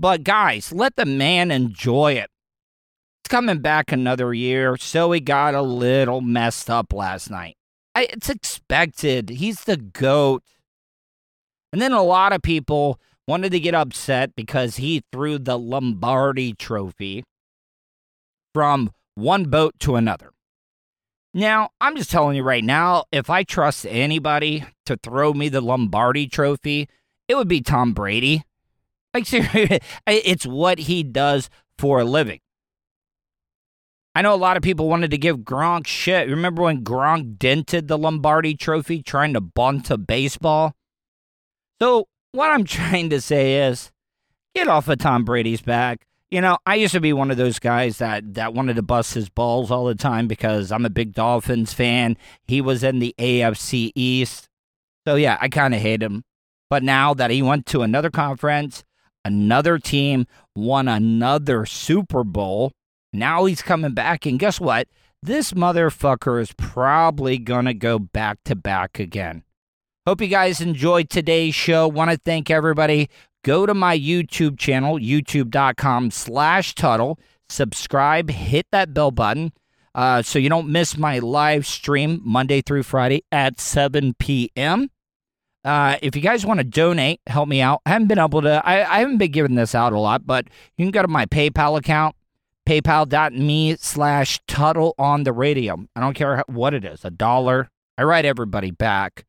But 0.00 0.24
guys, 0.24 0.72
let 0.72 0.96
the 0.96 1.06
man 1.06 1.52
enjoy 1.52 2.14
it. 2.14 2.28
It's 3.22 3.30
coming 3.30 3.60
back 3.60 3.92
another 3.92 4.34
year, 4.34 4.76
so 4.76 5.12
he 5.12 5.20
got 5.20 5.54
a 5.54 5.62
little 5.62 6.20
messed 6.20 6.68
up 6.68 6.92
last 6.92 7.30
night. 7.30 7.56
I, 7.94 8.08
it's 8.10 8.28
expected. 8.28 9.30
He's 9.30 9.62
the 9.62 9.76
GOAT. 9.76 10.42
And 11.72 11.80
then 11.80 11.92
a 11.92 12.02
lot 12.02 12.32
of 12.32 12.42
people 12.42 12.98
wanted 13.28 13.52
to 13.52 13.60
get 13.60 13.76
upset 13.76 14.34
because 14.34 14.78
he 14.78 15.04
threw 15.12 15.38
the 15.38 15.56
Lombardi 15.56 16.52
trophy 16.52 17.22
from 18.52 18.90
one 19.14 19.44
boat 19.44 19.74
to 19.80 19.94
another. 19.94 20.32
Now, 21.34 21.70
I'm 21.80 21.96
just 21.96 22.10
telling 22.10 22.36
you 22.36 22.42
right 22.42 22.64
now, 22.64 23.04
if 23.12 23.28
I 23.28 23.44
trust 23.44 23.86
anybody 23.88 24.64
to 24.86 24.96
throw 24.96 25.32
me 25.32 25.48
the 25.48 25.60
Lombardi 25.60 26.26
trophy, 26.26 26.88
it 27.28 27.36
would 27.36 27.48
be 27.48 27.60
Tom 27.60 27.92
Brady. 27.92 28.44
Like, 29.12 29.26
seriously, 29.26 29.80
it's 30.06 30.46
what 30.46 30.78
he 30.78 31.02
does 31.02 31.50
for 31.76 32.00
a 32.00 32.04
living. 32.04 32.40
I 34.14 34.22
know 34.22 34.34
a 34.34 34.36
lot 34.36 34.56
of 34.56 34.64
people 34.64 34.88
wanted 34.88 35.12
to 35.12 35.18
give 35.18 35.38
Gronk 35.38 35.86
shit. 35.86 36.28
Remember 36.28 36.62
when 36.62 36.82
Gronk 36.82 37.38
dented 37.38 37.86
the 37.86 37.96
Lombardi 37.96 38.56
trophy 38.56 39.00
trying 39.00 39.32
to 39.34 39.40
bunt 39.40 39.90
a 39.90 39.96
baseball? 39.96 40.74
So, 41.80 42.08
what 42.32 42.50
I'm 42.50 42.64
trying 42.64 43.10
to 43.10 43.20
say 43.20 43.68
is 43.68 43.92
get 44.56 44.66
off 44.66 44.88
of 44.88 44.98
Tom 44.98 45.24
Brady's 45.24 45.62
back. 45.62 46.07
You 46.30 46.42
know, 46.42 46.58
I 46.66 46.74
used 46.74 46.92
to 46.92 47.00
be 47.00 47.14
one 47.14 47.30
of 47.30 47.38
those 47.38 47.58
guys 47.58 47.98
that 47.98 48.34
that 48.34 48.52
wanted 48.52 48.76
to 48.76 48.82
bust 48.82 49.14
his 49.14 49.30
balls 49.30 49.70
all 49.70 49.86
the 49.86 49.94
time 49.94 50.28
because 50.28 50.70
I'm 50.70 50.84
a 50.84 50.90
big 50.90 51.14
Dolphins 51.14 51.72
fan. 51.72 52.18
He 52.46 52.60
was 52.60 52.84
in 52.84 52.98
the 52.98 53.14
AFC 53.18 53.92
East. 53.94 54.48
So 55.06 55.14
yeah, 55.14 55.38
I 55.40 55.48
kind 55.48 55.74
of 55.74 55.80
hate 55.80 56.02
him. 56.02 56.24
But 56.68 56.82
now 56.82 57.14
that 57.14 57.30
he 57.30 57.40
went 57.40 57.64
to 57.66 57.80
another 57.80 58.10
conference, 58.10 58.84
another 59.24 59.78
team 59.78 60.26
won 60.54 60.86
another 60.86 61.64
Super 61.64 62.24
Bowl, 62.24 62.72
now 63.10 63.46
he's 63.46 63.62
coming 63.62 63.94
back 63.94 64.26
and 64.26 64.38
guess 64.38 64.60
what? 64.60 64.86
This 65.22 65.52
motherfucker 65.52 66.40
is 66.40 66.52
probably 66.52 67.38
going 67.38 67.64
to 67.64 67.74
go 67.74 67.98
back 67.98 68.38
to 68.44 68.54
back 68.54 68.98
again. 68.98 69.44
Hope 70.06 70.20
you 70.20 70.28
guys 70.28 70.60
enjoyed 70.60 71.10
today's 71.10 71.54
show. 71.54 71.88
Want 71.88 72.10
to 72.10 72.16
thank 72.16 72.50
everybody 72.50 73.10
go 73.44 73.66
to 73.66 73.74
my 73.74 73.98
YouTube 73.98 74.58
channel, 74.58 74.98
youtube.com 74.98 76.10
slash 76.10 76.74
Tuttle. 76.74 77.18
Subscribe, 77.48 78.30
hit 78.30 78.66
that 78.72 78.92
bell 78.92 79.10
button 79.10 79.52
uh, 79.94 80.22
so 80.22 80.38
you 80.38 80.48
don't 80.48 80.68
miss 80.68 80.96
my 80.96 81.18
live 81.18 81.66
stream 81.66 82.20
Monday 82.24 82.62
through 82.62 82.84
Friday 82.84 83.24
at 83.32 83.58
7 83.58 84.14
p.m. 84.18 84.90
Uh, 85.64 85.96
if 86.02 86.14
you 86.14 86.22
guys 86.22 86.46
want 86.46 86.58
to 86.58 86.64
donate, 86.64 87.20
help 87.26 87.48
me 87.48 87.60
out. 87.60 87.80
I 87.84 87.90
haven't 87.90 88.06
been 88.06 88.20
able 88.20 88.42
to, 88.42 88.62
I, 88.64 88.88
I 88.88 89.00
haven't 89.00 89.18
been 89.18 89.32
giving 89.32 89.56
this 89.56 89.74
out 89.74 89.92
a 89.92 89.98
lot, 89.98 90.24
but 90.24 90.46
you 90.76 90.84
can 90.84 90.92
go 90.92 91.02
to 91.02 91.08
my 91.08 91.26
PayPal 91.26 91.76
account, 91.76 92.14
paypal.me 92.64 93.76
slash 93.80 94.40
Tuttle 94.46 94.94
on 94.98 95.24
the 95.24 95.32
radio. 95.32 95.84
I 95.96 96.00
don't 96.00 96.14
care 96.14 96.44
what 96.46 96.74
it 96.74 96.84
is, 96.84 97.04
a 97.04 97.10
dollar. 97.10 97.68
I 97.96 98.04
write 98.04 98.24
everybody 98.24 98.70
back. 98.70 99.24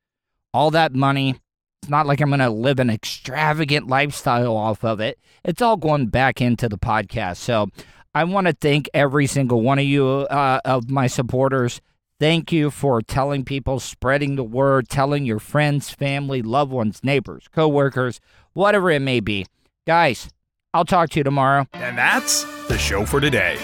All 0.54 0.70
that 0.72 0.94
money 0.94 1.40
it's 1.82 1.90
not 1.90 2.06
like 2.06 2.22
I'm 2.22 2.30
going 2.30 2.40
to 2.40 2.50
live 2.50 2.80
an 2.80 2.90
extravagant 2.90 3.88
lifestyle 3.88 4.56
off 4.56 4.84
of 4.84 5.00
it. 5.00 5.18
It's 5.44 5.62
all 5.62 5.78
going 5.78 6.08
back 6.08 6.42
into 6.42 6.68
the 6.68 6.78
podcast. 6.78 7.38
So 7.38 7.68
I 8.14 8.24
want 8.26 8.48
to 8.48 8.54
thank 8.54 8.90
every 8.94 9.28
single 9.28 9.62
one 9.62 9.80
of 9.80 9.86
you, 9.86 10.06
uh, 10.08 10.60
of 10.66 10.90
my 10.90 11.08
supporters. 11.08 11.82
Thank 12.20 12.52
you 12.52 12.70
for 12.70 13.02
telling 13.02 13.46
people, 13.46 13.80
spreading 13.80 14.36
the 14.36 14.44
word, 14.44 14.90
telling 14.90 15.26
your 15.26 15.40
friends, 15.40 15.90
family, 15.90 16.42
loved 16.42 16.72
ones, 16.72 17.00
neighbors, 17.02 17.48
coworkers, 17.54 18.20
whatever 18.52 18.92
it 18.92 19.00
may 19.00 19.22
be. 19.22 19.46
Guys, 19.88 20.30
I'll 20.74 20.86
talk 20.86 21.12
to 21.12 21.20
you 21.20 21.24
tomorrow. 21.24 21.66
And 21.74 21.98
that's 21.98 22.44
the 22.68 22.78
show 22.78 23.06
for 23.06 23.22
today. 23.22 23.58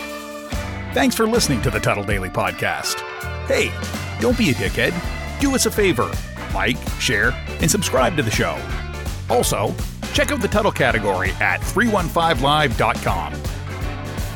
Thanks 0.93 1.16
for 1.16 1.28
listening 1.28 1.61
to 1.63 1.70
the 1.70 1.80
Tuttle 1.82 2.05
Daily 2.05 2.30
Podcast. 2.30 3.01
Hey, 3.47 3.74
don't 4.22 4.38
be 4.38 4.51
a 4.51 4.53
dickhead. 4.53 4.93
Do 5.41 5.53
us 5.53 5.66
a 5.66 5.72
favor 5.72 6.09
like, 6.56 6.78
share, 6.99 7.32
and 7.62 7.70
subscribe 7.70 8.16
to 8.18 8.24
the 8.24 8.32
show. 8.32 8.60
Also, 9.30 9.76
check 10.14 10.32
out 10.32 10.41
the 10.41 10.47
Tuttle 10.47 10.72
category 10.72 11.32
at 11.41 11.60
315live.com. 11.62 13.34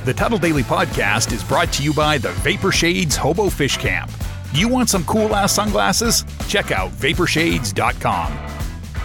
The 0.06 0.14
Tuttle 0.14 0.38
Daily 0.38 0.64
Podcast 0.64 1.34
is 1.34 1.44
brought 1.44 1.74
to 1.74 1.84
you 1.84 1.94
by 1.94 2.18
the 2.18 2.32
Vapor 2.34 2.72
Shades 2.72 3.16
Hobo 3.16 3.50
Fish 3.50 3.78
Camp. 3.78 4.12
You 4.54 4.68
want 4.68 4.90
some 4.90 5.04
cool 5.06 5.36
ass 5.36 5.54
sunglasses? 5.54 6.26
Check 6.48 6.72
out 6.72 6.92
vaporshades.com. 6.92 8.38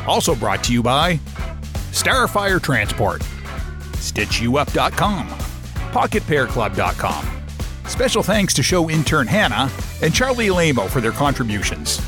Also 0.06 0.34
brought 0.34 0.64
to 0.64 0.72
you 0.72 0.82
by 0.82 1.16
Starfire 1.90 2.62
Transport, 2.62 3.20
StitchYouUp.com, 3.92 5.28
PocketPairClub.com. 5.28 7.26
Special 7.86 8.22
thanks 8.22 8.54
to 8.54 8.62
show 8.62 8.88
intern 8.90 9.26
Hannah 9.26 9.70
and 10.02 10.14
Charlie 10.14 10.48
Alamo 10.48 10.86
for 10.86 11.00
their 11.00 11.12
contributions. 11.12 12.00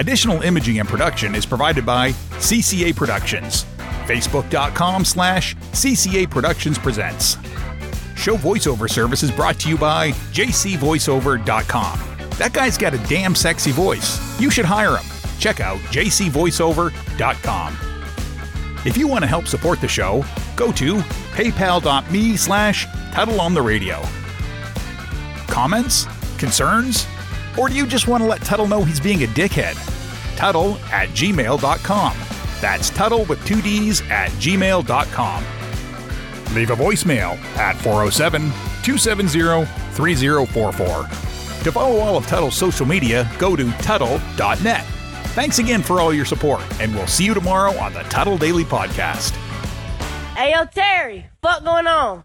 Additional 0.00 0.40
imaging 0.40 0.80
and 0.80 0.88
production 0.88 1.34
is 1.34 1.44
provided 1.44 1.84
by 1.84 2.12
CCA 2.40 2.96
Productions. 2.96 3.66
Facebook.com 4.06 5.04
slash 5.04 5.54
CCA 5.72 6.28
Productions 6.30 6.78
Presents. 6.78 7.36
Show 8.16 8.36
voiceover 8.36 8.88
service 8.88 9.22
is 9.22 9.30
brought 9.30 9.60
to 9.60 9.68
you 9.68 9.76
by 9.76 10.12
JCVoiceover.com. 10.32 12.00
That 12.38 12.54
guy's 12.54 12.78
got 12.78 12.94
a 12.94 12.98
damn 13.08 13.34
sexy 13.34 13.72
voice. 13.72 14.18
You 14.40 14.50
should 14.50 14.64
hire 14.64 14.96
him. 14.96 15.04
Check 15.38 15.60
out 15.60 15.76
JCVoiceover.com. 15.90 17.76
If 18.86 18.96
you 18.96 19.06
want 19.06 19.22
to 19.24 19.28
help 19.28 19.48
support 19.48 19.82
the 19.82 19.88
show, 19.88 20.24
go 20.56 20.72
to 20.72 20.94
paypal.me 21.34 22.36
slash 22.38 22.86
Tuttle 23.12 23.38
on 23.38 23.52
the 23.52 23.60
radio. 23.60 24.00
Comments? 25.46 26.06
Concerns? 26.38 27.06
Or 27.58 27.68
do 27.68 27.74
you 27.74 27.86
just 27.86 28.08
want 28.08 28.22
to 28.22 28.26
let 28.26 28.40
Tuttle 28.40 28.66
know 28.66 28.82
he's 28.82 29.00
being 29.00 29.24
a 29.24 29.26
dickhead? 29.26 29.89
Tuttle 30.40 30.76
at 30.90 31.10
gmail.com. 31.10 32.16
That's 32.62 32.88
Tuttle 32.88 33.26
with 33.26 33.44
two 33.44 33.60
D's 33.60 34.00
at 34.08 34.30
gmail.com. 34.30 35.44
Leave 36.54 36.70
a 36.70 36.74
voicemail 36.74 37.36
at 37.58 37.76
407 37.76 38.40
270 38.82 39.66
3044. 39.92 41.02
To 41.64 41.72
follow 41.72 41.98
all 41.98 42.16
of 42.16 42.26
Tuttle's 42.26 42.56
social 42.56 42.86
media, 42.86 43.30
go 43.38 43.54
to 43.54 43.70
Tuttle.net. 43.82 44.84
Thanks 45.34 45.58
again 45.58 45.82
for 45.82 46.00
all 46.00 46.14
your 46.14 46.24
support, 46.24 46.62
and 46.80 46.94
we'll 46.94 47.06
see 47.06 47.26
you 47.26 47.34
tomorrow 47.34 47.76
on 47.76 47.92
the 47.92 48.02
Tuttle 48.04 48.38
Daily 48.38 48.64
Podcast. 48.64 49.32
Hey, 50.34 50.52
yo, 50.52 50.64
Terry, 50.64 51.26
fuck 51.42 51.62
going 51.64 51.86
on? 51.86 52.24